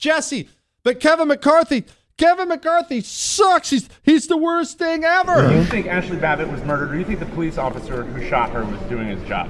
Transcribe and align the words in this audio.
Jesse, 0.00 0.48
but 0.82 0.98
Kevin 0.98 1.28
McCarthy, 1.28 1.84
Kevin 2.16 2.48
McCarthy 2.48 3.00
sucks. 3.00 3.70
He's 3.70 3.88
he's 4.02 4.26
the 4.26 4.36
worst 4.36 4.78
thing 4.78 5.04
ever. 5.04 5.48
Do 5.48 5.54
you 5.54 5.64
think 5.64 5.86
Ashli 5.86 6.20
Babbitt 6.20 6.50
was 6.50 6.62
murdered, 6.64 6.90
or 6.90 6.92
do 6.94 6.98
you 6.98 7.04
think 7.04 7.20
the 7.20 7.26
police 7.26 7.58
officer 7.58 8.04
who 8.04 8.28
shot 8.28 8.50
her 8.50 8.64
was 8.64 8.80
doing 8.88 9.08
his 9.08 9.26
job? 9.28 9.48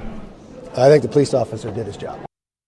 I 0.76 0.88
think 0.88 1.02
the 1.02 1.08
police 1.08 1.34
officer 1.34 1.70
did 1.72 1.86
his 1.86 1.96
job. 1.96 2.20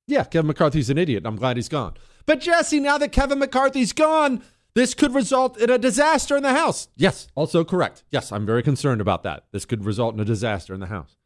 Yeah, 0.08 0.24
Kevin 0.24 0.48
McCarthy's 0.48 0.90
an 0.90 0.98
idiot. 0.98 1.24
I'm 1.24 1.36
glad 1.36 1.56
he's 1.56 1.68
gone. 1.68 1.94
But 2.26 2.40
Jesse, 2.40 2.80
now 2.80 2.98
that 2.98 3.12
Kevin 3.12 3.38
McCarthy's 3.38 3.92
gone, 3.92 4.42
this 4.74 4.94
could 4.94 5.14
result 5.14 5.56
in 5.58 5.70
a 5.70 5.78
disaster 5.78 6.36
in 6.36 6.42
the 6.42 6.52
House. 6.52 6.88
Yes, 6.96 7.28
also 7.34 7.64
correct. 7.64 8.04
Yes, 8.10 8.32
I'm 8.32 8.46
very 8.46 8.62
concerned 8.62 9.00
about 9.00 9.22
that. 9.22 9.44
This 9.52 9.64
could 9.64 9.84
result 9.84 10.14
in 10.14 10.20
a 10.20 10.24
disaster 10.24 10.74
in 10.74 10.80
the 10.80 10.86
House. 10.86 11.16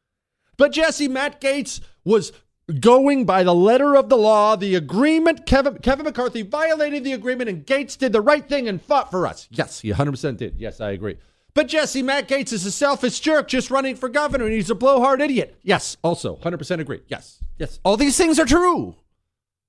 But 0.57 0.73
Jesse, 0.73 1.09
Matt 1.09 1.41
Gaetz 1.41 1.80
was 2.05 2.33
going 2.80 3.25
by 3.25 3.43
the 3.43 3.55
letter 3.55 3.97
of 3.97 4.09
the 4.09 4.16
law, 4.16 4.56
the 4.56 4.74
agreement. 4.74 5.47
Kevin, 5.47 5.79
Kevin 5.79 6.05
McCarthy 6.05 6.43
violated 6.43 7.05
the 7.05 7.12
agreement, 7.12 7.48
and 7.48 7.66
Gaetz 7.66 7.97
did 7.97 8.12
the 8.12 8.20
right 8.20 8.47
thing 8.47 8.69
and 8.69 8.83
fought 8.83 9.11
for 9.11 9.27
us. 9.27 9.48
Yes, 9.51 9.80
he 9.80 9.93
100% 9.93 10.37
did. 10.37 10.57
Yes, 10.59 10.80
I 10.80 10.91
agree. 10.91 11.16
But 11.55 11.69
Jesse, 11.69 12.02
Matt 12.02 12.29
Gaetz 12.29 12.52
is 12.52 12.66
a 12.66 12.71
selfish 12.71 13.19
jerk 13.21 13.48
just 13.48 13.71
running 13.71 13.97
for 13.97 14.09
governor, 14.09 14.45
and 14.45 14.55
he's 14.55 14.69
a 14.69 14.74
blowhard 14.74 15.23
idiot. 15.23 15.57
Yes, 15.62 15.97
also 16.02 16.37
100% 16.37 16.80
agree. 16.80 17.01
Yes, 17.09 17.38
yes. 17.59 17.80
All 17.83 17.97
these 17.97 18.16
things 18.16 18.38
are 18.38 18.45
true. 18.45 18.96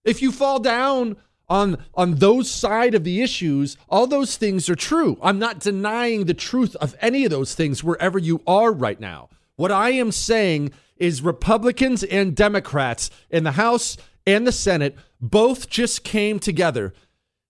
If 0.04 0.22
you 0.22 0.32
fall 0.32 0.60
down 0.60 1.18
on 1.50 1.78
on 1.94 2.16
those 2.16 2.52
side 2.52 2.94
of 2.94 3.04
the 3.04 3.22
issues, 3.22 3.78
all 3.88 4.08
those 4.08 4.36
things 4.36 4.70
are 4.70 4.76
true. 4.76 5.18
I'm 5.22 5.40
not 5.40 5.60
denying 5.60 6.26
the 6.26 6.34
truth 6.34 6.76
of 6.78 6.96
any 7.00 7.24
of 7.24 7.32
those 7.32 7.56
things 7.56 7.84
wherever 7.84 8.20
you 8.20 8.42
are 8.46 8.74
right 8.74 9.00
now. 9.00 9.30
What 9.56 9.72
I 9.72 9.92
am 9.92 10.12
saying 10.12 10.72
is 11.00 11.22
Republicans 11.22 12.04
and 12.04 12.36
Democrats 12.36 13.10
in 13.30 13.44
the 13.44 13.54
House 13.54 13.98
and 14.26 14.46
the 14.46 14.52
Senate 14.52 14.96
both 15.22 15.70
just 15.70 16.04
came 16.04 16.40
together 16.40 16.94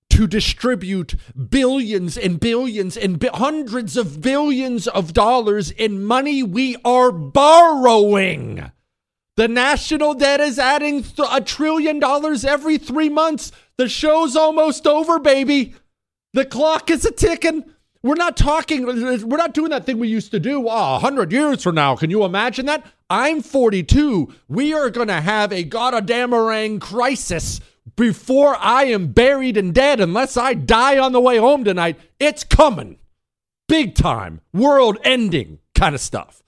to 0.09 0.27
distribute 0.27 1.15
billions 1.49 2.17
and 2.17 2.39
billions 2.39 2.95
and 2.95 3.19
bi- 3.19 3.29
hundreds 3.33 3.97
of 3.97 4.21
billions 4.21 4.87
of 4.87 5.13
dollars 5.13 5.71
in 5.71 6.03
money 6.03 6.41
we 6.41 6.75
are 6.85 7.11
borrowing. 7.11 8.71
The 9.35 9.47
national 9.47 10.15
debt 10.15 10.39
is 10.39 10.57
adding 10.57 11.03
th- 11.03 11.27
a 11.31 11.41
trillion 11.41 11.99
dollars 11.99 12.45
every 12.45 12.77
three 12.77 13.09
months. 13.09 13.51
The 13.77 13.87
show's 13.87 14.35
almost 14.35 14.87
over, 14.87 15.19
baby. 15.19 15.75
The 16.33 16.45
clock 16.45 16.89
is 16.89 17.05
a 17.05 17.11
ticking. 17.11 17.65
We're 18.01 18.15
not 18.15 18.37
talking, 18.37 18.85
we're 18.85 19.37
not 19.37 19.53
doing 19.53 19.71
that 19.71 19.85
thing 19.85 19.99
we 19.99 20.07
used 20.07 20.31
to 20.31 20.39
do 20.39 20.67
uh, 20.67 20.71
oh, 20.71 20.91
100 20.93 21.31
years 21.31 21.63
from 21.63 21.75
now. 21.75 21.95
Can 21.95 22.09
you 22.09 22.23
imagine 22.23 22.65
that? 22.67 22.85
I'm 23.09 23.41
42. 23.41 24.33
We 24.49 24.73
are 24.73 24.89
going 24.89 25.07
to 25.07 25.21
have 25.21 25.53
a 25.53 25.63
goddamn 25.63 26.79
crisis 26.79 27.61
before 27.95 28.57
I 28.59 28.85
am 28.85 29.13
buried 29.13 29.55
and 29.55 29.73
dead 29.73 30.01
unless 30.01 30.35
I 30.35 30.53
die 30.53 30.97
on 30.97 31.13
the 31.13 31.21
way 31.21 31.37
home 31.37 31.63
tonight. 31.63 31.97
It's 32.19 32.43
coming. 32.43 32.97
Big 33.69 33.95
time, 33.95 34.41
world 34.53 34.97
ending 35.03 35.59
kind 35.73 35.95
of 35.95 36.01
stuff. 36.01 36.43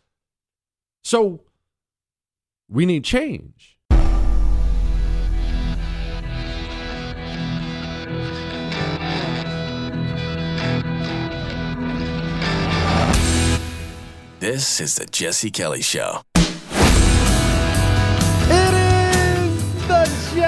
So 1.04 1.42
we 2.70 2.86
need 2.86 3.06
change. 3.06 3.78
This 14.40 14.80
is 14.80 14.96
the 14.96 15.06
Jesse 15.06 15.52
Kelly 15.52 15.82
Show. 15.82 16.22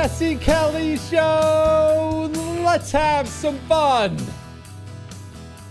Jesse 0.01 0.35
Kelly 0.37 0.97
Show. 0.97 2.31
Let's 2.65 2.91
have 2.91 3.27
some 3.27 3.59
fun. 3.69 4.17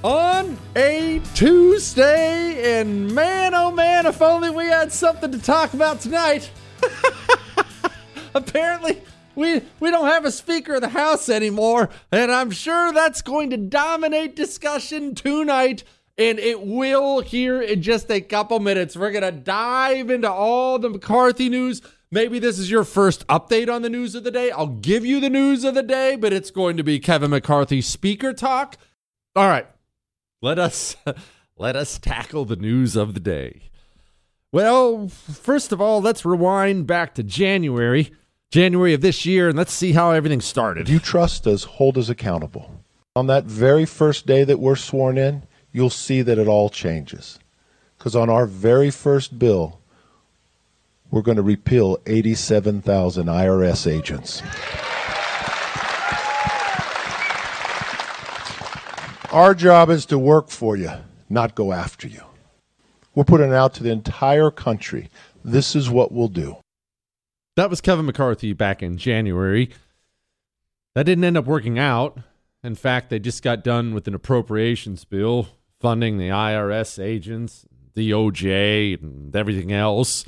On 0.05 0.57
a 0.77 1.21
Tuesday, 1.35 2.79
and 2.79 3.13
man, 3.13 3.57
oh 3.57 3.73
man, 3.73 4.07
if 4.07 4.23
only 4.23 4.49
we 4.49 4.67
had 4.67 4.93
something 4.93 5.33
to 5.33 5.39
talk 5.43 5.75
about 5.75 6.01
tonight. 6.01 6.49
Apparently, 8.37 9.03
we 9.35 9.63
we 9.81 9.91
don't 9.91 10.07
have 10.07 10.25
a 10.25 10.31
Speaker 10.31 10.75
of 10.75 10.83
the 10.83 10.91
House 10.91 11.29
anymore, 11.29 11.91
and 12.13 12.31
I'm 12.31 12.53
sure 12.53 12.93
that's 12.93 13.23
going 13.23 13.51
to 13.51 13.57
dominate 13.57 14.37
discussion 14.37 15.17
tonight. 15.17 15.83
And 16.17 16.39
it 16.39 16.65
will 16.65 17.21
here 17.21 17.61
in 17.61 17.83
just 17.83 18.09
a 18.13 18.21
couple 18.21 18.61
minutes. 18.61 18.97
We're 18.97 19.11
gonna 19.11 19.33
dive 19.33 20.09
into 20.09 20.31
all 20.31 20.79
the 20.79 20.89
McCarthy 20.89 21.49
news. 21.49 21.83
Maybe 22.12 22.41
this 22.41 22.59
is 22.59 22.69
your 22.69 22.82
first 22.82 23.25
update 23.28 23.72
on 23.72 23.82
the 23.82 23.88
news 23.88 24.16
of 24.16 24.25
the 24.25 24.32
day. 24.32 24.50
I'll 24.50 24.66
give 24.66 25.06
you 25.06 25.21
the 25.21 25.31
news 25.31 25.62
of 25.62 25.75
the 25.75 25.82
day, 25.82 26.16
but 26.16 26.32
it's 26.32 26.50
going 26.50 26.76
to 26.76 26.82
be 26.82 26.98
Kevin 26.98 27.31
McCarthy 27.31 27.81
speaker 27.81 28.32
talk. 28.32 28.76
All 29.37 29.47
right, 29.47 29.69
let 30.43 30.59
us 30.59 30.97
let 31.56 31.76
us 31.76 32.00
tackle 32.00 32.44
the 32.44 32.56
news 32.56 32.97
of 32.97 33.15
the 33.15 33.21
day. 33.21 33.71
Well, 34.50 35.06
first 35.06 35.71
of 35.71 35.81
all, 35.81 36.00
let's 36.00 36.25
rewind 36.25 36.88
back 36.88 37.15
to 37.15 37.22
January, 37.22 38.10
January 38.50 38.92
of 38.92 39.03
this 39.03 39.25
year, 39.25 39.48
and 39.48 39.56
let's 39.56 39.72
see 39.72 39.92
how 39.92 40.10
everything 40.10 40.41
started. 40.41 40.88
You 40.88 40.98
trust 40.98 41.47
us, 41.47 41.62
hold 41.62 41.97
us 41.97 42.09
accountable. 42.09 42.82
On 43.15 43.28
that 43.28 43.44
very 43.44 43.84
first 43.84 44.27
day 44.27 44.42
that 44.42 44.59
we're 44.59 44.75
sworn 44.75 45.16
in, 45.16 45.44
you'll 45.71 45.91
see 45.91 46.22
that 46.22 46.38
it 46.38 46.48
all 46.48 46.71
changes. 46.71 47.38
Because 47.97 48.16
on 48.16 48.28
our 48.28 48.47
very 48.47 48.91
first 48.91 49.38
bill, 49.38 49.80
we're 51.10 51.22
going 51.22 51.37
to 51.37 51.43
repeal 51.43 51.98
87,000 52.06 53.26
IRS 53.26 53.91
agents. 53.91 54.43
Our 59.32 59.54
job 59.54 59.91
is 59.91 60.06
to 60.06 60.19
work 60.19 60.48
for 60.48 60.76
you, 60.76 60.91
not 61.28 61.54
go 61.54 61.72
after 61.72 62.09
you. 62.09 62.22
We're 63.15 63.25
putting 63.25 63.50
it 63.50 63.54
out 63.54 63.75
to 63.75 63.82
the 63.82 63.91
entire 63.91 64.50
country. 64.50 65.09
This 65.44 65.76
is 65.76 65.88
what 65.88 66.12
we'll 66.12 66.28
do. 66.28 66.56
That 67.56 67.71
was 67.71 67.81
Kevin 67.81 68.06
McCarthy 68.06 68.53
back 68.53 68.82
in 68.82 68.97
January. 68.97 69.71
That 70.94 71.04
didn't 71.04 71.25
end 71.25 71.37
up 71.37 71.44
working 71.44 71.78
out. 71.78 72.19
In 72.62 72.75
fact, 72.75 73.10
they 73.10 73.19
just 73.19 73.42
got 73.42 73.65
done 73.65 73.94
with 73.94 74.06
an 74.09 74.15
appropriations 74.15 75.04
bill 75.04 75.48
funding 75.81 76.19
the 76.19 76.28
IRS 76.28 77.03
agents, 77.03 77.65
the 77.94 78.10
OJ, 78.10 79.00
and 79.00 79.34
everything 79.34 79.72
else. 79.72 80.25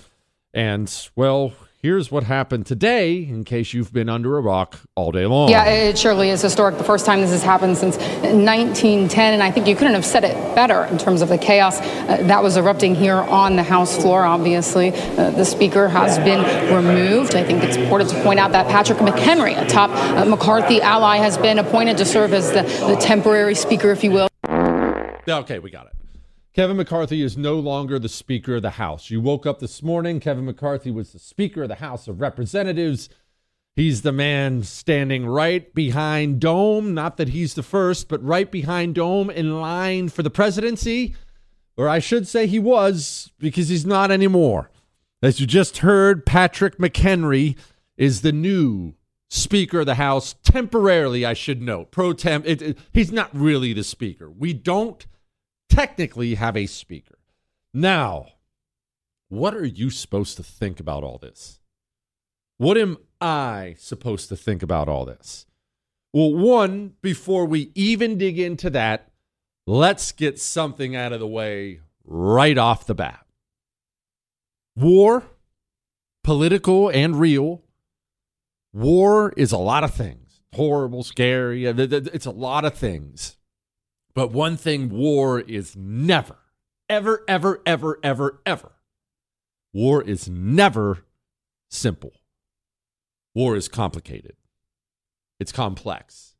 And, 0.54 1.08
well, 1.16 1.52
here's 1.82 2.10
what 2.10 2.22
happened 2.24 2.66
today, 2.66 3.16
in 3.16 3.42
case 3.42 3.72
you've 3.72 3.92
been 3.92 4.08
under 4.08 4.36
a 4.36 4.40
rock 4.40 4.78
all 4.94 5.10
day 5.10 5.26
long. 5.26 5.48
Yeah, 5.48 5.64
it 5.64 5.98
surely 5.98 6.28
is 6.28 6.42
historic. 6.42 6.78
The 6.78 6.84
first 6.84 7.06
time 7.06 7.20
this 7.20 7.30
has 7.30 7.42
happened 7.42 7.76
since 7.76 7.96
1910, 7.96 9.34
and 9.34 9.42
I 9.42 9.50
think 9.50 9.66
you 9.66 9.74
couldn't 9.74 9.94
have 9.94 10.04
said 10.04 10.24
it 10.24 10.34
better 10.54 10.84
in 10.84 10.98
terms 10.98 11.22
of 11.22 11.28
the 11.28 11.38
chaos 11.38 11.80
uh, 11.80 12.18
that 12.22 12.42
was 12.42 12.56
erupting 12.56 12.94
here 12.94 13.16
on 13.16 13.56
the 13.56 13.62
House 13.62 13.96
floor. 14.00 14.24
Obviously, 14.24 14.90
uh, 14.92 15.30
the 15.30 15.44
Speaker 15.44 15.88
has 15.88 16.18
been 16.18 16.42
removed. 16.74 17.34
I 17.34 17.44
think 17.44 17.64
it's 17.64 17.76
important 17.76 18.10
to 18.10 18.22
point 18.22 18.38
out 18.38 18.52
that 18.52 18.68
Patrick 18.68 18.98
McHenry, 18.98 19.60
a 19.60 19.66
top 19.66 19.90
uh, 19.90 20.24
McCarthy 20.26 20.80
ally, 20.80 21.16
has 21.16 21.38
been 21.38 21.58
appointed 21.58 21.96
to 21.98 22.04
serve 22.04 22.32
as 22.32 22.52
the, 22.52 22.62
the 22.86 22.96
temporary 23.00 23.54
Speaker, 23.54 23.90
if 23.90 24.04
you 24.04 24.10
will. 24.10 24.28
Okay, 25.28 25.58
we 25.58 25.70
got 25.70 25.86
it. 25.86 26.01
Kevin 26.54 26.76
McCarthy 26.76 27.22
is 27.22 27.36
no 27.36 27.58
longer 27.58 27.98
the 27.98 28.10
Speaker 28.10 28.56
of 28.56 28.62
the 28.62 28.70
House. 28.70 29.10
You 29.10 29.22
woke 29.22 29.46
up 29.46 29.58
this 29.58 29.82
morning, 29.82 30.20
Kevin 30.20 30.44
McCarthy 30.44 30.90
was 30.90 31.12
the 31.12 31.18
Speaker 31.18 31.62
of 31.62 31.68
the 31.70 31.76
House 31.76 32.08
of 32.08 32.20
Representatives. 32.20 33.08
He's 33.74 34.02
the 34.02 34.12
man 34.12 34.62
standing 34.62 35.24
right 35.24 35.72
behind 35.74 36.40
Dome. 36.40 36.92
Not 36.92 37.16
that 37.16 37.30
he's 37.30 37.54
the 37.54 37.62
first, 37.62 38.06
but 38.06 38.22
right 38.22 38.50
behind 38.50 38.96
Dome 38.96 39.30
in 39.30 39.62
line 39.62 40.10
for 40.10 40.22
the 40.22 40.28
presidency. 40.28 41.14
Or 41.78 41.88
I 41.88 42.00
should 42.00 42.28
say 42.28 42.46
he 42.46 42.58
was, 42.58 43.32
because 43.38 43.68
he's 43.70 43.86
not 43.86 44.10
anymore. 44.10 44.70
As 45.22 45.40
you 45.40 45.46
just 45.46 45.78
heard, 45.78 46.26
Patrick 46.26 46.76
McHenry 46.76 47.56
is 47.96 48.20
the 48.20 48.32
new 48.32 48.92
Speaker 49.30 49.80
of 49.80 49.86
the 49.86 49.94
House, 49.94 50.34
temporarily, 50.42 51.24
I 51.24 51.32
should 51.32 51.62
note. 51.62 51.90
Pro 51.90 52.12
tem, 52.12 52.42
it, 52.44 52.60
it- 52.60 52.78
he's 52.92 53.10
not 53.10 53.30
really 53.34 53.72
the 53.72 53.84
Speaker. 53.84 54.30
We 54.30 54.52
don't 54.52 55.06
technically 55.72 56.34
have 56.34 56.56
a 56.56 56.66
Speaker. 56.66 57.18
Now, 57.72 58.26
what 59.28 59.54
are 59.54 59.64
you 59.64 59.88
supposed 59.88 60.36
to 60.36 60.42
think 60.42 60.78
about 60.78 61.02
all 61.02 61.18
this? 61.18 61.60
What 62.58 62.76
am 62.76 62.98
I 63.20 63.76
supposed 63.78 64.28
to 64.28 64.36
think 64.36 64.62
about 64.62 64.88
all 64.88 65.06
this? 65.06 65.46
Well, 66.12 66.34
one, 66.34 66.92
before 67.00 67.46
we 67.46 67.72
even 67.74 68.18
dig 68.18 68.38
into 68.38 68.68
that, 68.70 69.10
let's 69.66 70.12
get 70.12 70.38
something 70.38 70.94
out 70.94 71.14
of 71.14 71.20
the 71.20 71.26
way 71.26 71.80
right 72.04 72.58
off 72.58 72.86
the 72.86 72.94
bat. 72.94 73.24
War, 74.76 75.24
political 76.22 76.90
and 76.90 77.18
real, 77.18 77.62
war 78.74 79.32
is 79.38 79.52
a 79.52 79.58
lot 79.58 79.84
of 79.84 79.94
things. 79.94 80.42
Horrible, 80.52 81.02
scary, 81.02 81.66
uh, 81.66 81.72
it's 81.78 82.26
a 82.26 82.30
lot 82.30 82.66
of 82.66 82.74
things. 82.74 83.38
But 84.14 84.32
one 84.32 84.56
thing 84.56 84.88
war 84.90 85.40
is 85.40 85.74
never, 85.76 86.36
ever, 86.88 87.24
ever, 87.28 87.62
ever, 87.66 87.98
ever, 88.02 88.40
ever. 88.44 88.72
War 89.72 90.02
is 90.02 90.28
never 90.28 91.04
simple. 91.70 92.12
War 93.34 93.56
is 93.56 93.68
complicated. 93.68 94.36
It's 95.40 95.52
complex. 95.52 96.34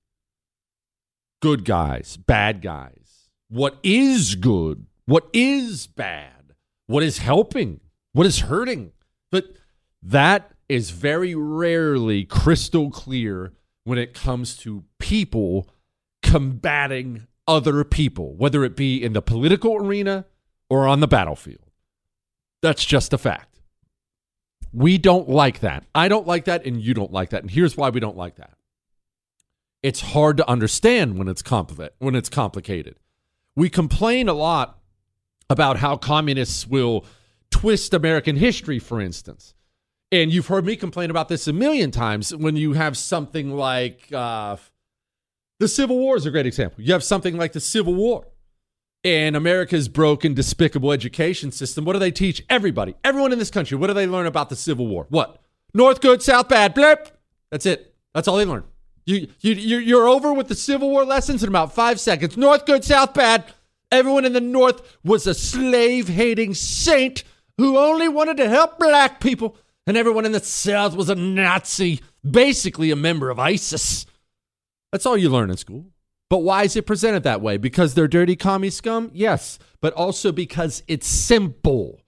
good 1.41 1.65
guys, 1.65 2.17
bad 2.17 2.63
guys, 2.63 3.29
what 3.49 3.77
is 3.83 4.37
good, 4.37 4.87
what 5.07 5.29
is 5.33 5.87
bad, 5.89 6.55
what 6.87 7.03
is 7.03 7.19
helping, 7.19 7.81
what 8.13 8.27
is 8.27 8.41
hurting. 8.41 8.93
But 9.31 9.47
that 10.03 10.53
is 10.69 10.91
very 10.91 11.35
rarely 11.35 12.25
crystal 12.25 12.91
clear 12.91 13.53
when 13.85 13.99
it 13.99 14.15
comes 14.15 14.57
to 14.59 14.85
people 14.99 15.69
combating 16.23 17.27
other 17.47 17.85
people, 17.85 18.35
whether 18.37 18.65
it 18.65 18.77
be 18.77 19.03
in 19.03 19.13
the 19.13 19.23
political 19.23 19.77
arena 19.77 20.27
or 20.69 20.87
on 20.87 21.01
the 21.01 21.09
battlefield. 21.09 21.71
That's 22.63 22.85
just 22.85 23.13
a 23.13 23.19
fact. 23.19 23.61
We 24.73 24.97
don't 24.97 25.29
like 25.29 25.61
that. 25.61 25.85
I 25.95 26.09
don't 26.09 26.27
like 26.27 26.45
that, 26.47 26.65
and 26.65 26.81
you 26.81 26.95
don't 26.95 27.13
like 27.13 27.31
that. 27.31 27.43
And 27.43 27.51
here's 27.51 27.77
why 27.77 27.91
we 27.91 28.01
don't 28.01 28.17
like 28.17 28.37
that. 28.37 28.55
It's 29.83 30.01
hard 30.01 30.37
to 30.37 30.49
understand 30.49 31.19
when 31.19 31.29
it's 31.29 31.43
compli- 31.43 31.91
when 31.99 32.15
it's 32.15 32.29
complicated. 32.29 32.97
We 33.57 33.69
complain 33.69 34.29
a 34.29 34.33
lot 34.33 34.79
about 35.51 35.79
how 35.79 35.97
communists 35.97 36.67
will 36.67 37.05
twist 37.51 37.93
American 37.93 38.37
history, 38.37 38.79
for 38.79 39.01
instance. 39.01 39.55
And 40.11 40.33
you've 40.33 40.47
heard 40.47 40.65
me 40.65 40.77
complain 40.77 41.11
about 41.11 41.29
this 41.29 41.49
a 41.49 41.53
million 41.53 41.91
times 41.91 42.35
when 42.35 42.57
you 42.57 42.75
have 42.75 42.97
something 42.97 43.57
like 43.57 44.11
uh, 44.13 44.57
the 45.63 45.69
Civil 45.69 45.97
War 45.97 46.17
is 46.17 46.27
a 46.27 46.31
great 46.33 46.45
example. 46.45 46.83
You 46.83 46.93
have 46.93 47.05
something 47.05 47.37
like 47.37 47.53
the 47.53 47.61
Civil 47.61 47.95
War 47.95 48.27
and 49.05 49.37
America's 49.37 49.89
broken, 49.89 50.35
despicable 50.35 50.91
education 50.91 51.53
system. 51.53 51.85
What 51.85 51.93
do 51.93 52.01
they 52.01 52.11
teach 52.11 52.45
everybody? 52.51 52.97
Everyone 53.05 53.33
in 53.33 53.39
this 53.39 53.51
country, 53.51 53.77
what 53.77 53.87
do 53.87 53.95
they 53.95 54.09
learn 54.09 54.27
about 54.27 54.49
the 54.49 54.57
Civil 54.57 54.89
War? 54.89 55.07
What? 55.09 55.41
North 55.73 56.01
good, 56.01 56.21
South 56.21 56.49
bad, 56.49 56.75
blip. 56.75 57.17
That's 57.53 57.65
it. 57.65 57.95
That's 58.13 58.27
all 58.27 58.39
they 58.39 58.45
learn. 58.45 58.65
You, 59.07 59.29
you, 59.39 59.55
you're, 59.55 60.09
over 60.09 60.33
with 60.33 60.49
the 60.49 60.57
Civil 60.57 60.91
War 60.91 61.05
lessons 61.05 61.45
in 61.45 61.49
about 61.49 61.73
five 61.73 62.01
seconds. 62.01 62.37
North 62.37 62.67
good, 62.67 62.83
South 62.83 63.15
bad. 63.15 63.45
Everyone 63.93 64.25
in 64.25 64.33
the 64.33 64.41
North 64.41 64.99
was 65.05 65.29
a 65.29 65.35
slave 65.35 66.09
hating 66.09 66.55
saint 66.55 67.23
who 67.57 67.79
only 67.79 68.09
wanted 68.09 68.37
to 68.39 68.49
help 68.49 68.81
black 68.81 69.21
people. 69.21 69.57
And 69.87 69.97
everyone 69.97 70.27
in 70.27 70.33
the 70.33 70.41
South 70.41 70.97
was 70.97 71.09
a 71.09 71.15
Nazi, 71.15 72.01
basically 72.29 72.91
a 72.91 72.97
member 72.97 73.31
of 73.31 73.39
ISIS. 73.39 74.07
That's 74.93 75.07
all 75.07 75.17
you 75.17 75.31
learn 75.31 75.51
in 75.51 75.57
school. 75.57 75.87
But 76.29 76.39
why 76.39 76.65
is 76.65 76.77
it 76.77 76.87
presented 76.87 77.25
that 77.25 77.41
way? 77.41 77.57
Because 77.57 77.95
they're 77.95 78.09
dirty 78.09 78.37
commie 78.37 78.71
scum? 78.71 79.11
Yes, 79.13 79.59
but 79.81 79.93
also 79.95 80.33
because 80.33 80.83
it's 80.87 81.07
simple. 81.07 82.01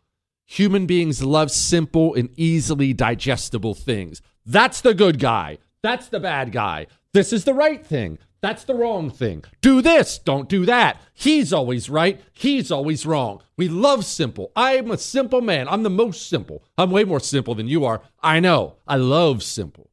Human 0.46 0.86
beings 0.86 1.22
love 1.22 1.50
simple 1.50 2.14
and 2.14 2.28
easily 2.36 2.92
digestible 2.92 3.74
things. 3.74 4.22
That's 4.46 4.82
the 4.82 4.94
good 4.94 5.18
guy. 5.18 5.58
That's 5.82 6.08
the 6.08 6.20
bad 6.20 6.52
guy. 6.52 6.86
This 7.12 7.32
is 7.32 7.44
the 7.44 7.54
right 7.54 7.84
thing. 7.84 8.18
That's 8.42 8.64
the 8.64 8.74
wrong 8.74 9.08
thing. 9.08 9.44
Do 9.62 9.80
this, 9.80 10.18
don't 10.18 10.50
do 10.50 10.66
that. 10.66 11.00
He's 11.14 11.50
always 11.52 11.88
right. 11.88 12.20
He's 12.32 12.70
always 12.70 13.06
wrong. 13.06 13.40
We 13.56 13.68
love 13.68 14.04
simple. 14.04 14.52
I'm 14.54 14.90
a 14.90 14.98
simple 14.98 15.40
man. 15.40 15.66
I'm 15.66 15.82
the 15.82 15.88
most 15.90 16.28
simple. 16.28 16.62
I'm 16.76 16.90
way 16.90 17.04
more 17.04 17.20
simple 17.20 17.54
than 17.54 17.68
you 17.68 17.86
are. 17.86 18.02
I 18.22 18.40
know. 18.40 18.76
I 18.86 18.96
love 18.96 19.42
simple. 19.42 19.90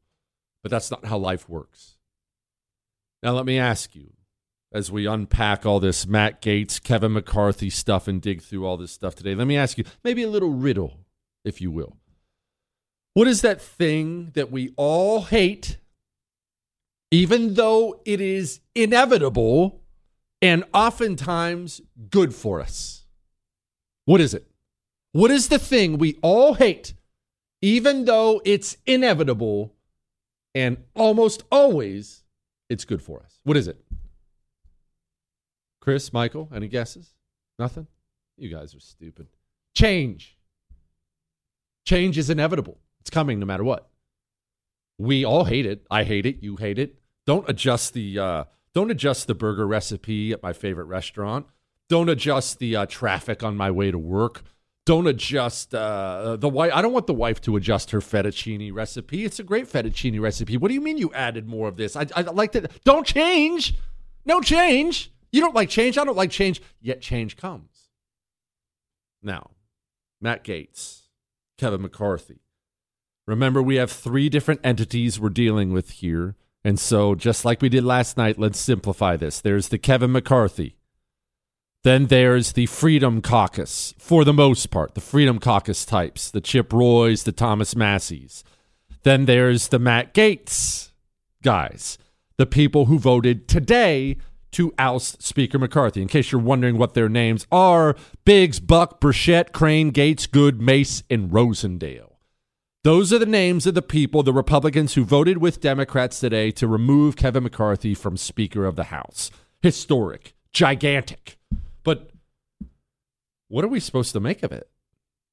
But 0.62 0.70
that's 0.70 0.90
not 0.90 1.06
how 1.06 1.16
life 1.16 1.48
works. 1.48 1.91
Now, 3.22 3.32
let 3.32 3.46
me 3.46 3.58
ask 3.58 3.94
you 3.94 4.12
as 4.72 4.90
we 4.90 5.06
unpack 5.06 5.64
all 5.64 5.78
this 5.78 6.06
Matt 6.06 6.42
Gaetz, 6.42 6.82
Kevin 6.82 7.12
McCarthy 7.12 7.70
stuff 7.70 8.08
and 8.08 8.20
dig 8.20 8.42
through 8.42 8.66
all 8.66 8.76
this 8.76 8.90
stuff 8.90 9.14
today, 9.14 9.34
let 9.34 9.46
me 9.46 9.56
ask 9.56 9.78
you 9.78 9.84
maybe 10.02 10.22
a 10.22 10.28
little 10.28 10.50
riddle, 10.50 10.98
if 11.44 11.60
you 11.60 11.70
will. 11.70 11.96
What 13.14 13.28
is 13.28 13.42
that 13.42 13.60
thing 13.60 14.32
that 14.34 14.50
we 14.50 14.72
all 14.76 15.22
hate, 15.22 15.76
even 17.10 17.54
though 17.54 18.00
it 18.06 18.20
is 18.20 18.60
inevitable 18.74 19.82
and 20.40 20.64
oftentimes 20.72 21.82
good 22.10 22.34
for 22.34 22.60
us? 22.60 23.04
What 24.06 24.20
is 24.20 24.34
it? 24.34 24.46
What 25.12 25.30
is 25.30 25.48
the 25.48 25.58
thing 25.58 25.98
we 25.98 26.18
all 26.22 26.54
hate, 26.54 26.94
even 27.60 28.06
though 28.06 28.40
it's 28.44 28.78
inevitable 28.86 29.74
and 30.54 30.78
almost 30.94 31.44
always 31.52 32.21
it's 32.72 32.84
good 32.84 33.02
for 33.02 33.22
us? 33.22 33.38
What 33.44 33.56
is 33.56 33.68
it? 33.68 33.84
Chris, 35.80 36.12
Michael, 36.12 36.48
any 36.54 36.68
guesses? 36.68 37.14
Nothing? 37.58 37.86
You 38.36 38.48
guys 38.48 38.74
are 38.74 38.80
stupid. 38.80 39.28
Change. 39.74 40.38
Change 41.84 42.16
is 42.18 42.30
inevitable. 42.30 42.78
It's 43.00 43.10
coming 43.10 43.38
no 43.38 43.46
matter 43.46 43.64
what. 43.64 43.88
We 44.98 45.24
all 45.24 45.44
hate 45.44 45.66
it. 45.66 45.84
I 45.90 46.04
hate 46.04 46.26
it. 46.26 46.42
You 46.42 46.56
hate 46.56 46.78
it. 46.78 46.98
Don't 47.26 47.48
adjust 47.48 47.94
the 47.94 48.18
uh, 48.18 48.44
don't 48.74 48.90
adjust 48.90 49.26
the 49.26 49.34
burger 49.34 49.66
recipe 49.66 50.32
at 50.32 50.42
my 50.42 50.52
favorite 50.52 50.84
restaurant. 50.84 51.46
Don't 51.88 52.08
adjust 52.08 52.58
the 52.58 52.76
uh, 52.76 52.86
traffic 52.86 53.42
on 53.42 53.56
my 53.56 53.70
way 53.70 53.90
to 53.90 53.98
work. 53.98 54.42
Don't 54.84 55.06
adjust 55.06 55.74
uh, 55.74 56.36
the 56.36 56.48
wife. 56.48 56.72
I 56.74 56.82
don't 56.82 56.92
want 56.92 57.06
the 57.06 57.14
wife 57.14 57.40
to 57.42 57.56
adjust 57.56 57.92
her 57.92 58.00
fettuccine 58.00 58.72
recipe. 58.74 59.24
It's 59.24 59.38
a 59.38 59.44
great 59.44 59.66
fettuccine 59.66 60.20
recipe. 60.20 60.56
What 60.56 60.68
do 60.68 60.74
you 60.74 60.80
mean 60.80 60.98
you 60.98 61.12
added 61.14 61.46
more 61.46 61.68
of 61.68 61.76
this? 61.76 61.94
I, 61.94 62.06
I 62.16 62.22
like 62.22 62.52
that. 62.52 62.82
Don't 62.84 63.06
change. 63.06 63.74
No 64.24 64.40
change. 64.40 65.12
You 65.30 65.40
don't 65.40 65.54
like 65.54 65.68
change. 65.68 65.98
I 65.98 66.04
don't 66.04 66.16
like 66.16 66.30
change. 66.30 66.60
Yet 66.80 67.00
change 67.00 67.36
comes. 67.36 67.88
Now, 69.22 69.50
Matt 70.20 70.42
Gaetz, 70.42 71.02
Kevin 71.58 71.82
McCarthy. 71.82 72.40
Remember, 73.26 73.62
we 73.62 73.76
have 73.76 73.90
three 73.90 74.28
different 74.28 74.60
entities 74.64 75.20
we're 75.20 75.28
dealing 75.28 75.72
with 75.72 75.90
here. 75.90 76.34
And 76.64 76.78
so, 76.78 77.14
just 77.14 77.44
like 77.44 77.62
we 77.62 77.68
did 77.68 77.84
last 77.84 78.16
night, 78.16 78.38
let's 78.38 78.58
simplify 78.58 79.16
this. 79.16 79.40
There's 79.40 79.68
the 79.68 79.78
Kevin 79.78 80.12
McCarthy. 80.12 80.76
Then 81.84 82.06
there's 82.06 82.52
the 82.52 82.66
Freedom 82.66 83.20
Caucus, 83.20 83.92
for 83.98 84.24
the 84.24 84.32
most 84.32 84.70
part, 84.70 84.94
the 84.94 85.00
Freedom 85.00 85.40
Caucus 85.40 85.84
types, 85.84 86.30
the 86.30 86.40
Chip 86.40 86.72
Roys, 86.72 87.24
the 87.24 87.32
Thomas 87.32 87.74
Masseys. 87.74 88.44
Then 89.02 89.24
there's 89.24 89.68
the 89.68 89.80
Matt 89.80 90.14
Gaetz 90.14 90.90
guys, 91.42 91.98
the 92.36 92.46
people 92.46 92.86
who 92.86 93.00
voted 93.00 93.48
today 93.48 94.16
to 94.52 94.72
oust 94.78 95.22
Speaker 95.22 95.58
McCarthy. 95.58 96.00
In 96.00 96.06
case 96.06 96.30
you're 96.30 96.40
wondering 96.40 96.78
what 96.78 96.94
their 96.94 97.08
names 97.08 97.48
are 97.50 97.96
Biggs, 98.24 98.60
Buck, 98.60 99.00
Burchett, 99.00 99.50
Crane, 99.50 99.90
Gaetz, 99.90 100.30
Good, 100.30 100.62
Mace, 100.62 101.02
and 101.10 101.30
Rosendale. 101.30 102.12
Those 102.84 103.12
are 103.12 103.18
the 103.18 103.26
names 103.26 103.66
of 103.66 103.74
the 103.74 103.82
people, 103.82 104.22
the 104.22 104.32
Republicans 104.32 104.94
who 104.94 105.04
voted 105.04 105.38
with 105.38 105.60
Democrats 105.60 106.20
today 106.20 106.52
to 106.52 106.68
remove 106.68 107.16
Kevin 107.16 107.42
McCarthy 107.42 107.94
from 107.94 108.16
Speaker 108.16 108.66
of 108.66 108.76
the 108.76 108.84
House. 108.84 109.32
Historic, 109.62 110.34
gigantic. 110.52 111.38
But 111.84 112.10
what 113.48 113.64
are 113.64 113.68
we 113.68 113.80
supposed 113.80 114.12
to 114.12 114.20
make 114.20 114.42
of 114.42 114.52
it? 114.52 114.68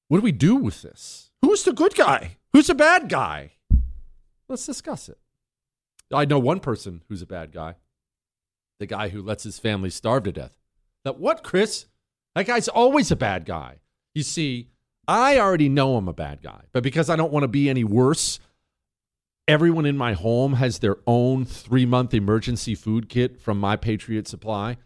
What 0.08 0.18
do 0.18 0.24
we 0.24 0.32
do 0.32 0.56
with 0.56 0.82
this? 0.82 1.30
Who's 1.42 1.64
the 1.64 1.74
good 1.74 1.96
guy? 1.96 2.38
Who's 2.54 2.68
the 2.68 2.76
bad 2.76 3.10
guy? 3.10 3.54
Let's 4.48 4.66
discuss 4.66 5.10
it. 5.10 5.20
I 6.12 6.26
know 6.26 6.40
one 6.40 6.60
person 6.60 7.04
who's 7.08 7.22
a 7.22 7.28
bad 7.28 7.52
guy 7.52 7.76
the 8.80 8.86
guy 8.86 9.10
who 9.10 9.22
lets 9.22 9.44
his 9.44 9.60
family 9.60 9.90
starve 9.90 10.24
to 10.24 10.32
death. 10.32 10.58
That 11.04 11.20
what, 11.20 11.44
Chris? 11.44 11.86
That 12.36 12.48
guy's 12.48 12.68
always 12.68 13.12
a 13.12 13.16
bad 13.16 13.46
guy. 13.46 13.80
You 14.16 14.24
see, 14.24 14.70
I 15.08 15.38
already 15.38 15.70
know 15.70 15.98
I'm 15.98 16.08
a 16.08 16.14
bad 16.14 16.42
guy, 16.42 16.62
but 16.72 16.84
because 16.84 17.10
I 17.10 17.16
don't 17.16 17.32
want 17.32 17.44
to 17.44 17.48
be 17.48 17.70
any 17.70 17.84
worse, 17.84 18.40
everyone 19.48 19.86
in 19.86 19.98
my 19.98 20.14
home 20.14 20.54
has 20.54 20.80
their 20.80 20.98
own 21.06 21.46
three 21.46 21.86
month 21.86 22.14
emergency 22.14 22.76
food 22.76 23.10
kit 23.10 23.40
from 23.40 23.60
my 23.60 23.76
Patriot 23.76 24.28
Supply. 24.28 24.78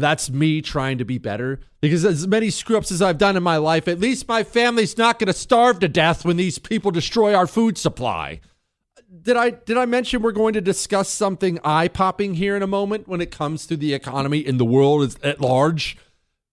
That's 0.00 0.30
me 0.30 0.62
trying 0.62 0.98
to 0.98 1.04
be 1.04 1.18
better 1.18 1.60
because 1.80 2.04
as 2.04 2.26
many 2.26 2.50
screw 2.50 2.78
ups 2.78 2.90
as 2.90 3.02
I've 3.02 3.18
done 3.18 3.36
in 3.36 3.42
my 3.42 3.56
life, 3.56 3.88
at 3.88 4.00
least 4.00 4.28
my 4.28 4.42
family's 4.42 4.98
not 4.98 5.18
going 5.18 5.28
to 5.28 5.32
starve 5.32 5.78
to 5.80 5.88
death 5.88 6.24
when 6.24 6.36
these 6.36 6.58
people 6.58 6.90
destroy 6.90 7.34
our 7.34 7.46
food 7.46 7.78
supply 7.78 8.40
did 9.22 9.36
I 9.36 9.50
did 9.50 9.76
I 9.76 9.86
mention 9.86 10.22
we're 10.22 10.32
going 10.32 10.54
to 10.54 10.60
discuss 10.60 11.08
something 11.08 11.58
eye 11.64 11.88
popping 11.88 12.34
here 12.34 12.56
in 12.56 12.62
a 12.62 12.66
moment 12.66 13.08
when 13.08 13.20
it 13.20 13.30
comes 13.30 13.66
to 13.66 13.76
the 13.76 13.94
economy 13.94 14.38
in 14.38 14.58
the 14.58 14.64
world 14.64 15.16
at 15.22 15.40
large? 15.40 15.96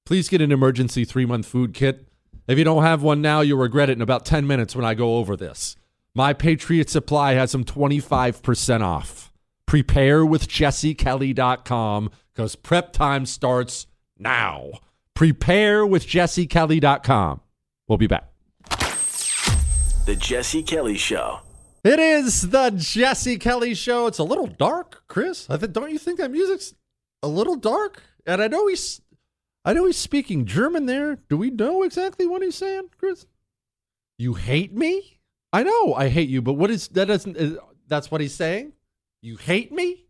Please 0.06 0.30
get 0.30 0.42
an 0.42 0.52
emergency 0.52 1.06
three 1.06 1.26
month 1.26 1.46
food 1.46 1.74
kit. 1.74 2.08
If 2.48 2.58
you 2.58 2.64
don't 2.64 2.84
have 2.84 3.02
one 3.02 3.22
now, 3.22 3.42
you'll 3.42 3.60
regret 3.60 3.90
it 3.90 3.94
in 3.94 4.02
about 4.02 4.26
10 4.26 4.46
minutes 4.46 4.76
when 4.76 4.84
I 4.84 4.96
go 4.96 5.18
over 5.18 5.38
this. 5.38 5.78
My 6.14 6.34
Patriot 6.34 6.90
Supply 6.90 7.34
has 7.34 7.54
them 7.54 7.64
25% 7.64 8.82
off. 8.82 9.32
Prepare 9.66 10.26
with 10.26 10.48
jessekelly.com 10.50 12.12
because 12.34 12.56
prep 12.56 12.94
time 12.94 13.26
starts 13.26 13.88
now. 14.18 14.72
Prepare 15.14 15.86
with 15.86 16.08
jessekelly.com. 16.08 17.42
We'll 17.88 17.98
be 17.98 18.08
back. 18.08 18.30
The 20.06 20.16
Jesse 20.18 20.64
Kelly 20.64 20.98
Show. 20.98 21.40
It 21.84 22.00
is 22.00 22.50
the 22.50 22.72
Jesse 22.72 23.38
Kelly 23.38 23.74
show. 23.74 24.08
It's 24.08 24.18
a 24.18 24.24
little 24.24 24.48
dark, 24.48 25.04
Chris. 25.10 25.50
I 25.50 25.58
think 25.58 25.74
don't 25.74 25.92
you 25.92 26.00
think 26.00 26.18
that 26.20 26.32
music's 26.32 26.74
a 27.22 27.28
little 27.28 27.58
dark? 27.58 28.02
And 28.26 28.42
I 28.42 28.48
know 28.48 28.68
he's 28.68 29.02
I 29.66 29.74
know 29.74 29.86
he's 29.86 29.98
speaking 29.98 30.46
German 30.46 30.86
there. 30.86 31.18
Do 31.28 31.36
we 31.36 31.50
know 31.50 31.84
exactly 31.84 32.26
what 32.26 32.42
he's 32.42 32.56
saying, 32.56 32.90
Chris? 32.98 33.26
You 34.18 34.34
hate 34.36 34.74
me? 34.74 35.20
I 35.52 35.64
know 35.64 35.94
I 35.94 36.08
hate 36.08 36.30
you, 36.30 36.42
but 36.42 36.54
what 36.54 36.72
is 36.72 36.88
that 36.90 37.10
doesn't 37.10 37.60
that's 37.90 38.10
what 38.10 38.22
he's 38.22 38.34
saying? 38.34 38.72
You 39.22 39.36
hate 39.36 39.74
me? 39.74 40.06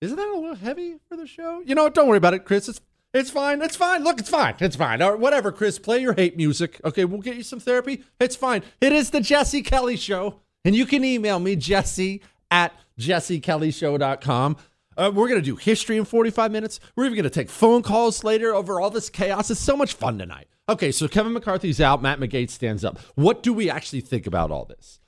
Isn't 0.00 0.16
that 0.16 0.28
a 0.28 0.34
little 0.34 0.54
heavy 0.54 0.96
for 1.08 1.16
the 1.16 1.26
show? 1.26 1.62
You 1.64 1.74
know 1.74 1.84
what? 1.84 1.94
Don't 1.94 2.08
worry 2.08 2.18
about 2.18 2.34
it, 2.34 2.44
Chris. 2.44 2.68
It's 2.68 2.80
it's 3.14 3.30
fine. 3.30 3.62
It's 3.62 3.76
fine. 3.76 4.04
Look, 4.04 4.20
it's 4.20 4.28
fine. 4.28 4.56
It's 4.60 4.76
fine. 4.76 5.00
Or 5.00 5.16
whatever, 5.16 5.50
Chris. 5.50 5.78
Play 5.78 6.00
your 6.00 6.12
hate 6.12 6.36
music. 6.36 6.80
Okay, 6.84 7.06
we'll 7.06 7.22
get 7.22 7.36
you 7.36 7.42
some 7.42 7.60
therapy. 7.60 8.04
It's 8.20 8.36
fine. 8.36 8.62
It 8.80 8.92
is 8.92 9.10
the 9.10 9.20
Jesse 9.20 9.62
Kelly 9.62 9.96
Show. 9.96 10.40
And 10.66 10.74
you 10.74 10.84
can 10.84 11.02
email 11.02 11.38
me, 11.38 11.56
Jesse 11.56 12.20
at 12.50 12.74
jessekellyshow.com. 13.00 14.56
Uh, 14.98 15.12
we're 15.14 15.28
going 15.28 15.40
to 15.40 15.44
do 15.44 15.56
history 15.56 15.96
in 15.96 16.04
45 16.04 16.50
minutes. 16.50 16.80
We're 16.94 17.04
even 17.04 17.16
going 17.16 17.24
to 17.24 17.30
take 17.30 17.50
phone 17.50 17.82
calls 17.82 18.24
later 18.24 18.54
over 18.54 18.80
all 18.80 18.90
this 18.90 19.08
chaos. 19.08 19.50
It's 19.50 19.60
so 19.60 19.76
much 19.76 19.94
fun 19.94 20.18
tonight. 20.18 20.48
Okay, 20.68 20.90
so 20.90 21.06
Kevin 21.06 21.32
McCarthy's 21.32 21.80
out. 21.80 22.02
Matt 22.02 22.18
McGate 22.18 22.50
stands 22.50 22.84
up. 22.84 22.98
What 23.14 23.42
do 23.42 23.52
we 23.52 23.70
actually 23.70 24.00
think 24.00 24.26
about 24.26 24.50
all 24.50 24.64
this? 24.64 25.00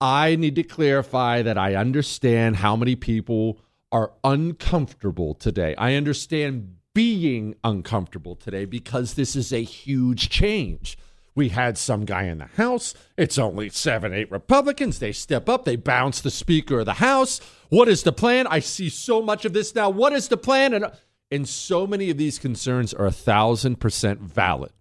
I 0.00 0.36
need 0.36 0.54
to 0.56 0.62
clarify 0.62 1.42
that 1.42 1.58
I 1.58 1.74
understand 1.74 2.56
how 2.56 2.76
many 2.76 2.94
people 2.94 3.58
are 3.90 4.12
uncomfortable 4.24 5.34
today. 5.34 5.74
I 5.76 5.94
understand 5.94 6.76
being 6.94 7.54
uncomfortable 7.62 8.34
today 8.34 8.64
because 8.64 9.14
this 9.14 9.36
is 9.36 9.52
a 9.52 9.62
huge 9.62 10.30
change. 10.30 10.98
We 11.34 11.50
had 11.50 11.78
some 11.78 12.04
guy 12.04 12.24
in 12.24 12.38
the 12.38 12.46
House. 12.46 12.94
It's 13.16 13.38
only 13.38 13.68
seven, 13.68 14.12
eight 14.12 14.30
Republicans. 14.30 14.98
They 14.98 15.12
step 15.12 15.48
up, 15.48 15.64
they 15.64 15.76
bounce 15.76 16.20
the 16.20 16.32
Speaker 16.32 16.80
of 16.80 16.86
the 16.86 16.94
House. 16.94 17.40
What 17.68 17.86
is 17.86 18.02
the 18.02 18.12
plan? 18.12 18.48
I 18.48 18.58
see 18.58 18.88
so 18.88 19.22
much 19.22 19.44
of 19.44 19.52
this 19.52 19.74
now. 19.74 19.90
What 19.90 20.12
is 20.12 20.26
the 20.26 20.36
plan? 20.36 20.74
And, 20.74 20.90
and 21.30 21.48
so 21.48 21.86
many 21.86 22.10
of 22.10 22.16
these 22.16 22.38
concerns 22.40 22.92
are 22.92 23.06
a 23.06 23.12
thousand 23.12 23.78
percent 23.78 24.20
valid. 24.20 24.72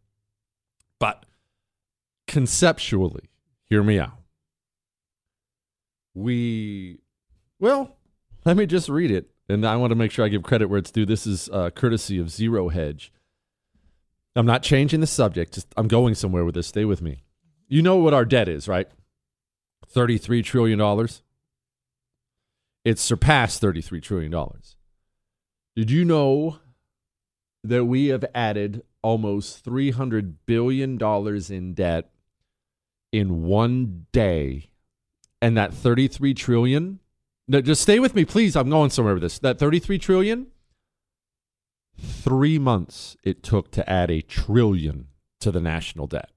But 0.99 1.27
conceptually, 2.25 3.29
hear 3.65 3.83
me 3.83 3.99
out. 3.99 4.17
We, 6.15 7.01
well, 7.59 7.96
let 8.47 8.55
me 8.55 8.65
just 8.65 8.87
read 8.87 9.11
it. 9.11 9.29
And 9.49 9.65
I 9.65 9.75
want 9.75 9.91
to 9.91 9.95
make 9.95 10.11
sure 10.11 10.25
I 10.25 10.29
give 10.29 10.41
credit 10.41 10.67
where 10.67 10.79
it's 10.79 10.91
due. 10.91 11.05
This 11.05 11.27
is 11.27 11.49
uh, 11.49 11.69
courtesy 11.69 12.17
of 12.17 12.29
Zero 12.29 12.69
Hedge. 12.69 13.11
I'm 14.35 14.45
not 14.45 14.63
changing 14.63 15.01
the 15.01 15.07
subject. 15.07 15.53
Just 15.53 15.67
I'm 15.75 15.87
going 15.89 16.15
somewhere 16.15 16.45
with 16.45 16.55
this. 16.55 16.67
Stay 16.67 16.85
with 16.85 17.01
me. 17.01 17.23
You 17.67 17.81
know 17.81 17.97
what 17.97 18.13
our 18.13 18.23
debt 18.23 18.47
is, 18.47 18.67
right? 18.67 18.87
$33 19.93 20.43
trillion. 20.43 21.07
It's 22.85 23.01
surpassed 23.01 23.61
$33 23.61 24.01
trillion. 24.01 24.31
Did 25.75 25.91
you 25.91 26.05
know 26.05 26.59
that 27.63 27.85
we 27.85 28.07
have 28.07 28.23
added 28.33 28.83
almost 29.01 29.65
$300 29.65 30.35
billion 30.45 30.97
in 31.51 31.73
debt 31.73 32.09
in 33.11 33.43
one 33.43 34.05
day? 34.13 34.69
And 35.41 35.57
that 35.57 35.73
33 35.73 36.33
trillion, 36.33 36.99
no, 37.47 37.61
just 37.61 37.81
stay 37.81 37.99
with 37.99 38.13
me, 38.13 38.25
please. 38.25 38.55
I'm 38.55 38.69
going 38.69 38.89
somewhere 38.89 39.13
with 39.13 39.23
this. 39.23 39.39
That 39.39 39.57
33 39.57 39.97
trillion, 39.99 40.47
three 41.97 42.59
months 42.59 43.15
it 43.23 43.41
took 43.41 43.71
to 43.71 43.89
add 43.89 44.11
a 44.11 44.21
trillion 44.21 45.07
to 45.39 45.51
the 45.51 45.61
national 45.61 46.07
debt. 46.07 46.29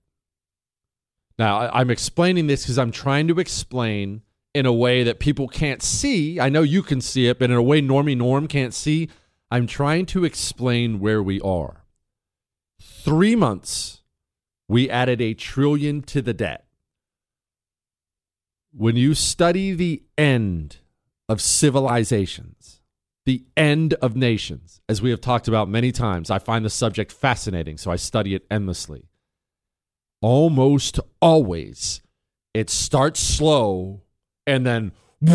Now, 1.39 1.71
I'm 1.73 1.91
explaining 1.91 2.47
this 2.47 2.63
because 2.63 2.79
I'm 2.79 2.93
trying 2.93 3.27
to 3.29 3.41
explain 3.41 4.23
in 4.55 4.67
a 4.67 4.73
way 4.73 5.03
that 5.03 5.21
people 5.21 5.49
can't 5.49 5.83
see. 5.83 6.39
I 6.39 6.49
know 6.49 6.63
you 6.63 6.83
can 6.83 7.01
see 7.01 7.27
it, 7.29 7.39
but 7.39 7.51
in 7.51 7.57
a 7.57 7.63
way 7.63 7.81
Normie 7.81 8.17
Norm 8.17 8.47
can't 8.47 8.75
see. 8.75 9.09
I'm 9.51 9.67
trying 9.67 10.07
to 10.07 10.25
explain 10.25 11.01
where 11.01 11.23
we 11.23 11.41
are. 11.41 11.85
Three 12.81 13.35
months, 13.35 14.03
we 14.69 14.89
added 14.89 15.21
a 15.21 15.35
trillion 15.35 16.03
to 16.03 16.23
the 16.23 16.35
debt. 16.35 16.67
When 18.73 18.95
you 18.95 19.15
study 19.15 19.73
the 19.73 20.05
end 20.17 20.79
of 21.31 21.41
civilizations, 21.41 22.81
the 23.25 23.45
end 23.57 23.95
of 23.95 24.17
nations, 24.17 24.81
as 24.89 25.01
we 25.01 25.11
have 25.11 25.21
talked 25.21 25.47
about 25.47 25.69
many 25.69 25.93
times, 25.93 26.29
I 26.29 26.41
find 26.41 26.65
the 26.65 26.71
subject 26.71 27.13
fascinating, 27.13 27.79
so 27.79 27.93
I 27.93 27.97
study 27.97 28.35
it 28.35 28.45
endlessly. 28.51 29.05
Almost 30.21 30.99
always, 31.23 32.03
it 32.53 32.69
starts 32.69 33.21
slow 33.21 34.03
and 34.45 34.67
then 34.67 34.91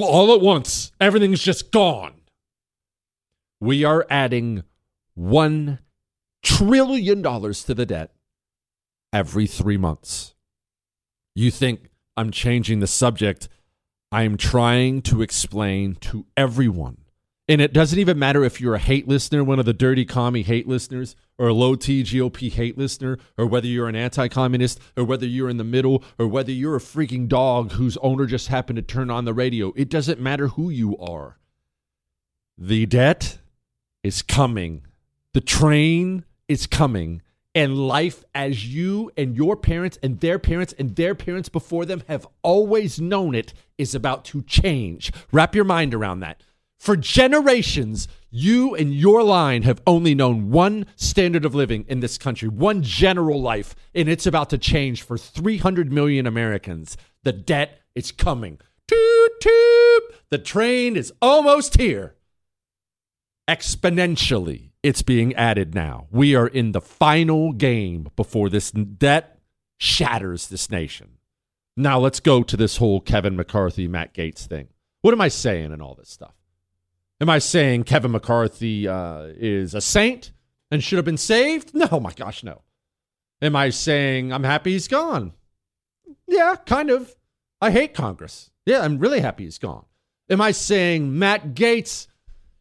all 0.00 0.34
at 0.34 0.40
once, 0.40 0.90
everything's 1.00 1.42
just 1.42 1.70
gone. 1.70 2.14
We 3.60 3.84
are 3.84 4.06
adding 4.10 4.64
$1 5.16 5.78
trillion 6.42 7.22
to 7.22 7.74
the 7.74 7.86
debt 7.86 8.12
every 9.12 9.46
three 9.46 9.76
months. 9.76 10.34
You 11.36 11.52
think 11.52 11.90
I'm 12.16 12.32
changing 12.32 12.80
the 12.80 12.88
subject. 12.88 13.48
I'm 14.10 14.36
trying 14.36 15.02
to 15.02 15.22
explain 15.22 15.96
to 15.96 16.26
everyone. 16.36 16.98
And 17.50 17.62
it 17.62 17.72
doesn't 17.72 17.98
even 17.98 18.18
matter 18.18 18.44
if 18.44 18.60
you're 18.60 18.74
a 18.74 18.78
hate 18.78 19.08
listener, 19.08 19.42
one 19.42 19.58
of 19.58 19.64
the 19.64 19.72
dirty 19.72 20.04
commie 20.04 20.42
hate 20.42 20.68
listeners, 20.68 21.16
or 21.38 21.48
a 21.48 21.54
low 21.54 21.76
T 21.76 22.02
GOP 22.02 22.50
hate 22.52 22.76
listener, 22.76 23.18
or 23.38 23.46
whether 23.46 23.66
you're 23.66 23.88
an 23.88 23.96
anti 23.96 24.28
communist, 24.28 24.80
or 24.96 25.04
whether 25.04 25.26
you're 25.26 25.48
in 25.48 25.56
the 25.56 25.64
middle, 25.64 26.04
or 26.18 26.28
whether 26.28 26.52
you're 26.52 26.76
a 26.76 26.80
freaking 26.80 27.26
dog 27.26 27.72
whose 27.72 27.96
owner 27.98 28.26
just 28.26 28.48
happened 28.48 28.76
to 28.76 28.82
turn 28.82 29.10
on 29.10 29.24
the 29.24 29.32
radio. 29.32 29.72
It 29.76 29.88
doesn't 29.88 30.20
matter 30.20 30.48
who 30.48 30.68
you 30.68 30.98
are. 30.98 31.38
The 32.58 32.84
debt 32.84 33.38
is 34.02 34.20
coming. 34.20 34.82
The 35.32 35.40
train 35.40 36.24
is 36.48 36.66
coming. 36.66 37.22
And 37.54 37.88
life 37.88 38.24
as 38.34 38.66
you 38.66 39.10
and 39.16 39.36
your 39.36 39.56
parents 39.56 39.98
and 40.02 40.20
their 40.20 40.38
parents 40.38 40.74
and 40.78 40.94
their 40.94 41.14
parents 41.14 41.48
before 41.48 41.84
them 41.84 42.02
have 42.06 42.26
always 42.42 43.00
known 43.00 43.34
it 43.34 43.52
is 43.78 43.94
about 43.94 44.24
to 44.26 44.42
change. 44.42 45.12
Wrap 45.32 45.54
your 45.54 45.64
mind 45.64 45.94
around 45.94 46.20
that. 46.20 46.42
For 46.78 46.96
generations, 46.96 48.06
you 48.30 48.74
and 48.74 48.94
your 48.94 49.24
line 49.24 49.62
have 49.62 49.82
only 49.86 50.14
known 50.14 50.50
one 50.50 50.86
standard 50.94 51.44
of 51.44 51.54
living 51.54 51.84
in 51.88 52.00
this 52.00 52.18
country, 52.18 52.48
one 52.48 52.82
general 52.82 53.40
life, 53.40 53.74
and 53.94 54.08
it's 54.08 54.26
about 54.26 54.50
to 54.50 54.58
change 54.58 55.02
for 55.02 55.18
300 55.18 55.92
million 55.92 56.26
Americans. 56.26 56.96
The 57.24 57.32
debt 57.32 57.80
is 57.96 58.12
coming. 58.12 58.60
Toot, 58.86 59.32
toot. 59.40 60.02
The 60.30 60.38
train 60.38 60.96
is 60.96 61.12
almost 61.20 61.78
here 61.78 62.14
exponentially 63.48 64.67
it's 64.82 65.02
being 65.02 65.34
added 65.34 65.74
now. 65.74 66.06
We 66.10 66.34
are 66.34 66.46
in 66.46 66.72
the 66.72 66.80
final 66.80 67.52
game 67.52 68.08
before 68.16 68.48
this 68.48 68.70
debt 68.70 69.38
shatters 69.76 70.48
this 70.48 70.70
nation. 70.70 71.18
Now 71.76 71.98
let's 71.98 72.20
go 72.20 72.42
to 72.42 72.56
this 72.56 72.78
whole 72.78 73.00
Kevin 73.00 73.36
McCarthy, 73.36 73.86
Matt 73.86 74.14
Gaetz 74.14 74.46
thing. 74.46 74.68
What 75.02 75.14
am 75.14 75.20
I 75.20 75.28
saying 75.28 75.72
in 75.72 75.80
all 75.80 75.94
this 75.94 76.10
stuff? 76.10 76.34
Am 77.20 77.30
I 77.30 77.38
saying 77.38 77.84
Kevin 77.84 78.12
McCarthy 78.12 78.86
uh, 78.86 79.28
is 79.36 79.74
a 79.74 79.80
saint 79.80 80.32
and 80.70 80.82
should 80.82 80.96
have 80.96 81.04
been 81.04 81.16
saved? 81.16 81.74
No, 81.74 82.00
my 82.00 82.12
gosh, 82.12 82.42
no. 82.42 82.62
Am 83.40 83.54
I 83.54 83.70
saying 83.70 84.32
I'm 84.32 84.44
happy 84.44 84.72
he's 84.72 84.88
gone? 84.88 85.32
Yeah, 86.26 86.56
kind 86.66 86.90
of. 86.90 87.14
I 87.60 87.70
hate 87.70 87.94
Congress. 87.94 88.50
Yeah, 88.66 88.80
I'm 88.80 88.98
really 88.98 89.20
happy 89.20 89.44
he's 89.44 89.58
gone. 89.58 89.84
Am 90.30 90.40
I 90.40 90.50
saying 90.50 91.18
Matt 91.18 91.54
Gaetz 91.54 92.06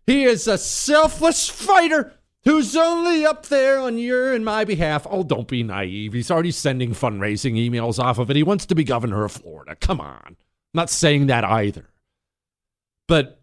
he 0.08 0.24
is 0.24 0.48
a 0.48 0.58
selfless 0.58 1.50
fighter 1.50 2.14
who's 2.46 2.78
only 2.78 3.26
up 3.26 3.46
there 3.48 3.78
on 3.78 3.98
your 3.98 4.34
and 4.34 4.46
my 4.46 4.64
behalf. 4.64 5.06
Oh, 5.10 5.24
don't 5.24 5.50
be 5.50 5.64
naive. 5.64 6.14
He's 6.14 6.32
already 6.32 6.52
sending 6.52 6.92
fundraising 6.92 7.56
emails 7.56 8.00
off 8.00 8.18
of 8.18 8.30
it. 8.30 8.38
He 8.38 8.44
wants 8.44 8.66
to 8.68 8.76
be 8.76 8.86
governor 8.86 9.26
of 9.26 9.34
Florida. 9.34 9.76
Come 9.76 10.00
on. 10.00 10.24
I'm 10.26 10.36
not 10.74 10.90
saying 10.90 11.28
that 11.28 11.44
either. 11.44 11.90
But 13.08 13.42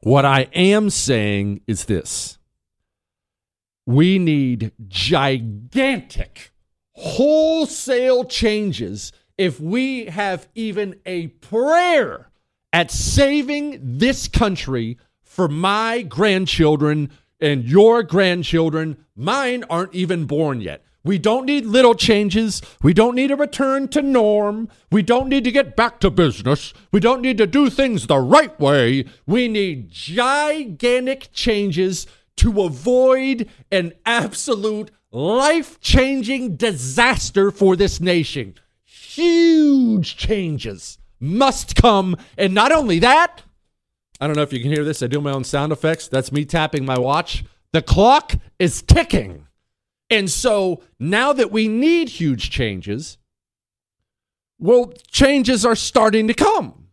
what 0.00 0.24
I 0.24 0.48
am 0.52 0.90
saying 0.90 1.60
is 1.68 1.84
this 1.84 2.38
we 3.86 4.18
need 4.18 4.72
gigantic, 4.88 6.52
wholesale 6.94 8.24
changes 8.24 9.12
if 9.38 9.60
we 9.60 10.06
have 10.06 10.48
even 10.54 11.00
a 11.06 11.28
prayer 11.28 12.30
at 12.72 12.90
saving 12.90 13.78
this 13.98 14.26
country 14.28 14.98
for 15.32 15.48
my 15.48 16.02
grandchildren 16.02 17.10
and 17.40 17.64
your 17.64 18.02
grandchildren. 18.02 18.98
Mine 19.16 19.64
aren't 19.70 19.94
even 19.94 20.26
born 20.26 20.60
yet. 20.60 20.84
We 21.02 21.18
don't 21.18 21.46
need 21.46 21.64
little 21.64 21.94
changes. 21.94 22.60
We 22.82 22.92
don't 22.92 23.14
need 23.14 23.30
a 23.30 23.36
return 23.36 23.88
to 23.88 24.02
norm. 24.02 24.68
We 24.90 25.00
don't 25.00 25.30
need 25.30 25.44
to 25.44 25.50
get 25.50 25.74
back 25.74 26.00
to 26.00 26.10
business. 26.10 26.74
We 26.92 27.00
don't 27.00 27.22
need 27.22 27.38
to 27.38 27.46
do 27.46 27.70
things 27.70 28.06
the 28.06 28.18
right 28.18 28.58
way. 28.60 29.06
We 29.26 29.48
need 29.48 29.90
gigantic 29.90 31.30
changes 31.32 32.06
to 32.36 32.60
avoid 32.60 33.48
an 33.70 33.94
absolute 34.04 34.90
life 35.10 35.80
changing 35.80 36.56
disaster 36.56 37.50
for 37.50 37.74
this 37.74 38.02
nation. 38.02 38.54
Huge 38.84 40.14
changes 40.18 40.98
must 41.18 41.74
come. 41.74 42.16
And 42.36 42.52
not 42.52 42.70
only 42.70 42.98
that, 42.98 43.41
I 44.22 44.28
don't 44.28 44.36
know 44.36 44.42
if 44.42 44.52
you 44.52 44.60
can 44.60 44.70
hear 44.70 44.84
this. 44.84 45.02
I 45.02 45.08
do 45.08 45.20
my 45.20 45.32
own 45.32 45.42
sound 45.42 45.72
effects. 45.72 46.06
That's 46.06 46.30
me 46.30 46.44
tapping 46.44 46.84
my 46.84 46.96
watch. 46.96 47.44
The 47.72 47.82
clock 47.82 48.34
is 48.60 48.80
ticking. 48.80 49.48
And 50.10 50.30
so 50.30 50.80
now 51.00 51.32
that 51.32 51.50
we 51.50 51.66
need 51.66 52.08
huge 52.08 52.48
changes, 52.48 53.18
well, 54.60 54.92
changes 55.10 55.66
are 55.66 55.74
starting 55.74 56.28
to 56.28 56.34
come. 56.34 56.86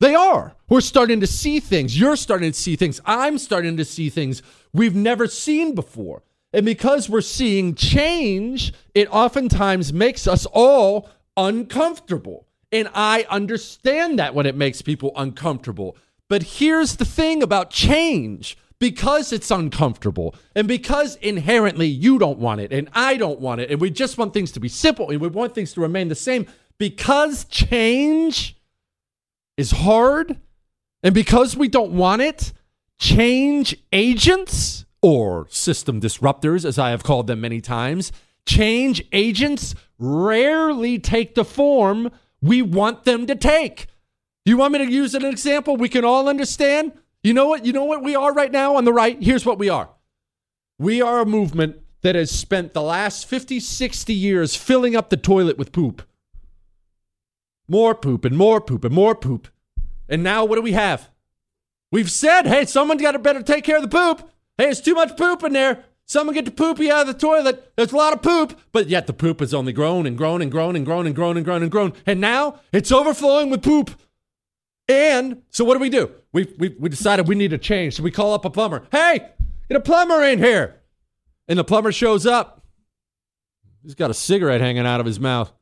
They 0.00 0.14
are. 0.14 0.54
We're 0.68 0.82
starting 0.82 1.20
to 1.20 1.26
see 1.26 1.60
things. 1.60 1.98
You're 1.98 2.14
starting 2.14 2.52
to 2.52 2.58
see 2.58 2.76
things. 2.76 3.00
I'm 3.06 3.38
starting 3.38 3.78
to 3.78 3.84
see 3.86 4.10
things 4.10 4.42
we've 4.74 4.94
never 4.94 5.28
seen 5.28 5.74
before. 5.74 6.24
And 6.52 6.66
because 6.66 7.08
we're 7.08 7.22
seeing 7.22 7.74
change, 7.74 8.74
it 8.94 9.08
oftentimes 9.10 9.94
makes 9.94 10.26
us 10.26 10.44
all 10.44 11.08
uncomfortable. 11.38 12.46
And 12.70 12.90
I 12.94 13.24
understand 13.30 14.18
that 14.18 14.34
when 14.34 14.44
it 14.44 14.56
makes 14.56 14.82
people 14.82 15.12
uncomfortable. 15.16 15.96
But 16.30 16.44
here's 16.44 16.94
the 16.96 17.04
thing 17.04 17.42
about 17.42 17.70
change 17.70 18.56
because 18.78 19.32
it's 19.32 19.50
uncomfortable 19.50 20.36
and 20.54 20.68
because 20.68 21.16
inherently 21.16 21.88
you 21.88 22.20
don't 22.20 22.38
want 22.38 22.60
it 22.60 22.72
and 22.72 22.88
I 22.94 23.16
don't 23.16 23.40
want 23.40 23.60
it 23.60 23.68
and 23.68 23.80
we 23.80 23.90
just 23.90 24.16
want 24.16 24.32
things 24.32 24.52
to 24.52 24.60
be 24.60 24.68
simple 24.68 25.10
and 25.10 25.20
we 25.20 25.26
want 25.26 25.56
things 25.56 25.72
to 25.72 25.80
remain 25.80 26.06
the 26.06 26.14
same, 26.14 26.46
because 26.78 27.44
change 27.46 28.56
is 29.56 29.72
hard 29.72 30.38
and 31.02 31.12
because 31.14 31.56
we 31.56 31.66
don't 31.66 31.90
want 31.90 32.22
it, 32.22 32.52
change 32.96 33.76
agents 33.92 34.84
or 35.02 35.48
system 35.50 36.00
disruptors, 36.00 36.64
as 36.64 36.78
I 36.78 36.90
have 36.90 37.02
called 37.02 37.26
them 37.26 37.40
many 37.40 37.60
times, 37.60 38.12
change 38.46 39.02
agents 39.10 39.74
rarely 39.98 41.00
take 41.00 41.34
the 41.34 41.44
form 41.44 42.12
we 42.40 42.62
want 42.62 43.02
them 43.02 43.26
to 43.26 43.34
take. 43.34 43.88
You 44.44 44.56
want 44.56 44.72
me 44.72 44.78
to 44.78 44.90
use 44.90 45.14
an 45.14 45.24
example 45.24 45.76
we 45.76 45.88
can 45.88 46.04
all 46.04 46.28
understand? 46.28 46.92
You 47.22 47.34
know 47.34 47.48
what? 47.48 47.66
You 47.66 47.72
know 47.72 47.84
what 47.84 48.02
we 48.02 48.16
are 48.16 48.32
right 48.32 48.50
now 48.50 48.76
on 48.76 48.84
the 48.84 48.92
right? 48.92 49.22
Here's 49.22 49.44
what 49.44 49.58
we 49.58 49.68
are. 49.68 49.90
We 50.78 51.02
are 51.02 51.20
a 51.20 51.26
movement 51.26 51.76
that 52.02 52.14
has 52.14 52.30
spent 52.30 52.72
the 52.72 52.82
last 52.82 53.26
50, 53.26 53.60
60 53.60 54.14
years 54.14 54.56
filling 54.56 54.96
up 54.96 55.10
the 55.10 55.18
toilet 55.18 55.58
with 55.58 55.72
poop. 55.72 56.02
More 57.68 57.94
poop 57.94 58.24
and 58.24 58.36
more 58.36 58.60
poop 58.60 58.84
and 58.84 58.94
more 58.94 59.14
poop. 59.14 59.48
And 60.08 60.22
now 60.22 60.44
what 60.44 60.56
do 60.56 60.62
we 60.62 60.72
have? 60.72 61.10
We've 61.92 62.10
said, 62.10 62.46
hey, 62.46 62.64
someone's 62.64 63.02
got 63.02 63.12
to 63.12 63.18
better 63.18 63.42
take 63.42 63.64
care 63.64 63.76
of 63.76 63.82
the 63.82 63.88
poop. 63.88 64.20
Hey, 64.56 64.64
there's 64.64 64.80
too 64.80 64.94
much 64.94 65.16
poop 65.16 65.44
in 65.44 65.52
there. 65.52 65.84
Someone 66.06 66.34
get 66.34 66.44
the 66.44 66.50
poopy 66.50 66.90
out 66.90 67.02
of 67.02 67.06
the 67.06 67.14
toilet. 67.14 67.72
There's 67.76 67.92
a 67.92 67.96
lot 67.96 68.12
of 68.12 68.22
poop, 68.22 68.58
but 68.72 68.88
yet 68.88 69.06
the 69.06 69.12
poop 69.12 69.40
has 69.40 69.54
only 69.54 69.72
grown 69.72 70.06
and 70.06 70.16
grown 70.16 70.42
and 70.42 70.50
grown 70.50 70.74
and 70.74 70.84
grown 70.84 71.06
and 71.06 71.14
grown 71.14 71.36
and 71.36 71.44
grown 71.44 71.62
and 71.62 71.70
grown. 71.70 71.92
And 72.06 72.20
now 72.20 72.58
it's 72.72 72.90
overflowing 72.90 73.50
with 73.50 73.62
poop. 73.62 73.92
And 74.90 75.42
so 75.50 75.64
what 75.64 75.74
do 75.74 75.80
we 75.80 75.88
do? 75.88 76.10
We, 76.32 76.52
we, 76.58 76.74
we 76.80 76.88
decided 76.88 77.28
we 77.28 77.36
need 77.36 77.52
a 77.52 77.58
change. 77.58 77.94
So 77.94 78.02
we 78.02 78.10
call 78.10 78.34
up 78.34 78.44
a 78.44 78.50
plumber. 78.50 78.82
Hey, 78.90 79.24
get 79.68 79.76
a 79.76 79.80
plumber 79.80 80.20
in 80.24 80.40
here. 80.40 80.80
And 81.46 81.56
the 81.60 81.62
plumber 81.62 81.92
shows 81.92 82.26
up. 82.26 82.66
He's 83.84 83.94
got 83.94 84.10
a 84.10 84.14
cigarette 84.14 84.60
hanging 84.60 84.86
out 84.86 84.98
of 84.98 85.06
his 85.06 85.20
mouth. 85.20 85.52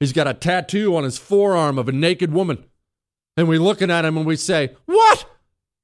He's 0.00 0.12
got 0.12 0.26
a 0.26 0.34
tattoo 0.34 0.96
on 0.96 1.04
his 1.04 1.18
forearm 1.18 1.78
of 1.78 1.88
a 1.88 1.92
naked 1.92 2.32
woman. 2.32 2.64
And 3.36 3.48
we're 3.48 3.60
looking 3.60 3.92
at 3.92 4.04
him 4.04 4.16
and 4.16 4.26
we 4.26 4.34
say, 4.34 4.74
What? 4.86 5.30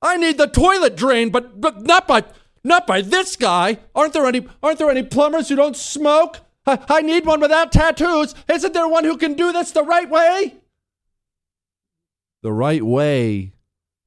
I 0.03 0.17
need 0.17 0.37
the 0.37 0.49
toilet 0.49 0.97
drained, 0.97 1.31
but, 1.31 1.61
but 1.61 1.83
not 1.83 2.09
by 2.09 2.25
not 2.65 2.89
by 2.89 3.03
this 3.03 3.37
guy. 3.37 3.79
Aren't 3.95 4.15
there 4.15 4.27
any 4.27 4.49
aren't 4.65 4.79
there 4.79 4.91
any 4.91 5.05
plumbers 5.05 5.49
who 5.49 5.55
don't 5.55 5.77
smoke? 5.77 6.41
I, 6.67 6.81
I 6.89 7.03
need 7.03 7.25
one 7.25 7.41
without 7.41 7.71
tattoos. 7.71 8.35
Isn't 8.53 8.75
there 8.75 8.89
one 8.89 9.05
who 9.05 9.17
can 9.17 9.35
do 9.35 9.53
this 9.53 9.71
the 9.71 9.85
right 9.85 10.11
way? 10.11 10.57
The 12.45 12.53
right 12.53 12.83
way 12.83 13.55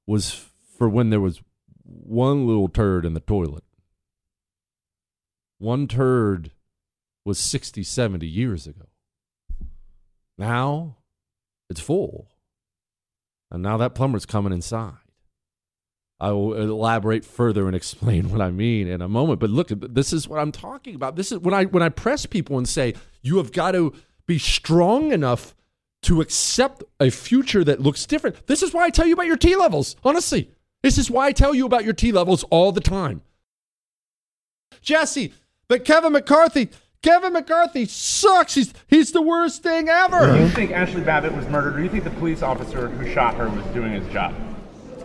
was 0.06 0.46
for 0.78 0.88
when 0.88 1.10
there 1.10 1.20
was 1.20 1.42
one 1.84 2.46
little 2.46 2.70
turd 2.70 3.04
in 3.04 3.16
the 3.16 3.20
toilet. 3.20 3.64
One 5.58 5.88
turd 5.88 6.52
was 7.26 7.40
60, 7.40 7.82
70 7.82 8.28
years 8.28 8.68
ago. 8.68 8.86
Now 10.38 10.98
it's 11.68 11.80
full. 11.80 12.28
And 13.50 13.64
now 13.64 13.76
that 13.78 13.96
plumber's 13.96 14.28
coming 14.28 14.54
inside. 14.54 14.94
I 16.20 16.30
will 16.30 16.54
elaborate 16.54 17.26
further 17.26 17.66
and 17.66 17.76
explain 17.76 18.30
what 18.30 18.42
I 18.42 18.52
mean 18.52 18.88
in 18.88 19.02
a 19.02 19.10
moment. 19.10 19.40
But 19.40 19.50
look, 19.50 19.70
this 19.70 20.14
is 20.14 20.28
what 20.28 20.40
I'm 20.40 20.52
talking 20.52 20.94
about. 20.94 21.16
This 21.16 21.32
is 21.32 21.40
when 21.40 21.56
I 21.56 21.66
when 21.66 21.82
I 21.82 21.90
press 21.90 22.28
people 22.28 22.60
and 22.60 22.70
say 22.70 22.94
you 23.24 23.38
have 23.38 23.52
got 23.52 23.72
to 23.72 23.94
be 24.28 24.38
strong 24.38 25.12
enough 25.12 25.56
to 26.08 26.22
accept 26.22 26.84
a 27.02 27.10
future 27.10 27.66
that 27.66 27.82
looks 27.82 28.06
different. 28.06 28.48
This 28.48 28.64
is 28.64 28.74
why 28.74 28.86
I 28.86 28.90
tell 28.90 29.06
you 29.06 29.14
about 29.14 29.26
your 29.26 29.36
T 29.36 29.58
levels. 29.58 29.98
Honestly, 30.06 30.50
this 30.82 30.98
is 30.98 31.12
why 31.12 31.28
I 31.28 31.32
tell 31.34 31.54
you 31.54 31.66
about 31.66 31.84
your 31.84 31.94
T 31.94 32.14
levels 32.14 32.44
all 32.46 32.72
the 32.72 32.80
time. 32.80 33.22
Jesse, 34.82 35.34
but 35.68 35.84
Kevin 35.84 36.14
McCarthy, 36.14 36.70
Kevin 37.02 37.34
McCarthy 37.34 37.86
sucks. 37.86 38.56
He's 38.56 38.74
he's 38.88 39.12
the 39.12 39.22
worst 39.22 39.64
thing 39.64 39.90
ever. 39.90 40.34
Do 40.34 40.40
you 40.44 40.50
think 40.50 40.72
Ashli 40.72 41.06
Babbitt 41.06 41.36
was 41.36 41.46
murdered, 41.50 41.76
or 41.76 41.78
do 41.80 41.84
you 41.84 41.90
think 41.90 42.06
the 42.06 42.10
police 42.12 42.42
officer 42.42 42.88
who 42.88 43.12
shot 43.14 43.36
her 43.36 43.50
was 43.50 43.66
doing 43.68 43.92
his 43.92 44.08
job? 44.14 44.34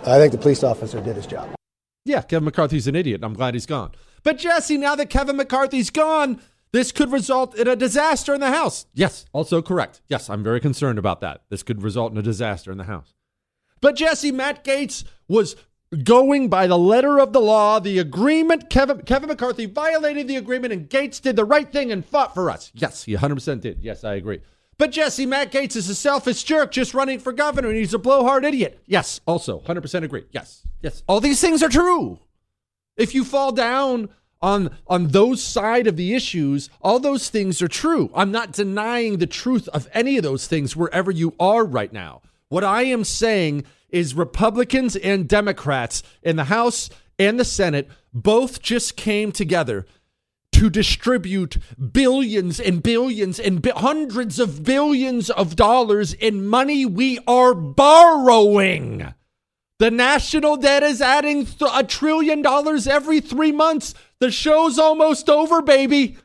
I 0.07 0.19
think 0.19 0.31
the 0.31 0.38
police 0.38 0.62
officer 0.62 1.01
did 1.01 1.17
his 1.17 1.27
job. 1.27 1.51
Yeah, 2.05 2.23
Kevin 2.23 2.45
McCarthy's 2.45 2.87
an 2.87 2.95
idiot. 2.95 3.23
I'm 3.25 3.35
glad 3.35 3.55
he's 3.55 3.67
gone. 3.67 3.91
But 4.23 4.38
Jesse, 4.38 4.77
now 4.77 4.95
that 4.95 5.11
Kevin 5.11 5.37
McCarthy's 5.37 5.91
gone, 5.91 6.41
this 6.73 6.93
could 6.93 7.13
result 7.13 7.55
in 7.55 7.69
a 7.69 7.77
disaster 7.77 8.35
in 8.35 8.41
the 8.41 8.51
House. 8.51 8.87
Yes, 8.95 9.27
also 9.33 9.63
correct. 9.63 10.01
Yes, 10.09 10.31
I'm 10.31 10.43
very 10.43 10.61
concerned 10.61 10.99
about 10.99 11.21
that. 11.21 11.43
This 11.51 11.63
could 11.63 11.83
result 11.83 12.13
in 12.13 12.19
a 12.19 12.23
disaster 12.23 12.73
in 12.73 12.79
the 12.79 12.85
House. 12.85 13.15
But 13.81 13.97
Jesse, 13.97 14.33
Matt 14.33 14.65
Gaetz 14.65 15.05
was 15.29 15.57
going 16.05 16.49
by 16.49 16.67
the 16.67 16.79
letter 16.79 17.19
of 17.19 17.33
the 17.33 17.41
law, 17.41 17.79
the 17.79 17.99
agreement. 17.99 18.71
Kevin, 18.71 19.03
Kevin 19.03 19.29
McCarthy 19.29 19.67
violated 19.67 20.29
the 20.29 20.37
agreement, 20.37 20.73
and 20.73 20.89
Gaetz 20.89 21.21
did 21.21 21.37
the 21.37 21.45
right 21.45 21.71
thing 21.71 21.93
and 21.93 22.05
fought 22.05 22.33
for 22.33 22.51
us. 22.51 22.71
Yes, 22.75 23.05
he 23.05 23.15
100% 23.15 23.61
did. 23.61 23.81
Yes, 23.83 24.05
I 24.05 24.15
agree. 24.15 24.41
But 24.79 24.93
Jesse, 24.93 25.27
Matt 25.27 25.53
Gaetz 25.53 25.77
is 25.77 25.89
a 25.91 25.95
selfish 25.95 26.43
jerk 26.45 26.73
just 26.73 26.95
running 26.95 27.19
for 27.19 27.33
governor, 27.33 27.69
and 27.69 27.77
he's 27.77 27.93
a 27.93 27.99
blowhard 27.99 28.45
idiot. 28.45 28.81
Yes, 28.87 29.21
also 29.27 29.61
100% 29.61 30.03
agree. 30.03 30.25
Yes, 30.31 30.67
yes. 30.81 31.03
All 31.07 31.21
these 31.21 31.41
things 31.41 31.63
are 31.63 31.69
true. 31.69 32.19
If 32.97 33.15
you 33.15 33.25
fall 33.25 33.53
down 33.53 34.09
on 34.43 34.77
on 34.87 35.09
those 35.09 35.43
side 35.43 35.87
of 35.87 35.97
the 35.97 36.15
issues 36.15 36.69
all 36.81 36.99
those 36.99 37.31
things 37.31 37.63
are 37.63 37.69
true. 37.69 38.11
I'm 38.15 38.33
not 38.33 38.53
denying 38.53 39.19
the 39.19 39.27
truth 39.27 39.69
of 39.69 39.89
any 39.93 40.17
of 40.17 40.25
those 40.25 40.47
things 40.47 40.77
wherever 40.77 41.11
you 41.11 41.35
are 41.39 41.65
right 41.65 41.93
now. 41.93 42.23
What 42.49 42.65
i 42.65 42.83
am 42.83 43.05
saying 43.05 43.65
is 43.89 44.15
republicans 44.15 44.97
and 44.97 45.29
democrats 45.29 46.03
in 46.23 46.37
the 46.37 46.45
house 46.45 46.91
and 47.19 47.41
the 47.41 47.45
senate 47.45 47.89
both 48.13 48.61
just 48.61 48.97
came 48.97 49.33
together 49.33 49.87
to 50.53 50.69
distribute 50.69 51.57
billions 51.93 52.61
and 52.61 52.83
billions 52.83 53.41
and 53.41 53.63
bi- 53.63 53.73
hundreds 53.75 54.39
of 54.39 54.65
billions 54.65 55.31
of 55.31 55.57
dollars 55.57 56.13
in 56.13 56.47
money 56.47 56.85
we 56.85 57.19
are 57.27 57.55
borrowing 57.55 59.15
the 59.83 59.90
national 59.90 60.59
debt 60.59 60.85
is 60.85 61.03
adding 61.03 61.45
a 61.75 61.83
trillion 61.83 62.40
dollars 62.40 62.87
every 62.87 63.18
three 63.18 63.51
months. 63.51 63.95
The 64.21 64.31
show's 64.31 64.79
almost 64.79 65.29
over, 65.29 65.61
baby. 65.61 66.18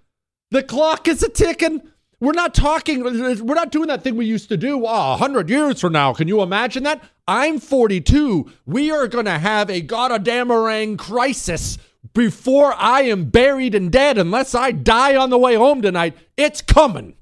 The 0.51 0.61
clock 0.61 1.07
is 1.07 1.23
a 1.23 1.29
ticking. 1.29 1.81
We're 2.19 2.33
not 2.33 2.53
talking, 2.53 3.03
we're 3.03 3.55
not 3.55 3.71
doing 3.71 3.87
that 3.87 4.03
thing 4.03 4.15
we 4.15 4.27
used 4.27 4.49
to 4.49 4.57
do 4.57 4.85
ah, 4.85 5.07
oh, 5.07 5.09
100 5.13 5.49
years 5.49 5.81
from 5.81 5.93
now. 5.93 6.13
Can 6.13 6.27
you 6.27 6.43
imagine 6.43 6.83
that? 6.83 7.03
I'm 7.27 7.59
42. 7.59 8.47
We 8.67 8.91
are 8.91 9.07
going 9.07 9.25
to 9.25 9.39
have 9.39 9.71
a 9.71 9.81
goddamn 9.81 10.95
crisis 10.97 11.79
before 12.13 12.75
I 12.77 13.01
am 13.05 13.31
buried 13.31 13.73
and 13.73 13.91
dead 13.91 14.19
unless 14.19 14.53
I 14.53 14.71
die 14.71 15.15
on 15.15 15.31
the 15.31 15.39
way 15.39 15.55
home 15.55 15.81
tonight. 15.81 16.15
It's 16.37 16.61
coming. 16.61 17.15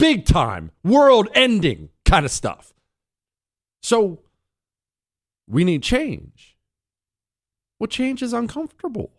Big 0.00 0.26
time, 0.26 0.72
world 0.82 1.28
ending 1.32 1.90
kind 2.04 2.26
of 2.26 2.32
stuff. 2.32 2.74
So, 3.84 4.18
we 5.50 5.64
need 5.64 5.82
change. 5.82 6.56
Well, 7.78 7.88
change 7.88 8.22
is 8.22 8.32
uncomfortable. 8.32 9.10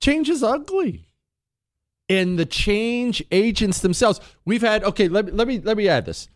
Change 0.00 0.28
is 0.28 0.42
ugly. 0.42 1.08
And 2.08 2.38
the 2.38 2.46
change 2.46 3.22
agents 3.32 3.80
themselves, 3.80 4.20
we've 4.44 4.62
had, 4.62 4.84
okay, 4.84 5.08
let 5.08 5.26
me, 5.26 5.32
let 5.32 5.48
me, 5.48 5.58
let 5.58 5.76
me 5.76 5.88
add 5.88 6.06
this. 6.06 6.28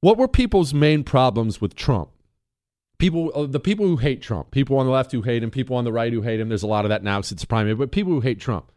What 0.00 0.16
were 0.16 0.28
people's 0.28 0.72
main 0.72 1.04
problems 1.04 1.60
with 1.60 1.74
Trump? 1.74 2.10
People, 2.98 3.30
uh, 3.34 3.46
the 3.46 3.60
people 3.60 3.86
who 3.86 3.96
hate 3.96 4.22
Trump, 4.22 4.50
people 4.50 4.78
on 4.78 4.86
the 4.86 4.92
left 4.92 5.12
who 5.12 5.22
hate 5.22 5.42
him, 5.42 5.50
people 5.50 5.76
on 5.76 5.84
the 5.84 5.92
right 5.92 6.12
who 6.12 6.22
hate 6.22 6.40
him. 6.40 6.48
There's 6.48 6.62
a 6.62 6.68
lot 6.68 6.84
of 6.84 6.88
that 6.88 7.02
now 7.02 7.20
since 7.20 7.42
it's 7.42 7.44
primary, 7.44 7.74
but 7.74 7.92
people 7.92 8.12
who 8.12 8.20
hate 8.20 8.40
Trump, 8.40 8.72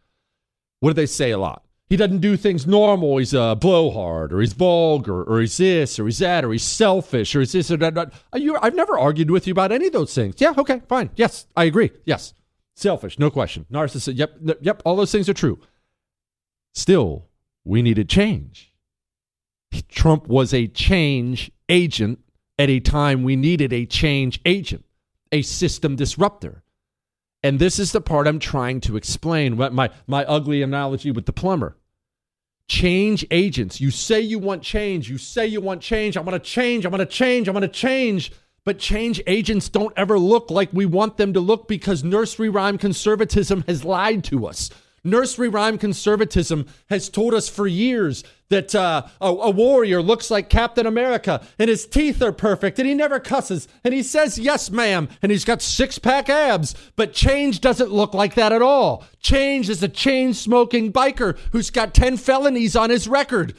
what 0.80 0.90
do 0.90 0.94
they 0.94 1.06
say 1.06 1.30
a 1.30 1.38
lot? 1.38 1.64
He 1.92 1.96
doesn't 1.98 2.20
do 2.20 2.38
things 2.38 2.66
normal. 2.66 3.18
He's 3.18 3.34
a 3.34 3.54
blowhard, 3.54 4.32
or 4.32 4.40
he's 4.40 4.54
vulgar, 4.54 5.24
or 5.24 5.40
he's 5.40 5.58
this, 5.58 5.98
or 5.98 6.06
he's 6.06 6.20
that, 6.20 6.42
or 6.42 6.50
he's 6.50 6.62
selfish, 6.62 7.36
or 7.36 7.40
he's 7.40 7.52
this 7.52 7.70
or 7.70 7.76
that. 7.76 8.14
You, 8.34 8.56
I've 8.62 8.74
never 8.74 8.98
argued 8.98 9.30
with 9.30 9.46
you 9.46 9.50
about 9.50 9.72
any 9.72 9.88
of 9.88 9.92
those 9.92 10.14
things. 10.14 10.36
Yeah, 10.38 10.54
okay, 10.56 10.80
fine. 10.88 11.10
Yes, 11.16 11.46
I 11.54 11.64
agree. 11.64 11.90
Yes, 12.06 12.32
selfish, 12.74 13.18
no 13.18 13.30
question. 13.30 13.66
Narcissist. 13.70 14.16
Yep, 14.16 14.58
yep. 14.62 14.80
All 14.86 14.96
those 14.96 15.12
things 15.12 15.28
are 15.28 15.34
true. 15.34 15.60
Still, 16.72 17.26
we 17.62 17.82
needed 17.82 18.08
change. 18.08 18.72
Trump 19.90 20.26
was 20.28 20.54
a 20.54 20.68
change 20.68 21.50
agent 21.68 22.20
at 22.58 22.70
a 22.70 22.80
time 22.80 23.22
we 23.22 23.36
needed 23.36 23.70
a 23.70 23.84
change 23.84 24.40
agent, 24.46 24.86
a 25.30 25.42
system 25.42 25.94
disruptor. 25.96 26.62
And 27.42 27.58
this 27.58 27.78
is 27.78 27.92
the 27.92 28.00
part 28.00 28.26
I'm 28.26 28.38
trying 28.38 28.80
to 28.82 28.96
explain. 28.96 29.58
My, 29.58 29.90
my 30.06 30.24
ugly 30.24 30.62
analogy 30.62 31.10
with 31.10 31.26
the 31.26 31.34
plumber. 31.34 31.76
Change 32.72 33.26
agents. 33.30 33.82
You 33.82 33.90
say 33.90 34.22
you 34.22 34.38
want 34.38 34.62
change. 34.62 35.10
You 35.10 35.18
say 35.18 35.46
you 35.46 35.60
want 35.60 35.82
change. 35.82 36.16
I'm 36.16 36.24
going 36.24 36.32
to 36.32 36.44
change. 36.44 36.86
I'm 36.86 36.90
going 36.90 37.06
to 37.06 37.12
change. 37.12 37.46
I'm 37.46 37.52
going 37.52 37.60
to 37.60 37.68
change. 37.68 38.32
But 38.64 38.78
change 38.78 39.20
agents 39.26 39.68
don't 39.68 39.92
ever 39.94 40.18
look 40.18 40.50
like 40.50 40.70
we 40.72 40.86
want 40.86 41.18
them 41.18 41.34
to 41.34 41.40
look 41.40 41.68
because 41.68 42.02
nursery 42.02 42.48
rhyme 42.48 42.78
conservatism 42.78 43.62
has 43.68 43.84
lied 43.84 44.24
to 44.24 44.46
us. 44.46 44.70
Nursery 45.04 45.48
rhyme 45.48 45.78
conservatism 45.78 46.66
has 46.88 47.08
told 47.08 47.34
us 47.34 47.48
for 47.48 47.66
years 47.66 48.22
that 48.50 48.74
uh, 48.74 49.02
a, 49.20 49.26
a, 49.26 49.50
warrior 49.50 50.00
looks 50.00 50.30
like 50.30 50.48
Captain 50.48 50.86
America 50.86 51.44
and 51.58 51.68
his 51.68 51.86
teeth 51.86 52.22
are 52.22 52.32
perfect 52.32 52.78
and 52.78 52.86
he 52.86 52.94
never 52.94 53.18
cusses 53.18 53.66
and 53.82 53.92
he 53.94 54.02
says, 54.02 54.38
Yes, 54.38 54.70
ma'am, 54.70 55.08
and 55.20 55.32
he's 55.32 55.44
got 55.44 55.60
six 55.60 55.98
pack 55.98 56.28
abs. 56.28 56.74
But 56.94 57.14
change 57.14 57.60
doesn't 57.60 57.90
look 57.90 58.14
like 58.14 58.34
that 58.34 58.52
at 58.52 58.62
all. 58.62 59.04
Change 59.20 59.68
is 59.68 59.82
a 59.82 59.88
chain 59.88 60.34
smoking 60.34 60.92
biker 60.92 61.36
who's 61.50 61.70
got 61.70 61.94
10 61.94 62.18
felonies 62.18 62.76
on 62.76 62.90
his 62.90 63.08
record. 63.08 63.54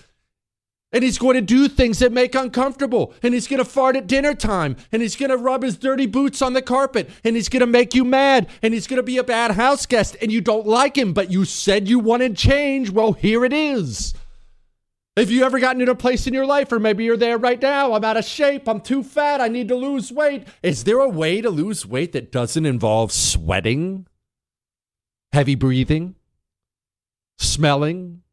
And 0.93 1.03
he's 1.03 1.17
going 1.17 1.33
to 1.33 1.41
do 1.41 1.67
things 1.67 1.99
that 1.99 2.13
make 2.13 2.35
uncomfortable. 2.35 3.13
And 3.23 3.33
he's 3.33 3.47
going 3.47 3.57
to 3.57 3.65
fart 3.65 3.95
at 3.95 4.07
dinner 4.07 4.35
time. 4.35 4.77
And 4.91 5.01
he's 5.01 5.15
going 5.15 5.31
to 5.31 5.37
rub 5.37 5.63
his 5.63 5.75
dirty 5.75 6.05
boots 6.05 6.41
on 6.41 6.53
the 6.53 6.61
carpet. 6.61 7.09
And 7.23 7.35
he's 7.35 7.49
going 7.49 7.61
to 7.61 7.67
make 7.67 7.95
you 7.95 8.05
mad. 8.05 8.47
And 8.61 8.73
he's 8.73 8.85
going 8.85 8.97
to 8.97 9.03
be 9.03 9.17
a 9.17 9.23
bad 9.23 9.51
house 9.51 9.87
guest. 9.87 10.15
And 10.21 10.31
you 10.31 10.39
don't 10.39 10.67
like 10.67 10.95
him, 10.95 11.11
but 11.11 11.31
you 11.31 11.45
said 11.45 11.87
you 11.87 11.97
wanted 11.97 12.37
change. 12.37 12.91
Well, 12.91 13.13
here 13.13 13.43
it 13.43 13.51
is. 13.51 14.13
If 15.15 15.29
you 15.29 15.43
ever 15.43 15.59
gotten 15.59 15.85
to 15.85 15.91
a 15.91 15.95
place 15.95 16.25
in 16.25 16.33
your 16.33 16.45
life, 16.45 16.71
or 16.71 16.79
maybe 16.79 17.03
you're 17.03 17.17
there 17.17 17.37
right 17.37 17.61
now, 17.61 17.93
I'm 17.93 18.03
out 18.03 18.17
of 18.17 18.25
shape, 18.25 18.67
I'm 18.67 18.81
too 18.81 19.03
fat, 19.03 19.41
I 19.41 19.47
need 19.47 19.67
to 19.67 19.75
lose 19.75 20.11
weight. 20.11 20.47
Is 20.63 20.85
there 20.85 20.99
a 20.99 21.09
way 21.09 21.39
to 21.39 21.51
lose 21.51 21.85
weight 21.85 22.13
that 22.13 22.31
doesn't 22.31 22.65
involve 22.65 23.11
sweating, 23.11 24.07
heavy 25.31 25.53
breathing, 25.53 26.15
smelling, 27.37 28.23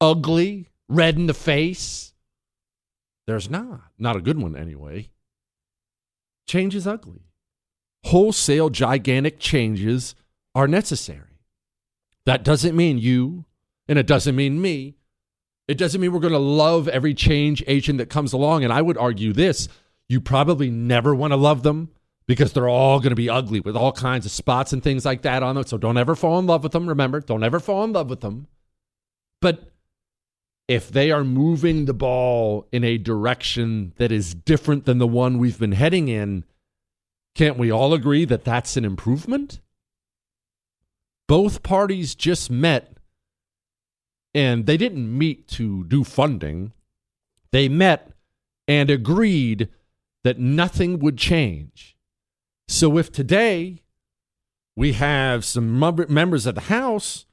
ugly? 0.00 0.70
Red 0.88 1.16
in 1.16 1.26
the 1.26 1.34
face. 1.34 2.12
There's 3.26 3.50
not. 3.50 3.82
Not 3.98 4.16
a 4.16 4.20
good 4.20 4.38
one, 4.38 4.56
anyway. 4.56 5.10
Change 6.46 6.74
is 6.74 6.86
ugly. 6.86 7.22
Wholesale, 8.04 8.68
gigantic 8.68 9.38
changes 9.38 10.14
are 10.54 10.68
necessary. 10.68 11.40
That 12.26 12.44
doesn't 12.44 12.76
mean 12.76 12.98
you, 12.98 13.44
and 13.88 13.98
it 13.98 14.06
doesn't 14.06 14.36
mean 14.36 14.60
me. 14.60 14.96
It 15.66 15.78
doesn't 15.78 16.00
mean 16.00 16.12
we're 16.12 16.20
going 16.20 16.32
to 16.32 16.38
love 16.38 16.88
every 16.88 17.14
change 17.14 17.64
agent 17.66 17.98
that 17.98 18.10
comes 18.10 18.32
along. 18.32 18.64
And 18.64 18.72
I 18.72 18.82
would 18.82 18.98
argue 18.98 19.32
this 19.32 19.68
you 20.08 20.20
probably 20.20 20.70
never 20.70 21.14
want 21.14 21.32
to 21.32 21.36
love 21.36 21.62
them 21.62 21.90
because 22.26 22.52
they're 22.52 22.68
all 22.68 23.00
going 23.00 23.10
to 23.10 23.16
be 23.16 23.30
ugly 23.30 23.60
with 23.60 23.76
all 23.76 23.92
kinds 23.92 24.26
of 24.26 24.32
spots 24.32 24.72
and 24.72 24.82
things 24.82 25.04
like 25.04 25.22
that 25.22 25.42
on 25.42 25.54
them. 25.54 25.64
So 25.64 25.78
don't 25.78 25.96
ever 25.96 26.14
fall 26.14 26.38
in 26.38 26.46
love 26.46 26.62
with 26.62 26.72
them. 26.72 26.88
Remember, 26.88 27.20
don't 27.20 27.42
ever 27.42 27.60
fall 27.60 27.84
in 27.84 27.92
love 27.92 28.10
with 28.10 28.20
them. 28.20 28.46
But 29.40 29.73
if 30.66 30.90
they 30.90 31.10
are 31.10 31.24
moving 31.24 31.84
the 31.84 31.94
ball 31.94 32.66
in 32.72 32.84
a 32.84 32.98
direction 32.98 33.92
that 33.96 34.10
is 34.10 34.34
different 34.34 34.84
than 34.84 34.98
the 34.98 35.06
one 35.06 35.38
we've 35.38 35.58
been 35.58 35.72
heading 35.72 36.08
in, 36.08 36.44
can't 37.34 37.58
we 37.58 37.70
all 37.70 37.92
agree 37.92 38.24
that 38.24 38.44
that's 38.44 38.76
an 38.76 38.84
improvement? 38.84 39.60
Both 41.26 41.62
parties 41.62 42.14
just 42.14 42.50
met 42.50 42.96
and 44.34 44.66
they 44.66 44.76
didn't 44.76 45.16
meet 45.16 45.46
to 45.48 45.84
do 45.84 46.04
funding. 46.04 46.72
They 47.52 47.68
met 47.68 48.12
and 48.66 48.90
agreed 48.90 49.68
that 50.24 50.38
nothing 50.38 50.98
would 50.98 51.18
change. 51.18 51.96
So 52.68 52.98
if 52.98 53.12
today 53.12 53.82
we 54.74 54.94
have 54.94 55.44
some 55.44 55.78
members 55.78 56.46
of 56.46 56.54
the 56.54 56.62
House 56.62 57.26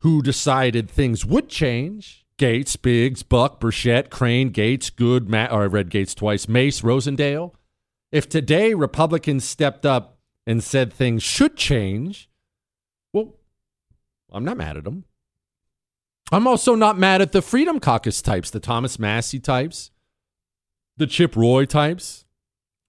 who 0.00 0.20
decided 0.20 0.90
things 0.90 1.24
would 1.24 1.48
change, 1.48 2.23
Gaetz, 2.44 2.76
Biggs, 2.76 3.22
Buck, 3.22 3.58
Burchett, 3.58 4.10
Crane, 4.10 4.52
Gaetz, 4.52 4.94
Good, 4.94 5.30
Matt, 5.30 5.50
or 5.50 5.62
I 5.62 5.66
read 5.66 5.88
Gaetz 5.88 6.14
twice, 6.14 6.46
Mace, 6.46 6.82
Rosendale. 6.82 7.54
If 8.12 8.28
today 8.28 8.74
Republicans 8.74 9.46
stepped 9.46 9.86
up 9.86 10.18
and 10.46 10.62
said 10.62 10.92
things 10.92 11.22
should 11.22 11.56
change, 11.56 12.28
well, 13.14 13.36
I'm 14.30 14.44
not 14.44 14.58
mad 14.58 14.76
at 14.76 14.84
them. 14.84 15.04
I'm 16.30 16.46
also 16.46 16.74
not 16.74 16.98
mad 16.98 17.22
at 17.22 17.32
the 17.32 17.40
Freedom 17.40 17.80
Caucus 17.80 18.20
types, 18.20 18.50
the 18.50 18.60
Thomas 18.60 18.98
Massie 18.98 19.40
types, 19.40 19.90
the 20.98 21.06
Chip 21.06 21.36
Roy 21.36 21.64
types, 21.64 22.26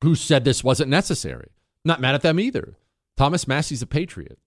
who 0.04 0.16
said 0.16 0.44
this 0.44 0.66
wasn't 0.66 0.90
necessary. 0.90 1.52
Not 1.86 2.02
mad 2.02 2.14
at 2.14 2.24
them 2.24 2.42
either. 2.42 2.76
Thomas 3.16 3.48
Massie's 3.48 3.82
a 3.82 3.88
patriot. 3.88 4.38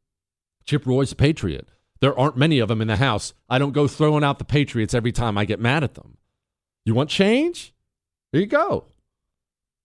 Chip 0.66 0.84
Roy's 0.84 1.12
a 1.12 1.16
patriot. 1.16 1.70
There 2.00 2.18
aren't 2.18 2.36
many 2.36 2.58
of 2.58 2.68
them 2.68 2.80
in 2.80 2.88
the 2.88 2.96
House. 2.96 3.34
I 3.48 3.58
don't 3.58 3.72
go 3.72 3.88
throwing 3.88 4.24
out 4.24 4.38
the 4.38 4.44
Patriots 4.44 4.94
every 4.94 5.12
time 5.12 5.36
I 5.36 5.44
get 5.44 5.58
mad 5.60 5.82
at 5.84 5.94
them. 5.94 6.16
You 6.84 6.94
want 6.94 7.10
change? 7.10 7.74
Here 8.32 8.40
you 8.40 8.46
go. 8.46 8.84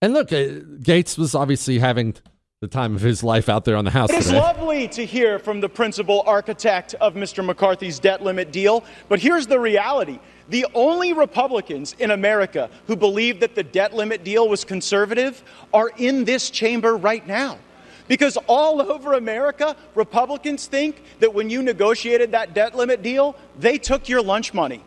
And 0.00 0.12
look, 0.12 0.32
uh, 0.32 0.60
Gaetz 0.80 1.18
was 1.18 1.34
obviously 1.34 1.78
having 1.78 2.14
the 2.60 2.68
time 2.68 2.94
of 2.94 3.02
his 3.02 3.22
life 3.22 3.48
out 3.48 3.64
there 3.64 3.76
on 3.76 3.84
the 3.84 3.90
House. 3.90 4.10
It 4.10 4.16
is 4.16 4.26
today. 4.26 4.38
lovely 4.40 4.88
to 4.88 5.04
hear 5.04 5.38
from 5.38 5.60
the 5.60 5.68
principal 5.68 6.22
architect 6.26 6.94
of 6.94 7.14
Mr. 7.14 7.44
McCarthy's 7.44 7.98
debt 7.98 8.22
limit 8.22 8.52
deal, 8.52 8.84
but 9.08 9.18
here's 9.18 9.46
the 9.46 9.58
reality. 9.58 10.18
The 10.48 10.66
only 10.74 11.12
Republicans 11.12 11.94
in 11.98 12.10
America 12.10 12.70
who 12.86 12.96
believe 12.96 13.40
that 13.40 13.54
the 13.54 13.62
debt 13.62 13.94
limit 13.94 14.24
deal 14.24 14.48
was 14.48 14.64
conservative 14.64 15.42
are 15.72 15.90
in 15.98 16.24
this 16.24 16.48
chamber 16.50 16.96
right 16.96 17.26
now. 17.26 17.58
Because 18.08 18.36
all 18.46 18.82
over 18.82 19.14
America, 19.14 19.76
Republicans 19.94 20.66
think 20.66 21.02
that 21.20 21.32
when 21.32 21.48
you 21.48 21.62
negotiated 21.62 22.32
that 22.32 22.54
debt 22.54 22.74
limit 22.74 23.02
deal, 23.02 23.36
they 23.58 23.78
took 23.78 24.08
your 24.08 24.22
lunch 24.22 24.52
money. 24.52 24.82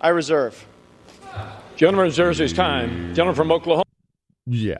I 0.00 0.08
reserve. 0.08 0.66
Gentleman 1.76 2.04
reserves 2.04 2.38
his 2.38 2.52
time. 2.52 3.14
Gentleman 3.14 3.34
from 3.34 3.50
Oklahoma. 3.50 3.84
Yeah. 4.46 4.78